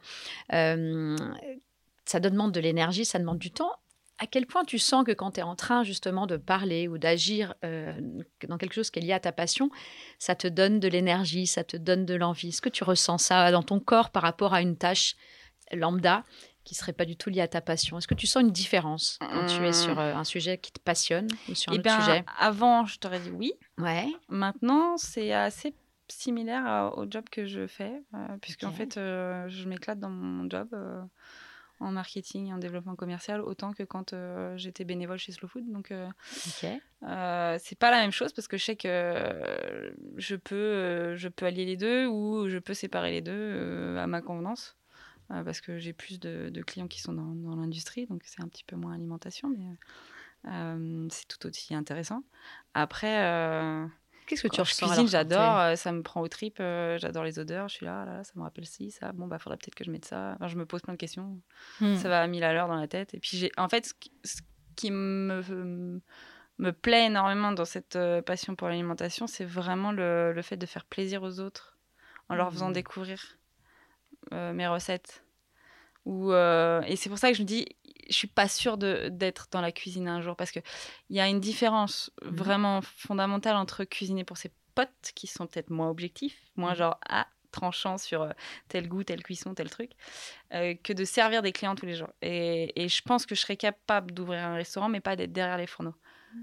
ça 0.49 2.20
demande 2.20 2.53
de 2.53 2.61
l'énergie, 2.61 3.05
ça 3.05 3.18
demande 3.18 3.39
du 3.39 3.51
temps 3.51 3.72
à 4.22 4.26
quel 4.26 4.47
point 4.47 4.64
tu 4.64 4.78
sens 4.78 5.05
que 5.05 5.12
quand 5.12 5.33
tu 5.33 5.41
es 5.41 5.43
en 5.43 5.57
train 5.57 5.83
justement 5.83 6.26
de 6.26 6.37
parler 6.37 6.89
ou 6.89 6.99
d'agir 6.99 7.55
dans 7.62 8.59
quelque 8.59 8.74
chose 8.74 8.91
qui 8.91 8.99
est 8.99 9.03
lié 9.03 9.12
à 9.14 9.20
ta 9.20 9.33
passion, 9.33 9.70
ça 10.18 10.35
te 10.35 10.47
donne 10.47 10.78
de 10.78 10.89
l'énergie, 10.89 11.47
ça 11.47 11.64
te 11.64 11.78
donne 11.78 12.05
de 12.05 12.14
l'envie? 12.14 12.49
Est-ce 12.49 12.61
que 12.61 12.68
tu 12.68 12.85
ressens 12.85 13.16
ça 13.16 13.51
dans 13.51 13.62
ton 13.62 13.81
corps 13.81 14.11
par 14.11 14.22
rapport 14.22 14.53
à 14.53 14.61
une 14.61 14.76
tâche 14.76 15.16
lambda? 15.72 16.24
Qui 16.64 16.74
serait 16.74 16.92
pas 16.92 17.04
du 17.04 17.16
tout 17.16 17.30
liée 17.30 17.40
à 17.40 17.48
ta 17.48 17.61
passion 17.61 17.98
Est-ce 17.98 18.08
que 18.08 18.14
tu 18.14 18.26
sens 18.26 18.42
une 18.42 18.52
différence 18.52 19.18
quand 19.20 19.46
tu 19.46 19.64
es 19.64 19.72
sur 19.72 19.98
euh, 19.98 20.14
un 20.14 20.24
sujet 20.24 20.58
qui 20.58 20.72
te 20.72 20.80
passionne 20.80 21.28
ou 21.48 21.54
sur 21.54 21.72
un 21.72 21.74
eh 21.74 21.78
autre 21.78 21.84
ben, 21.84 22.00
sujet? 22.00 22.24
Avant, 22.38 22.84
je 22.86 22.98
t'aurais 22.98 23.20
dit 23.20 23.30
oui. 23.30 23.52
Ouais. 23.78 24.06
Maintenant, 24.28 24.96
c'est 24.96 25.32
assez 25.32 25.74
similaire 26.08 26.92
au 26.96 27.06
job 27.08 27.24
que 27.30 27.46
je 27.46 27.66
fais, 27.66 28.02
euh, 28.14 28.36
puisque 28.40 28.64
en 28.64 28.72
fait, 28.72 28.94
je 28.94 29.68
m'éclate 29.68 30.00
dans 30.00 30.11
mon 30.11 30.48
job 30.48 30.68
en 31.80 31.92
marketing 31.92 32.48
et 32.48 32.52
en 32.52 32.58
développement 32.58 32.94
commercial 32.94 33.40
autant 33.40 33.72
que 33.72 33.82
quand 33.82 34.12
euh, 34.12 34.56
j'étais 34.56 34.84
bénévole 34.84 35.18
chez 35.18 35.32
Slow 35.32 35.48
Food. 35.48 35.70
Donc, 35.72 35.90
euh, 35.90 36.08
euh, 37.02 37.56
c'est 37.58 37.78
pas 37.78 37.90
la 37.90 37.98
même 37.98 38.12
chose 38.12 38.32
parce 38.32 38.48
que 38.48 38.58
je 38.58 38.64
sais 38.64 38.76
que 38.76 39.92
je 40.16 40.36
peux, 40.36 41.16
je 41.16 41.28
peux 41.28 41.46
allier 41.46 41.64
les 41.64 41.76
deux 41.76 42.06
ou 42.06 42.48
je 42.48 42.58
peux 42.58 42.74
séparer 42.74 43.11
les 43.11 43.22
deux 43.22 43.96
à 43.98 44.06
ma 44.06 44.20
convenance 44.20 44.76
parce 45.45 45.61
que 45.61 45.78
j'ai 45.78 45.93
plus 45.93 46.18
de, 46.18 46.51
clients 46.66 46.89
qui 46.89 47.01
sont 47.01 47.12
dans, 47.12 47.35
dans 47.35 47.57
l'industrie, 47.57 48.07
donc 48.07 48.22
c'est 48.24 48.43
un 48.43 48.49
petit 48.49 48.64
peu 48.64 48.76
moins 48.76 48.95
alimentation, 48.95 49.49
mais 49.49 51.09
c'est 51.11 51.28
tout 51.28 51.47
aussi 51.47 51.74
intéressant. 51.74 52.24
Après, 52.74 53.89
Qu'est-ce 54.31 54.45
que 54.45 54.49
tu 54.49 54.61
ressens 54.61 54.87
cuisine, 54.87 55.09
j'adore, 55.09 55.59
euh, 55.59 55.74
ça 55.74 55.91
me 55.91 56.03
prend 56.03 56.20
au 56.20 56.28
trip, 56.28 56.59
euh, 56.61 56.97
j'adore 56.99 57.24
les 57.24 57.41
odeurs, 57.41 57.68
je 57.68 57.74
suis 57.74 57.87
là, 57.87 58.05
là, 58.05 58.22
ça 58.22 58.31
me 58.37 58.43
rappelle 58.43 58.64
ci, 58.64 58.93
ça, 58.93 59.11
bon, 59.11 59.26
bah, 59.26 59.41
faudrait 59.41 59.57
peut-être 59.57 59.74
que 59.74 59.83
je 59.83 59.91
mette 59.91 60.05
ça. 60.05 60.39
je 60.47 60.57
me 60.57 60.66
pose 60.66 60.83
plein 60.83 60.93
de 60.93 60.99
questions, 60.99 61.41
hmm. 61.81 61.97
ça 61.97 62.09
va 62.09 62.22
à 62.22 62.26
mille 62.28 62.45
à 62.45 62.53
l'heure 62.53 62.68
dans 62.68 62.76
la 62.76 62.87
tête. 62.87 63.12
Et 63.12 63.18
puis, 63.18 63.37
j'ai, 63.37 63.51
en 63.57 63.68
fait, 63.68 63.93
ce, 64.22 64.41
qui 64.76 64.93
me, 64.93 66.01
me 66.59 66.72
plaît 66.72 67.07
énormément 67.07 67.51
dans 67.51 67.64
cette 67.64 67.97
euh, 67.97 68.22
passion 68.22 68.55
pour 68.55 68.68
l'alimentation, 68.68 69.26
c'est 69.26 69.45
vraiment 69.45 69.91
le, 69.91 70.33
le, 70.33 70.43
fait 70.43 70.57
de 70.57 70.66
faire 70.66 70.85
plaisir 70.85 71.24
aux 71.24 71.41
autres 71.41 71.76
en 72.28 72.37
leur 72.37 72.53
faisant 72.53 72.70
hmm. 72.70 72.74
découvrir 72.74 73.37
mes 74.32 74.66
recettes. 74.66 75.24
Ou, 76.06 76.32
et 76.32 76.96
c'est 76.96 77.08
pour 77.08 77.18
ça 77.18 77.30
que 77.30 77.36
je 77.36 77.42
me 77.42 77.46
dis, 77.46 77.66
je 78.10 78.14
suis 78.14 78.28
pas 78.28 78.48
sûre 78.48 78.76
d'être 78.76 79.48
dans 79.50 79.60
la 79.60 79.72
cuisine 79.72 80.08
un 80.08 80.20
jour 80.20 80.36
parce 80.36 80.50
qu'il 80.50 80.62
y 81.10 81.20
a 81.20 81.28
une 81.28 81.40
différence 81.40 82.10
mmh 82.22 82.28
vraiment 82.30 82.80
fondamentale 82.82 83.56
entre 83.56 83.84
cuisiner 83.84 84.24
pour 84.24 84.36
ses 84.36 84.50
potes 84.74 85.12
qui 85.14 85.26
sont 85.26 85.46
peut-être 85.46 85.70
moins 85.70 85.88
objectifs, 85.88 86.38
moins 86.56 86.72
mmh. 86.72 86.76
genre 86.76 86.98
ah 87.08 87.26
tranchant 87.50 87.98
sur 87.98 88.22
euh, 88.22 88.30
tel 88.68 88.88
goût, 88.88 89.02
telle 89.02 89.22
cuisson, 89.22 89.54
tel 89.54 89.68
truc, 89.68 89.90
euh, 90.54 90.74
que 90.82 90.92
de 90.92 91.04
servir 91.04 91.42
des 91.42 91.50
clients 91.52 91.74
tous 91.74 91.86
les 91.86 91.96
jours. 91.96 92.10
Et, 92.22 92.80
et 92.80 92.88
je 92.88 93.02
pense 93.02 93.26
que 93.26 93.34
je 93.34 93.40
serais 93.40 93.56
capable 93.56 94.12
d'ouvrir 94.12 94.44
un 94.44 94.54
restaurant, 94.54 94.88
mais 94.88 95.00
pas 95.00 95.16
d'être 95.16 95.32
derrière 95.32 95.58
les 95.58 95.66
fourneaux. 95.66 95.94
Mmh. 96.34 96.38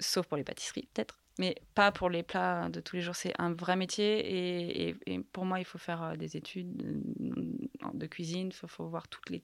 Sauf 0.00 0.26
pour 0.26 0.36
les 0.36 0.44
pâtisseries, 0.44 0.88
peut-être 0.92 1.19
mais 1.40 1.54
pas 1.74 1.90
pour 1.90 2.10
les 2.10 2.22
plats 2.22 2.68
de 2.68 2.80
tous 2.80 2.96
les 2.96 3.02
jours. 3.02 3.16
C'est 3.16 3.32
un 3.38 3.54
vrai 3.54 3.74
métier 3.74 4.90
et, 4.90 5.18
pour 5.32 5.46
moi, 5.46 5.58
il 5.58 5.64
faut 5.64 5.78
faire 5.78 6.02
euh, 6.02 6.14
des 6.14 6.36
études 6.36 7.00
de 7.94 8.06
cuisine, 8.06 8.48
il 8.48 8.68
faut, 8.68 8.86
voir 8.86 9.08
toutes 9.08 9.30
les, 9.30 9.42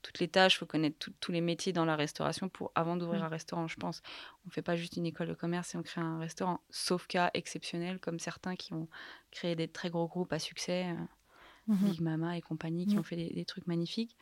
toutes 0.00 0.20
les 0.20 0.28
tâches, 0.28 0.54
il 0.54 0.58
faut 0.60 0.66
connaître 0.66 1.10
tous 1.20 1.32
les 1.32 1.42
métiers 1.42 1.74
dans 1.74 1.84
la 1.84 1.96
restauration 1.96 2.48
pour 2.48 2.72
avant 2.74 2.96
d'ouvrir 2.96 3.20
mmh. 3.20 3.24
un 3.24 3.28
restaurant, 3.28 3.66
je 3.68 3.76
pense. 3.76 4.00
On 4.46 4.48
ne 4.48 4.52
fait 4.52 4.62
pas 4.62 4.74
juste 4.74 4.96
une 4.96 5.04
école 5.04 5.28
de 5.28 5.34
commerce 5.34 5.74
et 5.74 5.78
on 5.78 5.82
crée 5.82 6.00
un 6.00 6.18
restaurant, 6.18 6.62
sauf 6.70 7.06
cas 7.06 7.30
exceptionnel 7.34 8.00
comme 8.00 8.18
certains 8.18 8.56
qui 8.56 8.72
ont 8.72 8.88
créé 9.30 9.54
des 9.54 9.68
très 9.68 9.90
gros 9.90 10.08
groupes 10.08 10.32
à 10.32 10.38
succès, 10.38 10.86
euh, 10.88 11.74
mmh 11.74 11.84
Big 11.84 12.00
Mama 12.00 12.38
et 12.38 12.40
compagnie, 12.40 12.86
qui 12.86 12.96
mmh. 12.96 13.00
ont 13.00 13.02
fait 13.02 13.16
des, 13.16 13.44
trucs 13.44 13.66
magnifiques, 13.66 14.16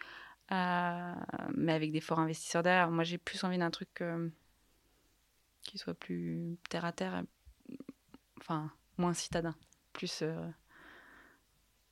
euh, 0.50 1.14
mais 1.54 1.72
avec 1.72 1.92
des 1.92 2.00
forts 2.00 2.18
investisseurs 2.18 2.64
derrière. 2.64 2.90
Moi, 2.90 3.04
j'ai 3.04 3.18
plus 3.18 3.44
envie 3.44 3.58
d'un 3.58 3.70
truc 3.70 4.02
qui 5.62 5.78
soit 5.78 5.94
plus 5.94 6.58
terre 6.68 6.84
à 6.84 6.92
terre, 6.92 7.22
enfin 8.40 8.70
moins 8.98 9.14
citadin, 9.14 9.54
plus 9.92 10.20
euh, 10.22 10.48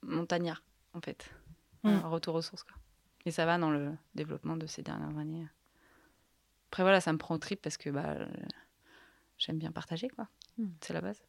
montagnard 0.02 0.62
en 0.94 1.00
fait, 1.00 1.30
mm. 1.84 1.88
un 1.88 2.08
retour 2.08 2.34
aux 2.34 2.42
sources 2.42 2.64
quoi. 2.64 2.76
Et 3.26 3.30
ça 3.30 3.44
va 3.44 3.58
dans 3.58 3.70
le 3.70 3.92
développement 4.14 4.56
de 4.56 4.66
ces 4.66 4.82
dernières 4.82 5.16
années. 5.18 5.46
Après 6.70 6.82
voilà, 6.82 7.00
ça 7.00 7.12
me 7.12 7.18
prend 7.18 7.34
au 7.34 7.38
trip 7.38 7.60
parce 7.60 7.76
que 7.76 7.90
bah, 7.90 8.16
j'aime 9.38 9.58
bien 9.58 9.72
partager 9.72 10.08
quoi, 10.08 10.28
mm. 10.58 10.68
c'est 10.80 10.92
la 10.92 11.00
base. 11.00 11.22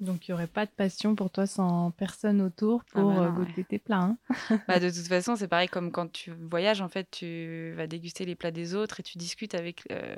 Donc 0.00 0.26
il 0.26 0.30
n'y 0.30 0.34
aurait 0.34 0.46
pas 0.46 0.64
de 0.64 0.70
passion 0.70 1.14
pour 1.14 1.30
toi 1.30 1.46
sans 1.46 1.90
personne 1.90 2.40
autour 2.40 2.82
ah 2.88 2.92
pour 2.92 3.12
bah 3.12 3.26
euh, 3.26 3.30
goûter 3.30 3.64
tes 3.64 3.78
plats. 3.78 4.00
Hein. 4.00 4.18
bah, 4.68 4.80
de 4.80 4.88
toute 4.88 5.06
façon, 5.06 5.36
c'est 5.36 5.46
pareil 5.46 5.68
comme 5.68 5.92
quand 5.92 6.10
tu 6.10 6.32
voyages, 6.32 6.80
en 6.80 6.88
fait, 6.88 7.10
tu 7.10 7.74
vas 7.76 7.86
déguster 7.86 8.24
les 8.24 8.34
plats 8.34 8.50
des 8.50 8.74
autres 8.74 9.00
et 9.00 9.02
tu 9.02 9.18
discutes 9.18 9.54
avec 9.54 9.84
euh, 9.92 10.16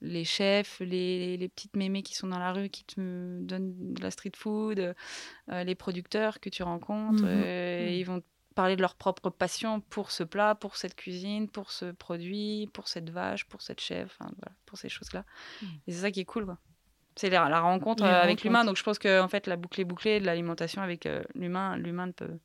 les 0.00 0.24
chefs, 0.24 0.80
les, 0.80 1.36
les, 1.36 1.48
petites 1.48 1.76
mémés 1.76 2.02
qui 2.02 2.14
sont 2.14 2.28
dans 2.28 2.38
la 2.38 2.52
rue, 2.52 2.68
qui 2.68 2.84
te 2.84 3.00
donnent 3.40 3.94
de 3.94 4.02
la 4.02 4.10
street 4.10 4.32
food, 4.34 4.78
euh, 4.78 5.64
les 5.64 5.74
producteurs 5.74 6.40
que 6.40 6.48
tu 6.48 6.62
rencontres, 6.62 7.22
mhm. 7.22 7.30
euh, 7.32 7.86
mhm. 7.86 7.92
ils 7.92 8.04
vont 8.04 8.22
parler 8.54 8.76
de 8.76 8.80
leur 8.80 8.94
propre 8.94 9.30
passion 9.30 9.80
pour 9.80 10.10
ce 10.10 10.22
plat, 10.22 10.54
pour 10.54 10.76
cette 10.76 10.94
cuisine, 10.94 11.48
pour 11.48 11.70
ce 11.70 11.92
produit, 11.92 12.70
pour 12.72 12.88
cette 12.88 13.10
vache, 13.10 13.44
pour 13.44 13.60
cette 13.60 13.80
chèvre, 13.80 14.10
enfin, 14.18 14.30
voilà, 14.36 14.56
pour 14.64 14.78
ces 14.78 14.88
choses-là. 14.88 15.24
Mm. 15.60 15.66
Et 15.86 15.92
c'est 15.92 16.00
ça 16.00 16.10
qui 16.10 16.20
est 16.20 16.24
cool, 16.24 16.46
quoi. 16.46 16.58
C'est 17.16 17.28
la, 17.28 17.50
la 17.50 17.60
rencontre 17.60 18.04
euh, 18.04 18.22
avec 18.22 18.44
l'humain. 18.44 18.64
Donc 18.64 18.76
je 18.76 18.82
pense 18.82 18.98
que 18.98 19.20
en 19.20 19.28
fait, 19.28 19.46
la 19.46 19.56
boucle 19.56 19.80
est 19.80 19.84
bouclée 19.84 20.20
de 20.20 20.26
l'alimentation 20.26 20.82
avec 20.82 21.08
l'humain. 21.34 21.76
L'humain 21.76 22.08
ne 22.08 22.12
peut, 22.12 22.38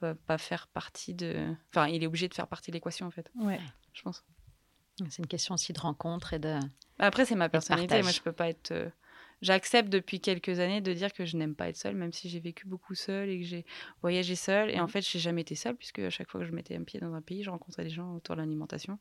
peut 0.00 0.14
pas 0.14 0.38
faire 0.38 0.66
partie 0.68 1.14
de. 1.14 1.54
Enfin, 1.70 1.88
il 1.88 2.02
est 2.02 2.06
obligé 2.06 2.28
de 2.28 2.34
faire 2.34 2.46
partie 2.46 2.70
de 2.70 2.76
l'équation, 2.76 3.06
en 3.06 3.10
fait, 3.10 3.30
Ouais. 3.40 3.60
je 3.92 4.02
pense. 4.02 4.24
C'est 5.10 5.18
une 5.18 5.26
question 5.26 5.54
aussi 5.54 5.72
de 5.72 5.80
rencontre 5.80 6.34
et 6.34 6.38
de. 6.38 6.58
Après, 6.98 7.24
c'est 7.24 7.34
ma 7.36 7.48
personnalité. 7.48 7.94
Moi, 8.02 8.10
je 8.10 8.20
peux 8.20 8.32
pas 8.32 8.48
être. 8.48 8.72
euh, 8.72 8.88
J'accepte 9.40 9.88
depuis 9.88 10.20
quelques 10.20 10.58
années 10.58 10.80
de 10.80 10.92
dire 10.92 11.12
que 11.12 11.24
je 11.24 11.36
n'aime 11.36 11.54
pas 11.54 11.68
être 11.68 11.76
seule, 11.76 11.94
même 11.94 12.12
si 12.12 12.28
j'ai 12.28 12.40
vécu 12.40 12.66
beaucoup 12.66 12.96
seule 12.96 13.28
et 13.28 13.38
que 13.38 13.46
j'ai 13.46 13.64
voyagé 14.02 14.34
seule. 14.34 14.68
Et 14.70 14.80
en 14.80 14.88
fait, 14.88 15.00
j'ai 15.02 15.20
jamais 15.20 15.42
été 15.42 15.54
seule, 15.54 15.76
puisque 15.76 16.00
à 16.00 16.10
chaque 16.10 16.28
fois 16.28 16.40
que 16.40 16.46
je 16.46 16.50
mettais 16.50 16.74
un 16.74 16.82
pied 16.82 16.98
dans 16.98 17.14
un 17.14 17.22
pays, 17.22 17.44
je 17.44 17.50
rencontrais 17.50 17.84
des 17.84 17.90
gens 17.90 18.16
autour 18.16 18.34
de 18.34 18.40
l'alimentation, 18.40 18.98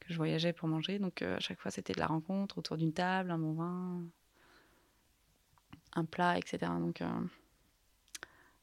que 0.00 0.12
je 0.12 0.16
voyageais 0.16 0.52
pour 0.52 0.66
manger. 0.66 0.98
Donc, 0.98 1.22
euh, 1.22 1.36
à 1.36 1.38
chaque 1.38 1.60
fois, 1.60 1.70
c'était 1.70 1.92
de 1.92 2.00
la 2.00 2.08
rencontre 2.08 2.58
autour 2.58 2.76
d'une 2.76 2.92
table, 2.92 3.30
un 3.30 3.38
bon 3.38 3.52
vin, 3.52 4.02
un 5.94 6.04
plat, 6.04 6.36
etc. 6.38 6.58
Donc, 6.80 7.00
euh, 7.00 7.08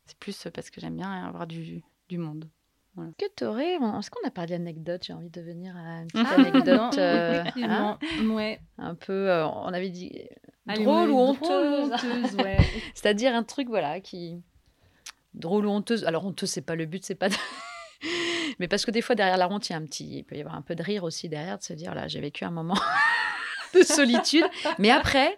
c'est 0.06 0.18
plus 0.18 0.48
parce 0.54 0.70
que 0.70 0.82
j'aime 0.82 0.98
bien 0.98 1.26
avoir 1.26 1.48
du, 1.48 1.82
du 2.10 2.18
monde. 2.18 2.50
Que 2.96 3.26
tu 3.36 3.44
aurais. 3.46 3.74
Est-ce 3.74 4.12
qu'on 4.12 4.28
a 4.28 4.32
parlé 4.32 4.52
d'anecdotes? 4.52 5.04
J'ai 5.08 5.14
envie 5.14 5.30
de 5.30 5.42
venir 5.42 5.76
à 5.76 6.02
une 6.02 6.08
petite 6.08 6.38
Non, 6.38 6.46
anecdote. 6.46 6.98
euh, 7.00 7.44
ouais. 8.36 8.60
hein, 8.78 8.88
un 8.90 8.94
peu. 8.96 9.30
euh, 9.32 9.48
on 9.48 9.74
avait 9.74 9.90
dit. 9.90 10.12
Allez, 10.68 10.84
drôle 10.84 11.10
ou 11.10 11.18
honteuse 11.18 11.92
honteuse, 11.92 12.36
ouais. 12.36 12.58
C'est-à-dire 12.94 13.34
un 13.34 13.44
truc, 13.44 13.68
voilà, 13.68 14.00
qui. 14.00 14.42
Drôle 15.34 15.66
ou 15.66 15.70
honteuse. 15.72 16.06
Alors, 16.06 16.24
honteuse, 16.26 16.52
c'est 16.52 16.62
pas 16.62 16.76
le 16.76 16.86
but, 16.86 17.04
c'est 17.04 17.16
pas. 17.16 17.30
de- 17.30 17.36
Mais 18.60 18.68
parce 18.68 18.86
que 18.86 18.92
des 18.92 19.02
fois, 19.02 19.16
derrière 19.16 19.38
la 19.38 19.50
honte, 19.50 19.68
il 19.70 19.74
y 19.74 19.76
a 19.76 19.80
un 19.80 19.86
petit. 19.86 20.20
Il 20.20 20.24
peut 20.24 20.36
y 20.36 20.42
avoir 20.42 20.56
un 20.56 20.62
peu 20.62 20.76
de 20.76 20.84
rire 20.84 21.04
aussi 21.04 21.28
derrière, 21.30 21.58
de 21.58 21.64
se 21.64 21.74
dire, 21.74 21.96
là, 21.96 22.08
j'ai 22.08 22.22
vécu 22.22 22.46
un 22.46 22.52
moment 22.52 22.78
de 23.74 23.82
solitude. 23.82 24.46
Mais 24.78 24.92
après, 24.92 25.36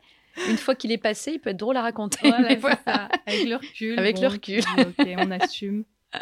une 0.50 0.58
fois 0.58 0.76
qu'il 0.76 0.92
est 0.92 0.98
passé, 0.98 1.32
il 1.32 1.40
peut 1.40 1.52
être 1.52 1.58
drôle 1.58 1.78
à 1.78 1.82
raconter. 1.82 2.28
Voilà, 2.28 2.56
voilà. 2.56 2.80
ça. 2.86 3.08
Avec 3.26 3.48
le 3.48 3.56
recul. 3.56 3.98
Avec 3.98 4.20
le 4.20 4.28
recul. 4.28 4.60
Ok, 4.78 5.08
on 5.18 5.32
assume. 5.32 5.86
Est-ce 6.14 6.22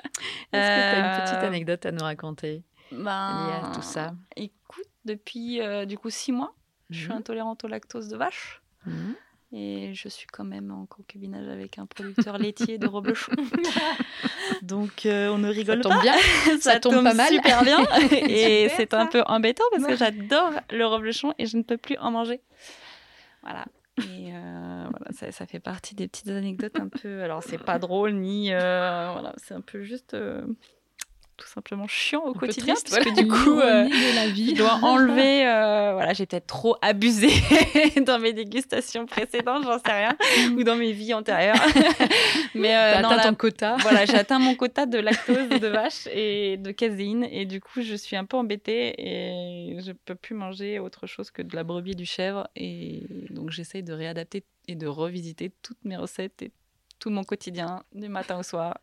que 0.52 0.90
tu 0.92 0.96
as 0.96 1.00
une 1.18 1.22
petite 1.24 1.44
Euh, 1.44 1.48
anecdote 1.48 1.86
à 1.86 1.92
nous 1.92 2.04
raconter 2.04 2.64
liée 2.92 3.06
à 3.08 3.72
tout 3.74 3.82
ça? 3.82 4.14
Écoute, 4.36 4.88
depuis 5.06 5.62
euh, 5.62 5.86
du 5.86 5.98
coup 5.98 6.10
six 6.10 6.32
mois, 6.32 6.54
je 6.90 7.00
suis 7.00 7.10
Mhm. 7.10 7.18
intolérante 7.18 7.64
au 7.64 7.68
lactose 7.68 8.08
de 8.10 8.18
vache. 8.18 8.62
Mhm. 8.86 9.16
Et 9.56 9.94
je 9.94 10.08
suis 10.10 10.26
quand 10.26 10.44
même 10.44 10.72
en 10.72 10.88
concubinage 10.88 11.48
avec 11.48 11.78
un 11.78 11.86
producteur 11.86 12.40
laitier 12.40 12.80
de 12.80 12.88
Roblechon. 12.88 13.34
Donc 14.64 15.06
euh, 15.06 15.30
on 15.30 15.38
ne 15.38 15.48
Ça 15.52 15.60
rigole 15.60 15.82
tombe 15.82 15.94
pas. 15.94 16.02
bien. 16.02 16.16
ça 16.60 16.80
tombe 16.80 17.04
pas 17.04 17.14
mal. 17.14 17.32
super 17.32 17.64
bien. 17.64 17.78
et 18.12 18.70
c'est 18.76 18.94
un 18.96 19.02
ça. 19.06 19.10
peu 19.12 19.22
embêtant 19.28 19.64
parce 19.72 19.86
que 19.86 19.96
j'adore 19.96 20.52
le 20.72 20.86
Roblechon 20.88 21.34
et 21.38 21.46
je 21.46 21.58
ne 21.58 21.62
peux 21.64 21.78
plus 21.78 21.98
en 21.98 22.10
manger. 22.12 22.42
Voilà. 23.44 23.66
Et 24.00 24.32
euh, 24.34 24.40
voilà, 24.40 24.73
ça, 25.12 25.32
ça 25.32 25.46
fait 25.46 25.60
partie 25.60 25.96
des 25.96 26.08
petites 26.08 26.30
anecdotes 26.30 26.80
un 26.80 26.88
peu. 27.02 27.22
Alors 27.22 27.44
c'est 27.44 27.58
pas 27.58 27.80
drôle 27.80 28.14
ni 28.14 28.54
euh, 28.54 29.10
voilà, 29.12 29.34
c'est 29.38 29.54
un 29.54 29.62
peu 29.62 29.84
juste 29.84 30.14
euh, 30.14 30.46
tout 31.38 31.48
simplement 31.48 31.88
chiant 31.88 32.24
au 32.24 32.34
quotidien 32.34 32.76
triste, 32.76 32.90
parce 32.90 33.04
que 33.04 33.10
voilà. 33.10 33.22
du 33.24 33.28
coup 33.44 33.60
euh, 33.60 33.90
la 34.16 34.28
vie. 34.28 34.52
je 34.52 34.56
dois 34.56 34.74
enlever. 34.82 35.48
euh, 35.48 35.94
voilà, 35.94 36.14
j'ai 36.14 36.26
peut-être 36.26 36.48
trop 36.48 36.76
abusé 36.82 37.30
dans 38.06 38.20
mes 38.20 38.34
dégustations 38.34 39.06
précédentes, 39.06 39.64
j'en 39.64 39.80
sais 39.80 39.92
rien, 39.92 40.18
ou 40.56 40.64
dans 40.64 40.76
mes 40.76 40.92
vies 40.92 41.14
antérieures. 41.14 41.56
Mais 42.56 42.76
euh, 42.76 43.02
non, 43.02 43.10
atteint 43.10 43.30
ton 43.30 43.36
quota. 43.36 43.76
voilà, 43.80 44.06
j'ai 44.06 44.16
atteint 44.16 44.40
mon 44.40 44.56
quota 44.56 44.86
de 44.86 45.00
lactose 45.00 45.50
de 45.50 45.68
vache 45.68 46.08
et 46.14 46.58
de 46.58 46.72
caséine, 46.72 47.28
et 47.32 47.46
du 47.46 47.60
coup, 47.60 47.82
je 47.82 47.96
suis 47.96 48.16
un 48.16 48.26
peu 48.26 48.38
embêtée 48.38 48.94
et 48.98 49.80
je 49.82 49.92
peux 49.92 50.16
plus 50.16 50.36
manger 50.36 50.80
autre 50.80 51.08
chose 51.08 51.32
que 51.32 51.42
de 51.42 51.56
la 51.56 51.64
brebis 51.64 51.92
et 51.92 51.96
du 51.96 52.06
chèvre. 52.06 52.48
Et 52.56 53.04
donc, 53.30 53.52
j'essaie 53.52 53.82
de 53.82 53.94
réadapter 53.94 54.44
et 54.68 54.76
de 54.76 54.88
revisiter 54.88 55.52
toutes 55.62 55.84
mes 55.84 55.98
recettes 55.98 56.42
et 56.42 56.52
tout 57.04 57.10
mon 57.10 57.26
quotidien 57.26 57.84
du 57.92 58.08
matin 58.08 58.40
au 58.40 58.44
soir 58.44 58.78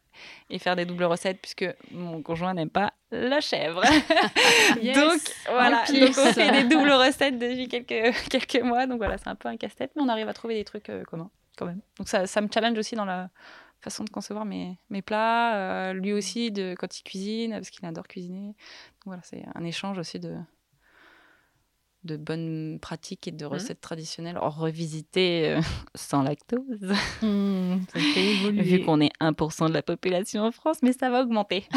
et 0.50 0.58
faire 0.58 0.76
des 0.76 0.84
doubles 0.84 1.04
recettes 1.04 1.40
puisque 1.40 1.64
mon 1.90 2.20
conjoint 2.20 2.52
n'aime 2.52 2.68
pas 2.68 2.92
la 3.10 3.40
chèvre. 3.40 3.82
Yes. 4.82 4.94
Donc 4.96 5.20
voilà, 5.48 5.84
donc 5.86 6.16
on 6.18 6.32
fait 6.32 6.52
des 6.52 6.68
doubles 6.68 6.92
recettes 6.92 7.38
depuis 7.38 7.66
quelques, 7.66 8.14
quelques 8.30 8.62
mois. 8.62 8.86
Donc 8.86 8.98
voilà, 8.98 9.16
c'est 9.16 9.28
un 9.28 9.34
peu 9.34 9.48
un 9.48 9.56
casse-tête, 9.56 9.92
mais 9.96 10.02
on 10.02 10.08
arrive 10.08 10.28
à 10.28 10.34
trouver 10.34 10.54
des 10.54 10.64
trucs 10.64 10.90
euh, 10.90 11.02
communs 11.04 11.30
quand 11.56 11.64
même. 11.66 11.80
Donc 11.98 12.08
ça, 12.08 12.26
ça 12.26 12.40
me 12.42 12.48
challenge 12.52 12.78
aussi 12.78 12.94
dans 12.94 13.06
la 13.06 13.30
façon 13.80 14.04
de 14.04 14.10
concevoir 14.10 14.44
mes, 14.44 14.78
mes 14.90 15.00
plats. 15.02 15.56
euh, 15.56 15.92
lui 15.94 16.12
aussi, 16.12 16.50
de, 16.52 16.74
quand 16.78 16.98
il 16.98 17.02
cuisine, 17.02 17.52
parce 17.52 17.70
qu'il 17.70 17.84
adore 17.86 18.06
cuisiner. 18.06 18.48
Donc 18.48 19.06
voilà, 19.06 19.22
c'est 19.24 19.44
un 19.54 19.64
échange 19.64 19.98
aussi 19.98 20.20
de, 20.20 20.36
de 22.04 22.16
bonnes 22.16 22.78
pratiques 22.80 23.28
et 23.28 23.30
de 23.32 23.44
recettes 23.44 23.80
traditionnelles 23.80 24.38
revisitées 24.38 25.50
euh, 25.50 25.60
sans 25.94 26.22
lactose. 26.22 26.92
Mmh, 27.22 27.76
ça 27.92 28.00
fait 28.00 28.24
évoluer. 28.24 28.62
Vu 28.62 28.80
qu'on 28.84 29.00
est 29.00 29.12
1% 29.20 29.68
de 29.68 29.74
la 29.74 29.82
population 29.82 30.42
en 30.44 30.50
France, 30.52 30.78
mais 30.82 30.92
ça 30.92 31.10
va 31.10 31.22
augmenter. 31.22 31.66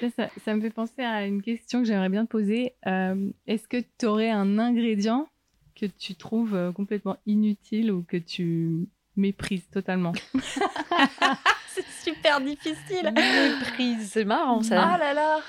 Ça, 0.00 0.10
ça, 0.16 0.28
ça 0.44 0.54
me 0.56 0.60
fait 0.60 0.70
penser 0.70 1.02
à 1.02 1.24
une 1.24 1.40
question 1.40 1.80
que 1.80 1.86
j'aimerais 1.86 2.08
bien 2.08 2.26
te 2.26 2.30
poser. 2.30 2.74
Euh, 2.84 3.30
Est-ce 3.46 3.68
que 3.68 3.76
tu 3.96 4.06
aurais 4.06 4.28
un 4.28 4.58
ingrédient 4.58 5.28
que 5.76 5.86
tu 5.86 6.16
trouves 6.16 6.56
euh, 6.56 6.72
complètement 6.72 7.16
inutile 7.26 7.92
ou 7.92 8.02
que 8.02 8.16
tu 8.16 8.88
méprises 9.16 9.68
totalement? 9.70 10.12
C'est 11.68 11.86
super 12.02 12.40
difficile. 12.40 13.12
Méprise. 13.14 14.10
C'est 14.10 14.24
marrant 14.24 14.62
ça. 14.62 14.82
Ah 14.94 14.98
là 14.98 15.14
là 15.14 15.40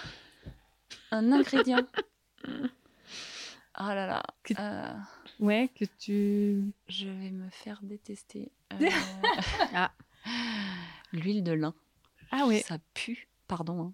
Un 1.10 1.32
ingrédient. 1.32 1.82
Ah 3.78 3.94
là 3.96 4.08
là. 4.08 4.24
Que- 4.44 4.54
Euh, 4.60 4.94
Ouais, 5.40 5.70
que 5.78 5.86
tu... 6.00 6.72
je 6.88 7.06
vais 7.08 7.32
me 7.32 7.50
faire 7.50 7.80
détester. 7.84 8.52
Euh, 8.74 8.90
Ah. 9.74 9.92
L'huile 11.14 11.44
de 11.44 11.52
lin. 11.52 11.74
Ah 12.32 12.46
ouais. 12.48 12.62
Ça 12.62 12.78
pue, 12.94 13.28
pardon. 13.48 13.88
hein. 13.88 13.94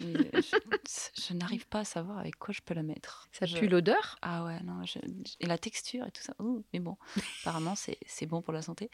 Mais 0.00 0.30
je, 0.34 1.22
je 1.28 1.34
n'arrive 1.34 1.66
pas 1.68 1.80
à 1.80 1.84
savoir 1.84 2.18
avec 2.18 2.36
quoi 2.38 2.52
je 2.52 2.60
peux 2.64 2.74
la 2.74 2.82
mettre. 2.82 3.28
Ça 3.32 3.46
Je- 3.46 3.56
pue 3.58 3.68
l'odeur? 3.68 4.16
Ah 4.22 4.44
ouais, 4.44 4.58
non. 4.64 4.84
je- 4.84 4.98
Et 5.40 5.46
la 5.46 5.58
texture 5.58 6.04
et 6.06 6.10
tout 6.10 6.22
ça. 6.22 6.34
Ouh, 6.40 6.64
mais 6.72 6.80
bon, 6.80 6.96
apparemment, 7.42 7.74
c'est 7.74 7.98
c'est 8.06 8.26
bon 8.26 8.42
pour 8.42 8.52
la 8.52 8.62
santé. 8.62 8.90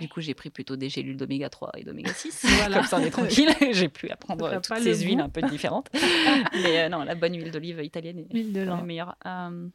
Du 0.00 0.08
coup, 0.08 0.20
j'ai 0.20 0.34
pris 0.34 0.50
plutôt 0.50 0.76
des 0.76 0.88
gélules 0.88 1.16
d'oméga 1.16 1.50
3 1.50 1.72
et 1.76 1.84
d'oméga 1.84 2.12
6. 2.12 2.44
Voilà. 2.56 2.78
Comme 2.78 2.86
ça, 2.86 2.98
on 2.98 3.02
est 3.02 3.10
tranquille. 3.10 3.50
j'ai 3.72 3.88
pu 3.88 4.08
apprendre 4.10 4.48
Ça 4.48 4.60
toutes 4.60 4.78
ces 4.78 4.84
le 4.94 4.96
huiles 5.06 5.18
goût. 5.18 5.24
un 5.24 5.28
peu 5.28 5.42
différentes. 5.42 5.88
mais 6.54 6.80
euh, 6.84 6.88
non, 6.88 7.04
la 7.04 7.14
bonne 7.14 7.34
huile 7.36 7.50
d'olive 7.50 7.80
italienne 7.82 8.18
est 8.18 8.32
L'huile 8.32 8.52
de 8.52 8.60
la 8.60 8.66
lin. 8.76 8.82
meilleure. 8.82 9.16
Euh, 9.26 9.68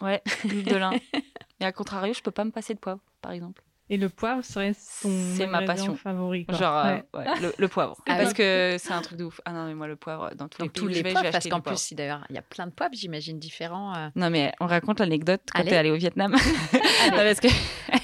Ouais, 0.00 0.22
l'huile 0.44 0.64
de 0.64 0.76
lin. 0.76 0.92
Et 1.60 1.64
à 1.64 1.72
contrario, 1.72 2.12
je 2.14 2.20
peux 2.22 2.30
pas 2.30 2.44
me 2.44 2.52
passer 2.52 2.72
de 2.72 2.78
poivre, 2.78 3.00
par 3.20 3.32
exemple. 3.32 3.62
Et 3.90 3.96
le 3.96 4.08
poivre 4.10 4.44
serait 4.44 4.72
ton 5.02 5.10
C'est 5.34 5.46
ma 5.46 5.62
passion. 5.62 5.96
favori. 5.96 6.44
quoi. 6.44 6.54
Genre, 6.56 6.76
euh, 6.76 6.94
Ouais. 6.96 7.04
ouais, 7.14 7.40
le, 7.40 7.54
le 7.56 7.68
poivre. 7.68 7.96
Ah 8.06 8.16
parce 8.16 8.28
oui. 8.30 8.34
que 8.34 8.76
c'est 8.78 8.92
un 8.92 9.00
truc 9.00 9.16
de 9.18 9.24
ouf. 9.24 9.40
Ah 9.46 9.52
non, 9.52 9.66
mais 9.66 9.74
moi, 9.74 9.86
le 9.86 9.96
poivre, 9.96 10.30
dans 10.36 10.46
tous 10.48 10.60
les 10.60 10.66
Donc 10.68 10.74
pays 10.74 10.82
tous 10.82 10.88
les 10.88 10.94
je 10.94 11.02
vais, 11.02 11.08
je 11.08 11.14
poivres, 11.14 11.26
vais 11.26 11.32
parce 11.32 11.48
qu'en 11.48 11.60
plus, 11.60 11.94
d'ailleurs, 11.94 12.24
il 12.28 12.34
y 12.36 12.38
a 12.38 12.42
plein 12.42 12.66
de 12.66 12.72
poivres, 12.72 12.92
j'imagine, 12.94 13.38
différents. 13.38 13.94
euh. 13.96 14.08
Non, 14.14 14.28
mais 14.28 14.52
on 14.60 14.66
raconte 14.66 15.00
l'anecdote 15.00 15.40
quand 15.54 15.62
t'es 15.64 15.76
allé 15.76 15.90
au 15.90 15.96
Vietnam. 15.96 16.32
Non, 17.10 17.16
parce 17.16 17.40
que 17.40 17.48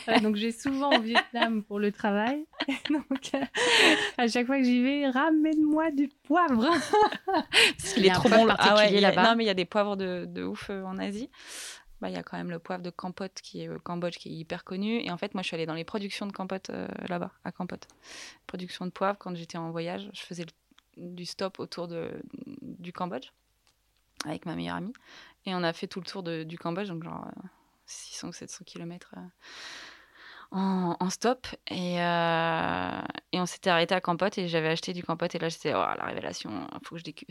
Ouais, 0.08 0.20
donc 0.22 0.36
j'ai 0.36 0.52
souvent 0.52 0.90
au 0.96 1.00
Vietnam 1.00 1.62
pour 1.62 1.78
le 1.78 1.92
travail. 1.92 2.46
donc 2.90 3.04
euh, 3.34 3.40
à 4.16 4.26
chaque 4.28 4.46
fois 4.46 4.56
que 4.58 4.64
j'y 4.64 4.82
vais, 4.82 5.08
ramène-moi 5.10 5.90
du 5.90 6.08
poivre. 6.26 6.66
Parce 7.26 7.90
Il 7.90 7.94
qu'il 7.94 8.06
est 8.06 8.10
trop 8.10 8.28
bon. 8.30 8.44
le- 8.44 8.48
particulier 8.54 8.88
il 8.96 9.00
y 9.00 9.04
a- 9.04 9.10
là-bas 9.10 9.22
Non, 9.30 9.36
mais 9.36 9.44
il 9.44 9.46
y 9.46 9.50
a 9.50 9.54
des 9.54 9.64
poivres 9.66 9.96
de, 9.96 10.24
de 10.26 10.42
ouf 10.44 10.68
euh, 10.70 10.84
en 10.84 10.98
Asie. 10.98 11.28
Bah, 12.00 12.08
il 12.10 12.14
y 12.14 12.18
a 12.18 12.22
quand 12.22 12.36
même 12.36 12.50
le 12.50 12.58
poivre 12.58 12.82
de 12.82 12.90
Kampot 12.90 13.28
qui 13.42 13.62
est 13.62 13.68
au 13.68 13.78
Cambodge 13.78 14.18
qui 14.18 14.28
est 14.28 14.32
hyper 14.32 14.64
connu. 14.64 15.00
Et 15.02 15.10
en 15.10 15.16
fait, 15.16 15.34
moi, 15.34 15.42
je 15.42 15.46
suis 15.48 15.54
allée 15.54 15.66
dans 15.66 15.74
les 15.74 15.84
productions 15.84 16.26
de 16.26 16.32
Kampot 16.32 16.56
euh, 16.70 16.86
là-bas, 17.08 17.32
à 17.44 17.52
Kampot. 17.52 17.76
Production 18.46 18.84
de 18.86 18.90
poivre, 18.90 19.18
quand 19.18 19.34
j'étais 19.36 19.58
en 19.58 19.70
voyage, 19.70 20.10
je 20.12 20.20
faisais 20.20 20.44
du 20.96 21.24
stop 21.24 21.58
autour 21.60 21.88
de, 21.88 22.10
du 22.62 22.92
Cambodge 22.92 23.30
avec 24.26 24.46
ma 24.46 24.54
meilleure 24.54 24.76
amie. 24.76 24.92
Et 25.46 25.54
on 25.54 25.62
a 25.62 25.72
fait 25.72 25.86
tout 25.86 26.00
le 26.00 26.06
tour 26.06 26.22
de- 26.22 26.42
du 26.44 26.58
Cambodge, 26.58 26.88
donc 26.88 27.04
genre 27.04 27.26
euh, 27.26 27.40
600 27.86 28.28
ou 28.28 28.32
700 28.32 28.64
km 28.64 29.14
en, 30.54 30.96
en 30.98 31.10
stop. 31.10 31.46
Et, 31.70 32.00
euh, 32.00 33.00
et 33.32 33.40
on 33.40 33.46
s'était 33.46 33.68
arrêté 33.70 33.94
à 33.94 34.00
Campote 34.00 34.38
et 34.38 34.48
j'avais 34.48 34.68
acheté 34.68 34.92
du 34.92 35.02
Campote. 35.02 35.34
Et 35.34 35.38
là, 35.38 35.48
j'étais, 35.48 35.74
oh, 35.74 35.78
la 35.98 36.04
révélation, 36.04 36.50
il 36.72 36.86
faut, 36.86 36.94
que 36.94 37.00
je 37.00 37.04
dégu- 37.04 37.26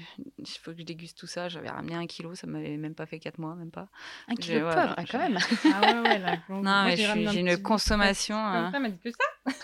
faut 0.61 0.71
que 0.73 0.77
je 0.79 0.83
déguste 0.83 1.17
tout 1.17 1.25
ça. 1.27 1.49
J'avais 1.49 1.69
ramené 1.69 1.95
un 1.95 2.05
kilo, 2.05 2.35
ça 2.35 2.45
m'avait 2.47 2.77
même 2.77 2.93
pas 2.95 3.05
fait 3.05 3.19
4 3.19 3.37
mois, 3.39 3.55
même 3.55 3.71
pas. 3.71 3.87
Un 4.27 4.35
kilo 4.35 4.59
de 4.59 4.65
ouais, 4.65 4.71
poivre, 4.73 4.89
ouais, 4.89 4.95
ah, 4.97 5.03
quand 5.09 5.17
même. 5.19 5.37
Ah 5.73 5.81
ouais, 5.81 6.09
ouais, 6.09 6.39
grande- 6.47 6.63
Non, 6.63 6.71
Moi, 6.71 6.83
mais 6.85 6.97
j'ai 6.97 7.05
un 7.07 7.31
une 7.33 7.61
consommation. 7.61 8.37
Euh, 8.37 8.71
ça, 8.71 8.79
m'a 8.79 8.89
dit 8.89 8.99
que 8.99 9.09
ça. 9.11 9.17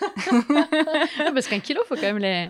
Ah, 1.26 1.32
parce 1.32 1.46
qu'un 1.48 1.60
kilo, 1.60 1.82
faut 1.86 1.94
quand 1.96 2.02
même 2.02 2.18
les. 2.18 2.46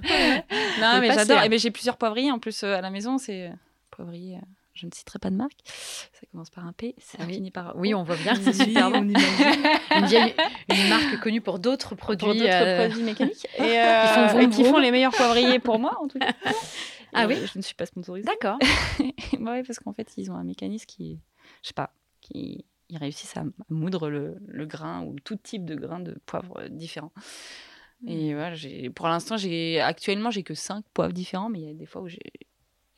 Non, 0.80 1.00
mais 1.00 1.08
j'adore. 1.12 1.38
hein. 1.38 1.42
Et 1.44 1.48
ben, 1.48 1.58
j'ai 1.58 1.70
plusieurs 1.70 1.96
poivriers 1.96 2.30
en 2.32 2.38
plus 2.38 2.62
euh, 2.62 2.76
à 2.76 2.80
la 2.80 2.90
maison. 2.90 3.18
C'est 3.18 3.48
euh, 3.48 3.52
poivrier. 3.90 4.38
Je 4.80 4.86
ne 4.86 4.90
citerai 4.92 5.18
pas 5.18 5.30
de 5.30 5.36
marque. 5.36 5.58
Ça 5.64 6.26
commence 6.32 6.50
par 6.50 6.66
un 6.66 6.72
P, 6.72 6.94
ça 6.98 7.18
Ah 7.20 7.24
oui. 7.26 7.34
finit 7.34 7.50
par 7.50 7.76
Oui, 7.76 7.94
on 7.94 8.02
voit 8.02 8.16
bien. 8.16 8.34
C'est 8.34 8.52
super 8.52 8.90
bon. 8.90 9.02
une, 9.02 10.06
vieille, 10.06 10.34
une 10.68 10.88
marque 10.88 11.20
connue 11.20 11.40
pour 11.40 11.58
d'autres 11.58 11.94
produits. 11.94 12.26
pour 12.26 12.34
d'autres 12.34 12.50
euh, 12.50 12.86
produits 12.88 13.04
mécaniques. 13.04 13.46
Et, 13.58 13.78
euh, 13.78 14.06
font 14.06 14.26
vroom 14.28 14.40
et 14.42 14.48
qui 14.54 14.64
font 14.64 14.78
les 14.78 14.90
meilleurs 14.90 15.12
poivriers 15.12 15.58
pour 15.58 15.78
moi, 15.78 15.96
en 16.00 16.08
tout 16.08 16.18
cas. 16.18 16.32
Ah 17.12 17.24
Et 17.24 17.26
oui 17.26 17.34
Je 17.52 17.58
ne 17.58 17.62
suis 17.62 17.74
pas 17.74 17.86
sponsorisée. 17.86 18.24
D'accord. 18.24 18.56
ouais, 19.40 19.64
parce 19.64 19.80
qu'en 19.80 19.92
fait, 19.92 20.12
ils 20.16 20.30
ont 20.30 20.36
un 20.36 20.44
mécanisme 20.44 20.86
qui, 20.86 21.18
je 21.60 21.68
sais 21.68 21.74
pas, 21.74 21.92
qui 22.20 22.64
ils 22.88 22.98
réussissent 22.98 23.36
à 23.36 23.42
moudre 23.68 24.08
le, 24.10 24.36
le 24.46 24.64
grain 24.66 25.02
ou 25.04 25.16
tout 25.18 25.34
type 25.34 25.64
de 25.64 25.74
grain 25.74 25.98
de 25.98 26.16
poivre 26.26 26.58
euh, 26.60 26.68
différents. 26.68 27.12
Hmm. 28.02 28.08
Et 28.08 28.34
voilà, 28.34 28.54
j'ai, 28.54 28.90
pour 28.90 29.08
l'instant, 29.08 29.36
j'ai, 29.36 29.80
actuellement, 29.80 30.30
j'ai 30.30 30.42
que 30.44 30.54
5 30.54 30.84
poivres 30.94 31.12
différents, 31.12 31.48
mais 31.48 31.58
il 31.60 31.66
y 31.66 31.70
a 31.70 31.74
des 31.74 31.86
fois 31.86 32.02
où 32.02 32.08
j'ai, 32.08 32.20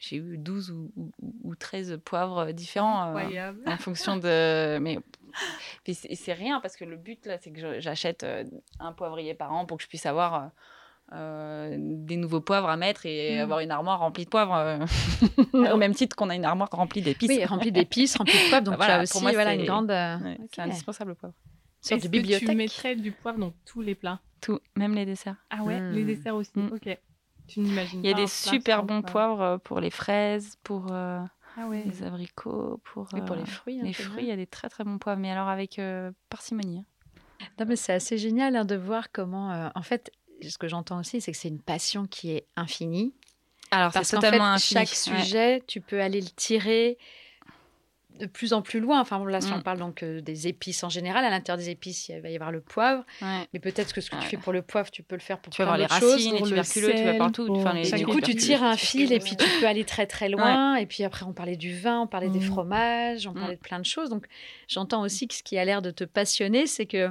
j'ai 0.02 0.16
eu 0.16 0.36
12 0.38 0.70
ou, 0.70 0.90
ou, 0.96 1.10
ou 1.44 1.54
13 1.54 2.00
poivres 2.04 2.52
différents. 2.52 3.02
euh, 3.04 3.16
Incroyable. 3.18 3.60
en 3.66 3.76
fonction 3.76 4.16
de. 4.16 4.78
Mais, 4.78 4.98
mais 5.86 5.94
c'est 5.94 6.32
rien 6.32 6.60
parce 6.60 6.76
que 6.76 6.84
le 6.84 6.96
but 6.96 7.24
là, 7.26 7.38
c'est 7.40 7.52
que 7.52 7.80
j'achète 7.80 8.22
euh, 8.24 8.44
un 8.80 8.92
poivrier 8.92 9.34
par 9.34 9.52
an 9.52 9.64
pour 9.66 9.76
que 9.78 9.82
je 9.84 9.88
puisse 9.88 10.04
avoir 10.06 10.34
euh, 10.34 10.46
euh, 11.14 11.76
des 11.78 12.16
nouveaux 12.16 12.40
poivres 12.40 12.68
à 12.68 12.76
mettre 12.76 13.06
et 13.06 13.36
Mm. 13.38 13.40
avoir 13.42 13.60
une 13.60 13.70
armoire 13.70 13.98
remplie 14.00 14.24
de 14.24 14.30
poivres 14.30 14.54
euh, 14.54 14.78
au 15.72 15.76
même 15.76 15.94
titre 15.94 16.16
qu'on 16.16 16.30
a 16.30 16.34
une 16.34 16.44
armoire 16.44 16.68
remplie 16.72 17.02
d'épices. 17.02 17.28
Oui, 17.28 17.44
rempli 17.44 17.70
d'épices, 17.72 18.16
rempli 18.16 18.32
de 18.32 18.48
poivre. 18.48 18.64
Donc, 18.64 18.76
Voilà, 18.76 18.94
as 18.94 19.06
pour 19.06 19.16
aussi 19.16 19.22
moi, 19.22 19.32
voilà, 19.32 19.50
c'est- 19.52 19.56
une 19.60 19.66
grande 19.66 19.90
euh, 19.90 20.18
Ouais. 20.18 20.38
C'est 20.52 20.60
indispensable 20.62 21.10
le 21.10 21.14
poivre. 21.16 21.34
sorte 21.80 21.98
Est-ce 22.00 22.08
de 22.08 22.12
que 22.12 22.18
bibliothèque. 22.18 22.48
tu 22.48 22.54
mettrais 22.56 22.96
du 22.96 23.12
poivre 23.12 23.38
dans 23.38 23.52
tous 23.64 23.80
les 23.82 23.94
plats? 23.94 24.20
Tout, 24.40 24.58
même 24.76 24.94
les 24.94 25.04
desserts. 25.06 25.36
Ah 25.50 25.62
ouais, 25.62 25.80
Mm. 25.80 25.92
les 25.92 26.04
desserts 26.04 26.34
aussi. 26.34 26.50
Mm. 26.56 26.72
Ok. 26.72 26.98
Tu 27.52 27.60
n'imagines 27.60 28.00
Il 28.04 28.08
y 28.08 28.12
a 28.12 28.16
des 28.16 28.26
super 28.26 28.82
bons 28.82 29.02
poivre. 29.02 29.36
poivres 29.36 29.42
euh, 29.42 29.58
pour 29.58 29.80
les 29.80 29.90
fraises, 29.90 30.56
pour 30.62 30.92
euh, 30.92 31.20
Ah 31.56 31.66
ouais. 31.68 31.84
les 31.84 32.02
abricots, 32.02 32.80
pour, 32.84 33.08
pour 33.08 33.32
euh, 33.32 33.36
les 33.36 33.46
fruits. 33.46 33.80
hein, 33.80 33.84
les 33.84 33.92
fruits. 33.92 34.24
Il 34.24 34.28
y 34.28 34.32
a 34.32 34.36
des 34.36 34.46
très 34.46 34.68
très 34.68 34.84
bons 34.84 34.98
poivres, 34.98 35.20
mais 35.20 35.30
alors 35.30 35.48
avec 35.48 35.78
euh, 35.78 36.10
parcimonie. 36.30 36.78
hein. 37.40 37.46
Non, 37.58 37.66
mais 37.66 37.76
c'est 37.76 37.92
assez 37.92 38.18
génial 38.18 38.56
hein, 38.56 38.64
de 38.64 38.76
voir 38.76 39.10
comment. 39.12 39.50
euh, 39.52 39.68
en 39.74 39.82
fait, 39.82 40.10
ce 40.48 40.56
que 40.58 40.68
j'entends 40.68 40.98
aussi, 41.00 41.20
c'est 41.20 41.32
que 41.32 41.38
c'est 41.38 41.48
une 41.48 41.60
passion 41.62 42.06
qui 42.06 42.30
est 42.32 42.46
infinie. 42.56 43.14
Alors 43.70 43.92
Parce 43.92 44.08
c'est 44.08 44.16
qu'en 44.16 44.20
fait, 44.20 44.26
totalement 44.28 44.52
infini. 44.52 44.86
chaque 44.86 44.88
Ouais. 45.14 45.22
sujet, 45.22 45.62
tu 45.66 45.80
peux 45.80 46.00
aller 46.00 46.20
le 46.20 46.28
tirer 46.28 46.98
de 48.18 48.26
plus 48.26 48.52
en 48.52 48.62
plus 48.62 48.78
loin. 48.80 49.00
Enfin, 49.00 49.24
là, 49.28 49.40
si 49.40 49.50
Mm. 49.50 49.54
on 49.56 49.60
parle 49.62 49.78
donc 49.78 50.02
euh, 50.02 50.20
des 50.20 50.46
épices 50.48 50.84
en 50.84 50.88
général, 50.88 51.24
à 51.24 51.30
l'intérieur 51.30 51.58
des 51.58 51.70
épices, 51.70 52.08
il 52.08 52.20
va 52.20 52.28
y 52.30 52.34
avoir 52.34 52.52
le 52.52 52.60
poivre. 52.60 53.04
Ouais. 53.20 53.46
Mais 53.52 53.60
peut-être 53.60 53.92
que 53.92 54.00
ce 54.00 54.10
que 54.10 54.16
tu 54.16 54.26
fais 54.26 54.36
pour 54.36 54.52
le 54.52 54.62
poivre, 54.62 54.90
tu 54.90 55.02
peux 55.02 55.14
le 55.16 55.20
faire 55.20 55.38
pour 55.38 55.52
Tu 55.52 55.62
vas 55.62 55.66
plein 55.66 55.76
voir 55.76 55.78
les 55.78 55.84
d'autres 55.84 56.00
choses. 56.00 56.12
racines, 56.12 56.32
les 56.32 56.38
pour 56.38 56.46
le 56.46 56.50
tuberculeux, 56.52 56.92
tu 56.94 57.04
vas 57.04 57.14
partout. 57.14 57.46
pour- 57.46 57.56
Enfin, 57.58 57.72
les, 57.74 57.82
du 57.90 57.96
les 57.96 58.04
coup, 58.04 58.20
tu 58.20 58.34
tires 58.36 58.62
un 58.62 58.76
fil 58.76 59.12
et 59.12 59.18
puis 59.18 59.36
tu 59.36 59.44
peux 59.60 59.66
aller 59.66 59.84
très 59.84 60.06
très 60.06 60.28
loin. 60.28 60.76
Et 60.76 60.86
puis 60.86 61.04
après, 61.04 61.24
on 61.24 61.32
parlait 61.32 61.56
du 61.56 61.74
vin, 61.76 62.00
on 62.00 62.06
parlait 62.06 62.28
des 62.30 62.38
Mm. 62.40 62.42
fromages, 62.42 63.26
on 63.26 63.32
Mm. 63.32 63.40
parlait 63.40 63.56
de 63.56 63.60
plein 63.60 63.78
de 63.80 63.84
choses. 63.86 64.10
Donc, 64.10 64.26
j'entends 64.68 65.02
aussi 65.02 65.26
que 65.28 65.34
ce 65.34 65.42
qui 65.42 65.58
a 65.58 65.64
l'air 65.64 65.82
de 65.82 65.90
te 65.90 66.04
passionner, 66.04 66.66
c'est 66.66 66.86
que. 66.86 67.10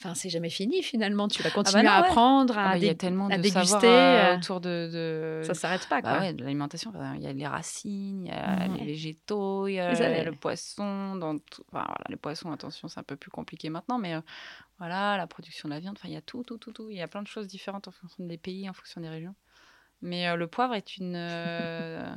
Enfin, 0.00 0.14
c'est 0.14 0.28
jamais 0.30 0.48
fini 0.50 0.80
finalement. 0.82 1.26
Tu 1.26 1.42
vas 1.42 1.50
continuer 1.50 1.82
non, 1.82 1.90
à 1.90 2.00
ouais. 2.02 2.06
apprendre, 2.06 2.54
Ah 2.56 2.68
à, 2.68 2.72
bah, 2.72 2.78
il 2.78 2.84
y 2.84 2.88
a 2.88 2.94
tellement 2.94 3.26
à 3.26 3.36
de 3.36 3.42
déguster, 3.42 3.86
euh, 3.88 4.36
autour 4.36 4.60
de, 4.60 4.88
de... 4.92 5.42
Ça 5.44 5.54
s'arrête 5.54 5.88
pas, 5.88 6.00
Bah 6.00 6.10
quoi. 6.12 6.20
ouais, 6.20 6.32
de 6.34 6.44
l'alimentation. 6.44 6.92
Il 7.16 7.22
y 7.22 7.26
a 7.26 7.32
les 7.32 7.46
racines, 7.48 8.24
il 8.26 8.28
y 8.28 8.30
a 8.30 8.68
les 8.68 8.84
végétaux, 8.84 9.66
il 9.66 9.74
y 9.74 9.80
a 9.80 10.22
le 10.24 10.32
poisson. 10.32 11.16
Dans 11.16 11.36
tout... 11.38 11.64
enfin, 11.72 11.84
voilà, 11.84 12.04
les 12.10 12.16
poissons, 12.16 12.52
attention, 12.52 12.86
c'est 12.86 13.00
un 13.00 13.02
peu 13.02 13.16
plus 13.16 13.32
compliqué 13.32 13.70
maintenant, 13.70 13.98
mais 13.98 14.14
euh, 14.14 14.20
voilà, 14.78 15.16
la 15.16 15.26
production 15.26 15.68
de 15.68 15.74
la 15.74 15.80
viande. 15.80 15.96
Enfin, 15.98 16.08
il 16.08 16.14
y 16.14 16.16
a 16.16 16.22
tout, 16.22 16.44
tout, 16.44 16.58
tout, 16.58 16.70
tout. 16.72 16.90
Il 16.90 16.96
y 16.96 17.02
a 17.02 17.08
plein 17.08 17.22
de 17.22 17.26
choses 17.28 17.48
différentes 17.48 17.88
en 17.88 17.92
fonction 17.92 18.24
des 18.24 18.38
pays, 18.38 18.70
en 18.70 18.74
fonction 18.74 19.00
des 19.00 19.08
régions. 19.08 19.34
Mais 20.00 20.28
euh, 20.28 20.36
le 20.36 20.46
poivre 20.46 20.74
est 20.74 20.96
une 20.96 21.14
euh, 21.16 22.08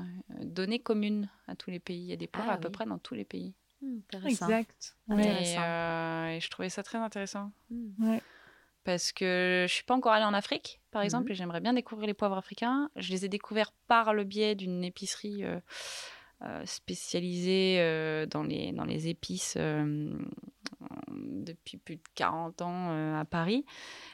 donnée 0.43 0.77
commune 0.77 1.29
à 1.47 1.55
tous 1.55 1.71
les 1.71 1.79
pays. 1.79 1.99
Il 2.03 2.09
y 2.09 2.13
a 2.13 2.17
des 2.17 2.27
poivres 2.27 2.49
Ah 2.51 2.55
à 2.55 2.57
peu 2.57 2.67
oui. 2.67 2.73
près 2.73 2.85
dans 2.85 2.99
tous 2.99 3.15
les 3.15 3.25
pays. 3.25 3.55
Intéressant. 3.83 4.47
Exact. 4.47 4.95
Et, 5.17 5.57
euh, 5.57 6.27
et 6.29 6.39
je 6.39 6.49
trouvais 6.49 6.69
ça 6.69 6.83
très 6.83 6.97
intéressant. 6.97 7.51
Hmm. 7.69 8.17
parce 8.83 9.11
que 9.11 9.65
je 9.69 9.71
suis 9.73 9.83
pas 9.83 9.93
encore 9.95 10.11
allée 10.11 10.25
en 10.25 10.33
Afrique, 10.33 10.81
par 10.89 11.01
Mhm. 11.01 11.05
exemple, 11.05 11.31
et 11.31 11.35
j'aimerais 11.35 11.61
bien 11.61 11.73
découvrir 11.73 12.07
les 12.07 12.15
poivres 12.15 12.37
africains. 12.37 12.89
Je 12.95 13.11
les 13.11 13.25
ai 13.25 13.29
découverts 13.29 13.71
par 13.87 14.13
le 14.15 14.23
biais 14.23 14.55
d'une 14.55 14.83
épicerie 14.83 15.43
euh, 15.43 15.59
euh, 16.41 16.65
spécialisée 16.65 17.77
euh, 17.79 18.25
dans, 18.25 18.41
les, 18.41 18.71
dans 18.71 18.83
les 18.85 19.07
épices 19.07 19.53
euh, 19.57 20.17
depuis 21.11 21.77
plus 21.77 21.97
de 21.97 22.01
40 22.15 22.61
ans 22.63 22.89
euh, 22.91 23.19
à 23.19 23.25
Paris, 23.25 23.65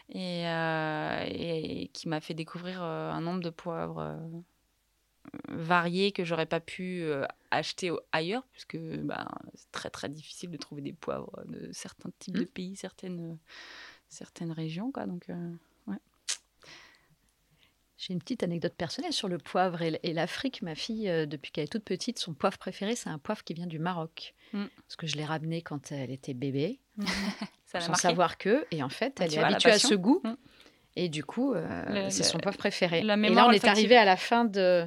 et, 0.09 0.45
euh, 0.47 1.23
et 1.29 1.89
qui 1.93 2.09
m'a 2.09 2.19
fait 2.19 2.33
découvrir 2.33 2.83
euh, 2.83 3.09
un 3.11 3.21
nombre 3.21 3.39
de 3.41 3.49
poivres 3.49 3.99
euh, 3.99 4.17
variés 5.49 6.11
que 6.11 6.23
j'aurais 6.23 6.45
pas 6.45 6.59
pu 6.59 7.01
euh, 7.03 7.25
acheter 7.51 7.91
ailleurs, 8.11 8.43
puisque 8.51 8.77
ben, 8.77 9.27
c'est 9.55 9.71
très 9.71 9.89
très 9.89 10.09
difficile 10.09 10.51
de 10.51 10.57
trouver 10.57 10.81
des 10.81 10.93
poivres 10.93 11.41
de 11.45 11.69
certains 11.73 12.09
types 12.19 12.35
de 12.35 12.41
Mhm. 12.41 12.47
pays, 12.47 12.75
certaines 12.75 13.37
certaines 14.09 14.51
régions. 14.51 14.91
Quoi, 14.91 15.05
donc, 15.05 15.29
euh, 15.29 15.51
J'ai 17.99 18.13
une 18.13 18.19
petite 18.19 18.43
anecdote 18.43 18.75
personnelle 18.75 19.11
sur 19.11 19.27
le 19.27 19.39
poivre 19.39 19.81
et 19.81 20.13
l'Afrique. 20.13 20.61
Ma 20.61 20.75
fille, 20.75 21.09
euh, 21.09 21.25
depuis 21.25 21.51
qu'elle 21.51 21.63
est 21.63 21.67
toute 21.71 21.83
petite, 21.83 22.19
son 22.19 22.35
poivre 22.35 22.59
préféré, 22.59 22.95
c'est 22.95 23.09
un 23.09 23.17
poivre 23.17 23.43
qui 23.43 23.55
vient 23.55 23.65
du 23.65 23.79
Maroc. 23.79 24.35
Mm. 24.53 24.65
Parce 24.85 24.95
que 24.97 25.07
je 25.07 25.15
l'ai 25.15 25.25
ramené 25.25 25.63
quand 25.63 25.91
elle 25.91 26.11
était 26.11 26.35
bébé, 26.35 26.79
ça 27.65 27.81
sans 27.81 27.95
savoir 27.95 28.37
que. 28.37 28.67
Et 28.69 28.83
en 28.83 28.89
fait, 28.89 29.19
elle 29.19 29.33
est 29.33 29.39
habituée 29.39 29.71
à 29.71 29.79
ce 29.79 29.95
goût. 29.95 30.21
Et 30.99 31.09
du 31.09 31.23
coup, 31.23 31.53
euh, 31.53 32.07
c'est 32.09 32.23
son 32.23 32.39
poivre 32.39 32.57
préféré. 32.57 33.01
la 33.03 33.15
et 33.15 33.29
là, 33.29 33.45
on 33.47 33.51
est 33.51 33.65
arrivé 33.67 33.95
à 33.95 34.03
la 34.05 34.17
fin 34.17 34.45
de. 34.45 34.85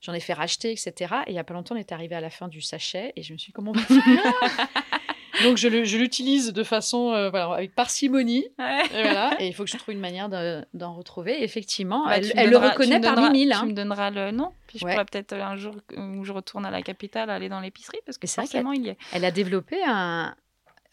J'en 0.00 0.12
ai 0.12 0.20
fait 0.20 0.32
racheter, 0.32 0.70
etc. 0.70 0.92
Et 1.26 1.30
il 1.30 1.32
n'y 1.32 1.40
a 1.40 1.44
pas 1.44 1.54
longtemps, 1.54 1.74
on 1.74 1.78
est 1.78 1.90
arrivé 1.90 2.14
à 2.14 2.20
la 2.20 2.30
fin 2.30 2.46
du 2.46 2.60
sachet. 2.60 3.12
Et 3.16 3.24
je 3.24 3.32
me 3.32 3.38
suis 3.38 3.48
dit, 3.48 3.52
comment 3.52 3.72
on 3.72 3.74
va 3.74 3.82
faire? 3.82 4.32
Donc, 5.44 5.56
je 5.56 5.68
l'utilise 5.68 6.52
de 6.52 6.62
façon. 6.64 7.12
euh, 7.12 7.30
voilà, 7.30 7.52
avec 7.54 7.74
parcimonie. 7.74 8.46
Ouais. 8.58 8.84
Et 8.94 9.02
voilà, 9.02 9.30
et 9.40 9.46
il 9.48 9.52
faut 9.54 9.64
que 9.64 9.70
je 9.70 9.76
trouve 9.76 9.94
une 9.94 10.00
manière 10.00 10.28
de- 10.28 10.64
d'en 10.74 10.94
retrouver. 10.94 11.42
Effectivement, 11.42 12.04
Bah, 12.06 12.18
elle, 12.18 12.30
tu 12.30 12.36
le 12.36 12.44
donneras- 12.44 12.70
tu 12.70 12.72
reconnaît 12.78 13.00
parmi 13.00 13.30
mille. 13.30 13.50
Tu 13.50 13.56
hein. 13.56 13.66
me 13.66 13.72
donneras 13.72 14.10
le 14.10 14.30
nom, 14.30 14.52
puis 14.68 14.78
je 14.78 14.84
Ouais. 14.84 14.92
pourrais 14.92 15.04
peut-être 15.04 15.32
euh, 15.32 15.42
un 15.42 15.56
jour 15.56 15.74
où 15.96 16.24
je 16.24 16.32
retourne 16.32 16.64
à 16.66 16.70
la 16.70 16.82
capitale 16.82 17.30
aller 17.30 17.48
dans 17.48 17.60
l'épicerie, 17.60 17.98
parce 18.06 18.18
que 18.18 18.26
forcément 18.28 18.72
il 18.72 18.86
y 18.86 18.88
est. 18.90 18.96
Elle 19.12 19.24
a 19.24 19.30
développé 19.32 19.76
un, 19.84 20.34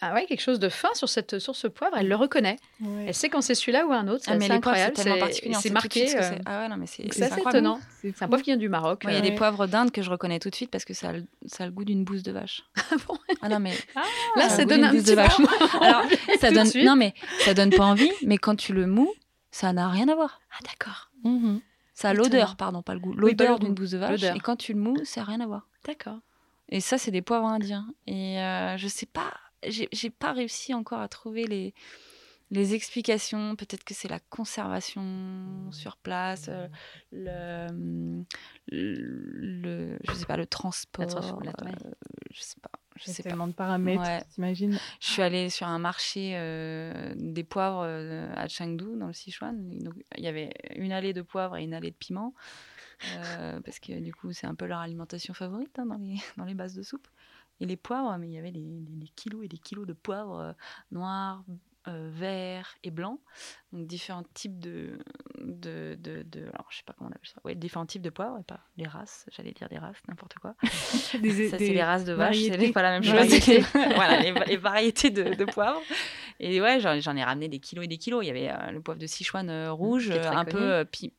ah 0.02 0.14
ouais, 0.14 0.26
quelque 0.26 0.42
chose 0.42 0.60
de 0.60 0.68
fin 0.70 0.90
sur, 0.94 1.08
cette, 1.08 1.40
sur 1.40 1.56
ce 1.56 1.68
poivre. 1.68 1.96
Elle 1.98 2.08
le 2.10 2.16
reconnaît. 2.16 2.58
Elle 3.08 3.14
sait 3.14 3.30
quand 3.30 3.42
c'est 3.42 3.56
celui-là 3.56 3.86
ou 3.88 3.94
un 3.94 4.08
autre. 4.10 4.26
Ah, 4.28 4.38
c'est 4.40 4.52
incroyable. 4.52 4.94
C'est- 4.98 5.54
suite 5.60 5.74
marqué. 5.74 6.08
ce 6.08 6.18
euh, 6.18 6.22
c'est. 6.22 6.42
Ah 6.46 6.68
ouais, 6.68 6.84
assez 6.84 7.04
incroyable. 7.24 7.50
étonnant. 7.50 7.80
C'est 8.02 8.22
un 8.22 8.28
poivre 8.28 8.44
qui 8.44 8.50
vient 8.52 8.58
du 8.58 8.68
Maroc. 8.70 9.04
Il 9.06 9.12
y 9.12 9.16
a 9.16 9.20
euh. 9.20 9.22
des 9.22 9.32
poivres 9.32 9.68
d'Inde 9.68 9.92
que 9.92 10.02
je 10.02 10.10
reconnais 10.10 10.40
tout 10.40 10.50
de 10.50 10.56
suite 10.56 10.70
parce 10.70 10.84
que 10.86 10.94
ça 10.94 11.10
a, 11.10 11.14
le- 11.14 11.26
ça 11.46 11.64
a 11.64 11.68
le 11.68 11.72
goût 11.72 11.86
d'une 11.86 12.04
bouse 12.04 12.24
de 12.24 12.32
vache. 12.32 12.64
Ah 12.92 12.96
bon 13.08 13.18
Ah 13.42 13.50
non, 13.50 13.60
mais 13.60 13.72
Là, 13.96 14.02
Ah, 14.44 14.50
ça 14.50 14.64
goût 14.64 14.70
donne 14.72 14.84
un 14.84 14.92
bouse 14.92 15.04
petit 15.04 15.12
de 15.12 15.16
vache. 15.16 15.38
Alors, 15.82 16.04
ça 16.40 16.52
donne. 16.52 16.68
Non, 16.84 16.96
mais 16.96 17.14
ça 17.40 17.54
donne 17.54 17.70
pas 17.72 17.86
envie, 17.86 18.12
mais 18.24 18.38
quand 18.38 18.56
tu 18.56 18.74
le 18.74 18.88
mous, 18.88 19.12
ça 19.52 19.72
n'a 19.74 19.88
rien 19.90 20.08
à 20.10 20.16
voir. 20.16 20.42
Ah 20.52 20.60
d'accord, 20.64 21.10
Mhm. 21.24 21.62
Ça 21.94 22.10
a 22.10 22.14
l'odeur, 22.14 22.58
pardon, 22.58 22.82
pas 22.82 22.94
le 22.94 23.00
goût. 23.00 23.14
L'odeur 23.14 23.58
d'une 23.60 23.74
bouse 23.74 23.92
de 23.92 23.98
vache. 23.98 24.22
Et 24.24 24.40
quand 24.42 24.58
tu 24.58 24.74
le 24.74 24.80
mous, 24.80 24.98
ça 25.06 25.22
n'a 25.22 25.28
rien 25.28 25.40
à 25.40 25.48
voir. 25.48 25.68
d'accord. 25.88 26.20
Et 26.68 26.82
ça, 26.82 26.98
c'est 26.98 27.12
des 27.12 27.22
poivres 27.22 27.46
indiens. 27.46 27.88
Et 28.08 28.40
euh, 28.42 28.76
je 28.76 28.88
sais 28.88 29.06
pas, 29.06 29.32
j'ai 29.64 30.10
pas 30.10 30.34
réussi 30.34 30.74
encore 30.74 31.00
à 31.02 31.08
trouver 31.08 31.46
les, 31.46 31.74
les 32.52 32.74
explications. 32.74 33.56
Peut-être 33.56 33.84
que 33.84 33.94
c'est 33.94 34.08
la 34.08 34.20
conservation 34.20 35.72
sur 35.72 35.98
place, 35.98 36.50
euh, 36.50 36.68
le, 37.12 38.24
le, 38.68 39.98
je 40.08 40.14
sais 40.14 40.26
pas, 40.26 40.38
le 40.38 40.46
transport. 40.46 41.08
trans- 41.08 41.40
la- 41.44 41.66
ouais. 41.66 41.76
euh, 41.86 41.92
je 42.32 42.42
sais 42.42 42.60
pas, 42.62 42.70
je 42.96 43.06
sais 43.12 43.24
pas. 43.24 43.30
tellement 43.30 43.48
de 43.48 43.54
paramètres, 43.54 44.02
Ouais. 44.02 44.24
t'imagines 44.34 44.78
Je 45.00 45.08
suis 45.08 45.22
allée 45.22 45.50
sur 45.50 45.68
un 45.68 45.80
marché 45.80 46.34
euh, 46.36 47.14
des 47.16 47.44
poivres 47.44 47.82
à 47.84 48.48
Chengdu, 48.48 48.98
dans 48.98 49.08
le 49.08 49.14
Sichuan. 49.14 49.78
Donc, 49.80 49.94
il 50.18 50.24
y 50.24 50.28
avait 50.28 50.52
une 50.76 50.92
allée 50.92 51.14
de 51.14 51.22
poivre 51.22 51.58
et 51.58 51.64
une 51.64 51.74
allée 51.74 51.92
de 51.92 51.96
piment. 51.96 52.34
Euh, 53.18 53.60
parce 53.62 53.80
que 53.80 54.00
du 54.00 54.14
coup, 54.14 54.32
c'est 54.34 54.48
un 54.48 54.56
peu 54.56 54.66
leur 54.66 54.80
alimentation 54.80 55.34
favorite 55.34 55.78
hein, 55.80 55.86
dans, 55.86 55.98
les, 55.98 56.16
dans 56.38 56.46
les 56.46 56.54
bases 56.54 56.76
de 56.76 56.84
soupe. 56.84 57.08
Et 57.62 57.66
les 57.66 57.78
poivres, 57.78 58.18
mais 58.18 58.28
il 58.28 58.34
y 58.34 58.38
avait 58.38 58.52
des, 58.52 58.60
des- 58.82 58.96
des 58.98 59.08
kilos 59.16 59.44
et 59.46 59.48
des 59.48 59.58
kilos 59.58 59.88
de 59.88 59.94
poivres 59.94 60.40
euh, 60.40 60.54
noirs, 60.92 61.44
euh, 61.88 62.10
verts 62.12 62.76
et 62.84 62.92
blancs. 62.92 63.20
Donc 63.72 63.88
différents 63.88 64.24
types 64.34 64.60
de, 64.60 64.98
de, 65.40 65.96
de, 65.98 66.24
de- 66.24 66.48
Alors, 66.54 66.66
je 66.70 66.78
sais 66.78 66.84
pas 66.84 66.94
comment 66.98 67.10
on 67.10 67.14
appelle 67.14 67.30
ça. 67.30 67.40
Ouais, 67.46 67.56
différents 67.56 67.86
types 67.86 68.02
de 68.02 68.10
poivres 68.10 68.38
et 68.40 68.44
pas 68.44 68.60
les 68.76 68.88
races. 68.88 69.26
J'allais 69.32 69.54
dire 69.54 69.70
des 69.70 69.78
races, 69.78 69.96
n'importe 70.10 70.34
quoi. 70.40 70.56
Des- 71.22 71.48
Ça, 71.50 71.58
c'est 71.60 71.70
les 71.70 71.84
races 71.84 72.04
de 72.04 72.12
vaches, 72.14 72.36
c'est 72.68 72.72
pas 72.74 72.82
la 72.82 73.00
même 73.00 73.04
chose. 73.04 73.14
voilà, 73.96 74.20
les, 74.20 74.34
les 74.48 74.58
variétés 74.58 75.12
de, 75.12 75.36
de 75.36 75.46
poivre. 75.46 75.80
Et 76.42 76.60
ouais, 76.60 76.82
j'en 76.82 77.00
j'en 77.00 77.16
ai 77.16 77.24
ramené 77.24 77.48
des 77.48 77.60
kilos 77.60 77.86
et 77.86 77.88
des 77.88 77.98
kilos. 78.00 78.22
Il 78.24 78.28
y 78.28 78.32
avait 78.32 78.50
euh, 78.52 78.72
le 78.72 78.82
poivre 78.82 79.00
de 79.00 79.08
Sichuan 79.08 79.50
euh, 79.50 79.72
rouge, 79.72 80.10
euh, 80.12 80.30
un 80.30 80.44
connu. 80.44 80.58
peu 80.58 80.86
pi- 80.92 81.14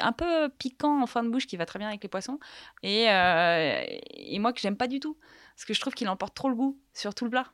un 0.00 0.12
peu 0.12 0.48
piquant 0.58 1.02
en 1.02 1.06
fin 1.06 1.22
de 1.22 1.28
bouche 1.28 1.46
qui 1.46 1.56
va 1.56 1.66
très 1.66 1.78
bien 1.78 1.88
avec 1.88 2.02
les 2.02 2.08
poissons 2.08 2.38
et, 2.82 3.08
euh, 3.08 3.80
et 4.10 4.38
moi 4.40 4.52
que 4.52 4.60
j'aime 4.60 4.76
pas 4.76 4.88
du 4.88 4.98
tout 4.98 5.16
parce 5.54 5.64
que 5.64 5.72
je 5.74 5.80
trouve 5.80 5.94
qu'il 5.94 6.08
emporte 6.08 6.34
trop 6.34 6.48
le 6.48 6.54
goût 6.56 6.78
sur 6.94 7.14
tout 7.14 7.24
le 7.24 7.30
plat 7.30 7.46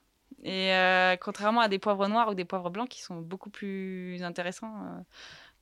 et 0.42 0.72
euh, 0.72 1.16
contrairement 1.20 1.60
à 1.60 1.68
des 1.68 1.78
poivres 1.78 2.08
noirs 2.08 2.28
ou 2.30 2.34
des 2.34 2.44
poivres 2.46 2.70
blancs 2.70 2.88
qui 2.88 3.02
sont 3.02 3.20
beaucoup 3.20 3.50
plus 3.50 4.22
intéressants 4.22 4.72
euh, 4.86 5.00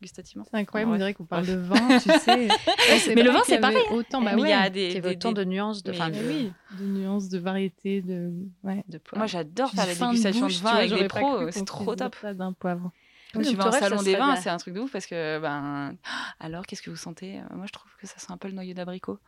gustativement. 0.03 0.45
C'est 0.51 0.59
incroyable, 0.59 0.93
on 0.93 0.97
dirait 0.97 1.15
qu'on 1.15 1.25
parle 1.25 1.47
de 1.47 1.55
vin, 1.55 1.99
tu 1.99 2.11
sais. 2.11 2.49
Mais 3.15 3.23
le 3.23 3.31
vin, 3.31 3.41
c'est 3.47 3.59
pareil. 3.59 3.79
Autant, 3.91 4.21
bah 4.21 4.33
Mais 4.37 4.43
il 4.43 4.49
y 4.49 4.53
a 4.53 4.69
des, 4.69 4.93
y 4.93 5.01
des- 5.01 5.09
autant 5.09 5.33
des- 5.33 5.45
de 5.45 5.51
nuances, 5.51 5.83
de, 5.83 5.93
mais 5.93 6.11
de, 6.11 6.29
oui, 6.29 6.53
de 6.79 6.85
nuances, 6.85 7.29
de 7.31 7.39
variétés, 7.39 8.03
de. 8.03 8.31
Ouais. 8.63 8.85
de 8.89 8.99
poivre. 8.99 9.19
Moi, 9.21 9.27
j'adore 9.27 9.71
faire 9.71 9.87
les 9.87 9.95
fin 9.95 10.13
de 10.13 10.19
bouche, 10.39 10.61
vin 10.61 10.71
vois, 10.71 10.79
avec 10.81 10.93
des 10.93 11.09
pros, 11.09 11.51
c'est 11.51 11.65
trop 11.65 11.95
top. 11.95 12.15
d'un 12.35 12.53
poivre. 12.53 12.93
Quand 13.37 13.51
tu 13.51 13.57
vas 13.57 13.69
au 13.69 13.73
salon 13.73 14.03
des 14.03 14.17
vins, 14.17 14.37
c'est 14.37 14.51
un 14.51 14.57
truc 14.57 14.75
de 14.75 14.81
ouf 14.81 14.93
parce 14.93 15.07
que, 15.07 15.39
ben, 15.39 15.95
alors 16.41 16.67
qu'est-ce 16.67 16.83
que 16.83 16.91
vous 16.91 16.97
sentez? 16.97 17.39
Euh, 17.39 17.43
Moi, 17.57 17.67
je 17.67 17.73
trouve 17.73 17.91
que 18.01 18.07
ça 18.07 18.19
sent 18.19 18.33
un 18.33 18.37
peu 18.37 18.49
le 18.49 18.55
noyau 18.55 18.75
d'abricot. 18.75 19.19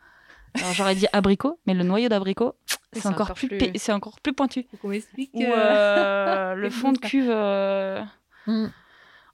Alors, 0.55 0.73
j'aurais 0.73 0.95
dit 0.95 1.05
abricot, 1.13 1.59
mais 1.67 1.73
le 1.75 1.83
noyau 1.83 2.09
d'abricot, 2.09 2.55
c'est 2.91 3.05
encore, 3.05 3.27
encore 3.31 3.35
plus, 3.35 3.49
c'est 3.75 3.91
encore 3.93 4.19
plus 4.19 4.33
pointu. 4.33 4.65
Qu'on 4.81 4.87
m'explique. 4.89 5.29
Ou 5.33 5.43
euh, 5.43 5.53
euh, 5.55 6.55
le 6.55 6.69
fond 6.71 6.91
de 6.91 6.97
cuve 6.97 7.29
euh, 7.29 8.01
Mm. 8.47 8.67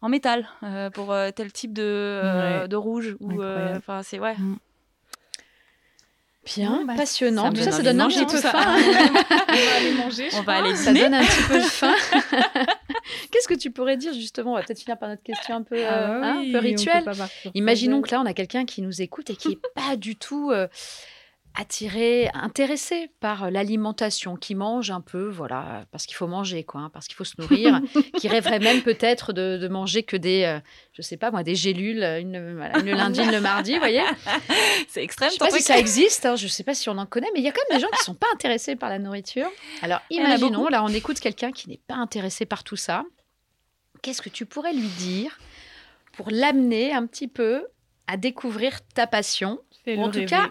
en 0.01 0.09
métal 0.09 0.47
euh, 0.63 0.89
pour 0.89 1.15
tel 1.36 1.53
type 1.53 1.71
de, 1.73 2.61
Ouais. 2.61 2.67
de 2.67 2.76
rouge. 2.76 3.15
Ou. 3.21 3.41
Enfin, 3.43 4.01
c'est 4.03 4.19
ouais. 4.19 4.36
Bien, 6.45 6.69
Bon, 6.79 6.85
bah, 6.85 6.93
passionnant. 6.95 7.45
ça 7.45 7.49
Tout 7.51 7.57
ça, 7.57 7.63
donne 7.65 7.73
ça 7.73 7.83
donne 7.83 7.97
de 7.97 8.03
un 8.03 8.07
petit 8.07 8.25
peu 8.25 8.37
faim. 8.37 8.51
On 8.53 9.53
va 9.55 9.75
aller 9.77 9.93
manger. 9.93 10.29
On 10.33 10.41
va 10.41 10.53
aller 10.53 10.75
Ça 10.75 10.93
donne 10.93 11.13
un 11.13 11.23
petit 11.23 11.43
peu 11.47 11.59
faim. 11.59 11.95
Qu'est-ce 13.31 13.47
que 13.47 13.53
tu 13.55 13.71
pourrais 13.71 13.97
dire 13.97 14.13
justement? 14.13 14.51
On 14.51 14.55
va 14.55 14.61
peut-être 14.63 14.79
finir 14.79 14.97
par 14.97 15.09
notre 15.09 15.23
question 15.23 15.55
un 15.55 15.63
peu, 15.63 15.75
euh, 15.77 15.89
Ah 15.89 16.19
bah 16.21 16.27
hein, 16.27 16.43
un 16.47 16.51
peu 16.51 16.59
rituelle. 16.59 17.03
Imaginons 17.53 18.01
que 18.01 18.11
là, 18.11 18.21
on 18.21 18.25
a 18.25 18.33
quelqu'un 18.33 18.65
qui 18.65 18.81
nous 18.81 19.01
écoute 19.01 19.29
et 19.29 19.35
qui 19.35 19.49
n'est 19.49 19.59
pas 19.75 19.95
du 19.95 20.15
tout 20.15 20.51
euh, 20.51 20.67
attiré, 21.58 22.30
intéressé 22.34 23.10
par 23.20 23.49
l'alimentation, 23.49 24.36
qui 24.36 24.56
mange 24.56 24.91
un 24.91 25.01
peu, 25.01 25.30
voilà, 25.30 25.86
parce 25.91 26.06
qu'il 26.06 26.16
faut 26.16 26.28
manger, 26.28 26.64
quoi, 26.64 26.82
hein, 26.82 26.89
parce 26.91 27.08
qu'il 27.08 27.16
faut 27.16 27.24
se 27.24 27.36
nourrir, 27.39 27.80
qui 28.18 28.28
rêverait 28.28 28.60
même 28.60 28.82
peut-être 28.82 29.32
de, 29.34 29.58
de 29.58 29.68
manger 29.68 30.03
que 30.03 30.18
des, 30.18 30.43
euh, 30.43 30.60
je 30.93 31.01
sais 31.01 31.18
pas 31.18 31.32
moi, 31.32 31.43
des 31.43 31.56
gélules, 31.56 32.03
une, 32.03 32.56
voilà, 32.56 32.78
une 32.80 32.86
le 32.86 32.93
lundi, 32.93 33.22
une 33.22 33.32
le 33.32 33.41
mardi, 33.41 33.74
vous 33.74 33.80
voyez 33.80 34.03
C'est 34.88 35.03
extrême. 35.03 35.30
Je 35.30 35.36
sais 35.36 35.39
pas 35.39 35.51
si 35.51 35.64
ça 35.64 35.78
existe, 35.78 36.26
hein, 36.26 36.36
je 36.36 36.47
sais 36.47 36.64
pas 36.64 36.74
si 36.74 36.89
on 36.89 36.97
en 36.97 37.06
connaît, 37.06 37.30
mais 37.34 37.39
il 37.39 37.45
y 37.45 37.49
a 37.49 37.51
quand 37.51 37.62
même 37.70 37.80
des 37.80 37.82
gens 37.82 37.91
qui 37.91 38.03
sont 38.03 38.16
pas 38.16 38.28
intéressés 38.34 38.76
par 38.76 38.89
la 38.89 38.99
nourriture. 38.99 39.47
Alors 39.82 40.01
imaginons, 40.10 40.68
là 40.68 40.84
on 40.84 40.89
écoute 40.89 41.20
quelqu'un 41.20 41.51
qui 41.51 41.70
n'est 41.70 41.82
pas 41.88 41.95
intéressé 41.95 42.45
par 42.45 42.64
tout 42.64 42.76
ça. 42.76 43.03
Qu'est-ce 44.01 44.22
que 44.22 44.30
tu 44.30 44.45
pourrais 44.45 44.74
lui 44.74 44.88
dire 44.99 45.39
pour 46.14 46.30
l'amener 46.30 46.93
un 46.93 47.06
petit 47.08 47.28
peu 47.28 47.66
à 48.08 48.18
découvrir 48.18 48.80
ta 48.93 49.08
passion 49.08 49.60
Ou 49.88 50.01
en 50.01 50.12
tout 50.12 50.26
cas, 50.26 50.49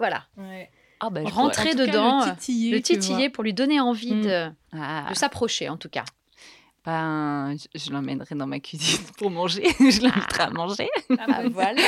Voilà, 0.00 0.24
Ouais. 0.36 0.68
Ah, 1.02 1.08
bah, 1.10 1.20
je 1.24 1.30
rentrer 1.32 1.70
cas, 1.70 1.86
dedans, 1.86 2.26
le 2.26 2.32
titiller. 2.34 2.72
le 2.72 2.82
titiller 2.82 3.30
pour 3.30 3.44
lui 3.44 3.54
donner 3.54 3.78
envie 3.80 4.14
Mm. 4.16 4.22
de, 4.22 4.50
Ah. 4.72 5.06
de 5.10 5.14
s'approcher 5.14 5.68
en 5.68 5.76
tout 5.78 5.88
cas. 5.88 6.04
Ben, 6.84 7.54
je, 7.58 7.78
je 7.78 7.90
l'emmènerai 7.92 8.34
dans 8.34 8.46
ma 8.46 8.58
cuisine 8.58 9.00
pour 9.18 9.30
manger. 9.30 9.62
je 9.80 10.00
l'inviterai 10.02 10.42
à 10.44 10.50
manger. 10.50 10.88
Ah, 11.18 11.42
voilà. 11.52 11.80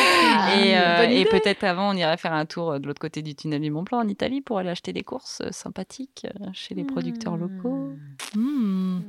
et 0.56 0.76
euh, 0.78 1.08
et 1.08 1.24
peut-être 1.24 1.64
avant, 1.64 1.90
on 1.90 1.96
irait 1.96 2.18
faire 2.18 2.34
un 2.34 2.44
tour 2.46 2.72
euh, 2.72 2.78
de 2.78 2.86
l'autre 2.86 3.00
côté 3.00 3.22
du 3.22 3.34
tunnel 3.34 3.60
du 3.62 3.70
Mont 3.70 3.82
Blanc 3.82 4.00
en 4.00 4.08
Italie 4.08 4.42
pour 4.42 4.58
aller 4.58 4.68
acheter 4.68 4.92
des 4.92 5.02
courses 5.02 5.40
euh, 5.42 5.50
sympathiques 5.50 6.26
euh, 6.40 6.46
chez 6.52 6.74
les 6.74 6.84
producteurs 6.84 7.36
locaux 7.38 7.92
Hmm, 8.34 9.00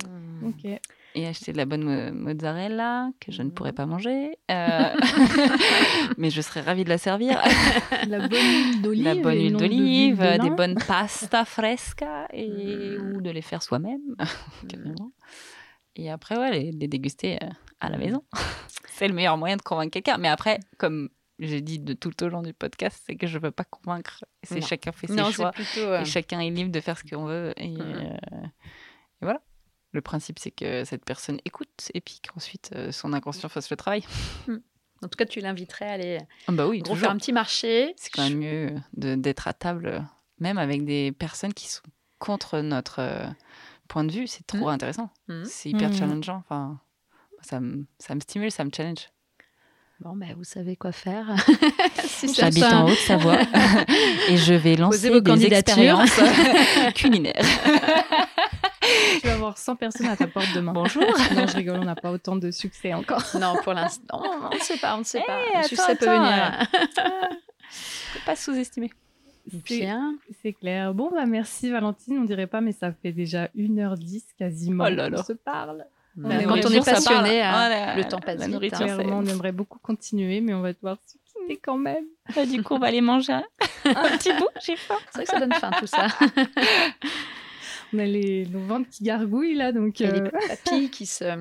Mm. 0.42 0.48
Ok. 0.48 0.80
Et 1.16 1.28
acheter 1.28 1.52
de 1.54 1.58
la 1.58 1.66
bonne 1.66 1.84
mo- 1.84 2.14
mozzarella 2.14 3.10
que 3.20 3.32
je 3.32 3.42
ne 3.44 3.50
pourrais 3.52 3.72
Mhm. 3.72 3.76
pas 3.76 3.86
manger. 3.86 4.38
Euh, 4.52 4.94
mais 6.18 6.30
je 6.30 6.42
serais 6.42 6.62
ravie 6.62 6.84
de 6.84 6.90
la 6.90 6.98
servir. 6.98 7.40
La 8.08 8.28
bonne 8.28 8.40
huile 8.40 8.82
d'olive. 8.82 9.04
la 9.06 9.16
bonne 9.16 9.38
huile 9.40 9.54
d'olive, 9.58 10.20
de 10.22 10.42
des 10.44 10.50
bonnes 10.50 10.76
pasta 10.88 11.46
fresca 11.46 12.28
et, 12.34 12.50
Mhm. 12.50 13.16
ou 13.18 13.22
de 13.22 13.30
les 13.30 13.42
faire 13.42 13.62
soi-même. 13.64 14.02
Mm. 14.64 14.96
Et 15.96 16.10
après, 16.10 16.38
ouais, 16.38 16.52
les, 16.52 16.72
les 16.72 16.88
déguster 16.88 17.38
euh, 17.44 17.48
à 17.80 17.90
la 17.90 17.98
maison. 17.98 18.24
c'est 18.90 19.08
le 19.08 19.14
meilleur 19.14 19.38
moyen 19.38 19.58
de 19.58 19.62
convaincre 19.62 19.92
quelqu'un. 19.92 20.18
Mais 20.18 20.28
après, 20.30 20.60
comme 20.78 21.10
j'ai 21.40 21.62
dit 21.62 21.80
de 21.80 21.94
tout 21.94 22.24
au 22.24 22.30
long 22.30 22.42
du 22.42 22.54
podcast, 22.54 23.02
c'est 23.06 23.16
que 23.16 23.28
je 23.28 23.38
veux 23.38 23.52
pas 23.52 23.64
convaincre. 23.64 24.24
C'est 24.44 24.62
chacun 24.62 24.92
fait 24.92 25.08
ses 25.08 25.14
Non, 25.16 25.30
choix. 25.32 25.52
plutôt. 25.52 25.80
euh, 25.82 26.02
Et 26.02 26.06
chacun 26.06 26.40
est 26.40 26.50
libre 26.50 26.72
de 26.72 26.80
faire 26.80 26.98
ce 26.98 27.04
qu'on 27.04 27.26
veut. 27.26 27.54
Et, 27.58 27.76
euh, 27.80 28.14
et 28.42 29.22
voilà. 29.22 29.42
Le 29.94 30.02
principe, 30.02 30.40
c'est 30.40 30.52
que 30.52 30.84
cette 30.86 31.06
personne 31.06 31.40
écoute 31.46 31.92
et 31.94 32.02
puis 32.02 32.20
qu'ensuite 32.28 32.72
euh, 32.76 32.92
son 32.92 33.14
inconscient 33.14 33.48
fasse 33.50 33.70
le 33.70 33.78
travail. 33.78 34.04
En 35.02 35.10
tout 35.10 35.18
cas, 35.18 35.26
tu 35.26 35.42
l'inviterais 35.42 35.86
à 35.90 35.92
aller 35.92 36.18
Ah 36.48 36.54
bah 36.54 36.66
oui, 36.66 36.80
gros, 36.80 36.94
toujours. 36.94 37.08
faire 37.08 37.12
un 37.12 37.18
petit 37.18 37.34
marché. 37.34 37.94
C'est 37.98 38.10
quand 38.10 38.24
même 38.24 38.38
mieux 38.38 38.74
de- 38.96 39.16
d'être 39.16 39.50
à 39.50 39.54
table, 39.54 40.06
même 40.40 40.58
avec 40.58 40.86
des 40.86 41.12
personnes 41.12 41.54
qui 41.54 41.68
sont 41.68 41.82
contre 42.20 42.60
notre 42.62 43.00
euh, 43.00 43.26
point 43.90 44.06
de 44.06 44.14
vue. 44.14 44.28
C'est 44.28 44.48
trop 44.48 44.60
Mhm. 44.60 44.68
intéressant. 44.68 45.10
Mhm. 45.28 45.44
C'est 45.44 45.72
hyper 45.72 45.92
challengeant. 45.94 46.38
Enfin, 46.38 46.80
ça 47.42 47.60
me, 47.60 47.86
ça 48.00 48.16
me 48.16 48.22
stimule, 48.22 48.50
ça 48.50 48.64
me 48.64 48.70
challenge. 48.74 49.10
Bon, 50.00 50.16
ben, 50.16 50.34
vous 50.38 50.46
savez 50.46 50.78
quoi 50.78 50.94
faire. 50.94 51.36
si 52.06 52.34
J'habite 52.34 52.64
en 52.64 52.88
Haute-Savoie 52.90 53.40
et 54.30 54.38
je 54.38 54.54
vais 54.54 54.78
lancer 54.78 55.10
vos 55.10 55.20
des 55.20 55.30
candidatures. 55.32 56.00
expériences 56.00 56.94
culinaires. 56.96 57.44
Tu 59.22 59.28
vas 59.28 59.34
avoir 59.34 59.58
100 59.58 59.76
personnes 59.76 60.08
à 60.08 60.16
ta 60.18 60.28
porte 60.28 60.48
demain. 60.56 60.74
Bonjour. 60.74 61.04
Non, 61.36 61.48
je 61.48 61.56
rigole, 61.56 61.80
on 61.80 61.86
n'a 61.86 61.96
pas 61.96 62.12
autant 62.12 62.36
de 62.36 62.52
succès 62.52 62.94
encore. 62.94 63.24
Non, 63.40 63.56
pour 63.64 63.74
l'instant, 63.74 64.22
on 64.52 64.56
ne 64.56 64.60
sait 64.60 64.78
pas, 64.78 64.96
on 64.96 65.00
ne 65.00 65.04
sait 65.04 65.22
Eh, 65.24 65.28
pas. 65.28 65.34
attends, 65.34 65.60
Le 65.62 65.68
succès 65.68 65.96
peut 65.96 66.10
attends, 66.10 66.24
venir. 66.24 66.68
Faut 68.14 68.20
pas 68.26 68.36
sous-estimer. 68.36 68.92
C'est- 69.68 69.80
Bien. 69.80 70.16
C'est 70.42 70.54
clair. 70.54 70.94
Bon, 70.94 71.10
bah 71.12 71.26
merci 71.26 71.70
Valentine. 71.70 72.18
On 72.20 72.24
dirait 72.24 72.48
pas, 72.48 72.62
mais 72.62 72.72
ça 72.72 72.92
fait 72.94 73.12
déjà 73.12 73.50
1h10 73.58 74.22
quasiment 74.38 74.86
Oh 74.86 74.90
là 74.90 75.10
là. 75.10 75.18
qu'on 75.18 75.24
se 75.24 75.34
parle. 75.34 75.86
Quand 76.16 76.30
on 76.66 76.70
est 76.72 76.86
passionné, 76.86 77.42
hein, 77.42 77.94
Oh, 77.96 77.98
le 77.98 78.04
temps 78.08 78.20
passe 78.20 78.40
la 78.40 78.60
vite. 78.60 78.74
hein. 78.76 78.98
on 79.10 79.26
aimerait 79.26 79.52
beaucoup 79.52 79.80
continuer, 79.80 80.40
mais 80.42 80.54
on 80.54 80.62
va 80.62 80.72
devoir 80.72 80.98
se 81.08 81.14
quitter 81.26 81.58
quand 81.58 81.78
même. 81.78 82.06
Bah, 82.36 82.46
du 82.46 82.62
coup, 82.62 82.76
on 82.76 82.80
va 82.80 82.88
aller 82.88 83.02
manger 83.02 83.34
un, 83.34 83.44
un 83.86 84.18
petit 84.18 84.32
bout. 84.34 84.48
J'ai 84.64 84.76
faim. 84.76 84.96
C'est 85.12 85.18
vrai 85.18 85.26
que 85.26 85.32
ça 85.32 85.40
donne 85.40 85.54
faim 85.54 85.72
tout 85.80 85.88
ça. 85.88 86.08
On 87.94 88.00
a 88.00 88.06
les, 88.06 88.48
nos 88.48 88.60
ventres 88.60 88.90
qui 88.90 89.04
gargouillent 89.04 89.56
là, 89.56 89.72
donc, 89.72 90.02
Et 90.02 90.08
les 90.08 90.22
euh, 90.22 90.30
papilles 90.48 90.90
qui 90.90 91.06
se. 91.06 91.26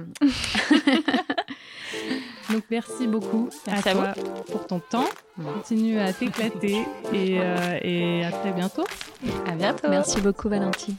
donc 2.52 2.64
merci 2.70 3.06
beaucoup 3.06 3.48
Merci 3.66 3.88
à 3.88 3.92
à 3.92 3.94
toi 3.94 4.14
pour 4.50 4.66
ton 4.66 4.80
temps. 4.80 5.08
Continue 5.42 5.98
à 5.98 6.12
t'éclater 6.12 6.82
et, 7.12 7.38
euh, 7.40 7.78
et 7.82 8.24
à 8.24 8.32
très 8.32 8.52
bientôt. 8.52 8.84
À 9.46 9.52
bientôt. 9.52 9.88
Merci 9.88 10.20
beaucoup, 10.20 10.48
Valentine. 10.48 10.96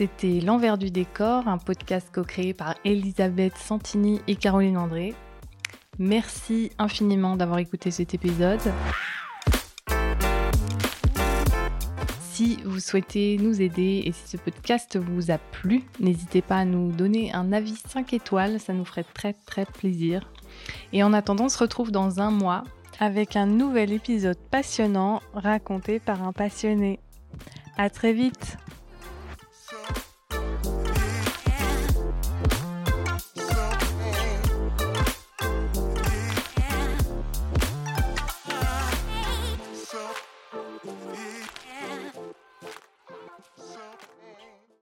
C'était 0.00 0.40
L'envers 0.40 0.78
du 0.78 0.90
décor, 0.90 1.46
un 1.46 1.58
podcast 1.58 2.08
co-créé 2.10 2.54
par 2.54 2.74
Elisabeth 2.86 3.54
Santini 3.58 4.22
et 4.28 4.34
Caroline 4.34 4.78
André. 4.78 5.14
Merci 5.98 6.72
infiniment 6.78 7.36
d'avoir 7.36 7.58
écouté 7.58 7.90
cet 7.90 8.14
épisode. 8.14 8.62
Si 12.18 12.62
vous 12.64 12.80
souhaitez 12.80 13.36
nous 13.36 13.60
aider 13.60 14.04
et 14.06 14.12
si 14.12 14.26
ce 14.26 14.36
podcast 14.38 14.96
vous 14.96 15.30
a 15.30 15.36
plu, 15.36 15.82
n'hésitez 15.98 16.40
pas 16.40 16.56
à 16.56 16.64
nous 16.64 16.92
donner 16.92 17.34
un 17.34 17.52
avis 17.52 17.76
5 17.76 18.14
étoiles, 18.14 18.58
ça 18.58 18.72
nous 18.72 18.86
ferait 18.86 19.04
très 19.04 19.34
très 19.34 19.66
plaisir. 19.66 20.32
Et 20.94 21.02
en 21.02 21.12
attendant, 21.12 21.44
on 21.44 21.50
se 21.50 21.58
retrouve 21.58 21.92
dans 21.92 22.20
un 22.20 22.30
mois 22.30 22.64
avec 23.00 23.36
un 23.36 23.44
nouvel 23.44 23.92
épisode 23.92 24.38
passionnant 24.50 25.20
raconté 25.34 26.00
par 26.00 26.22
un 26.22 26.32
passionné. 26.32 27.00
À 27.76 27.90
très 27.90 28.14
vite 28.14 28.56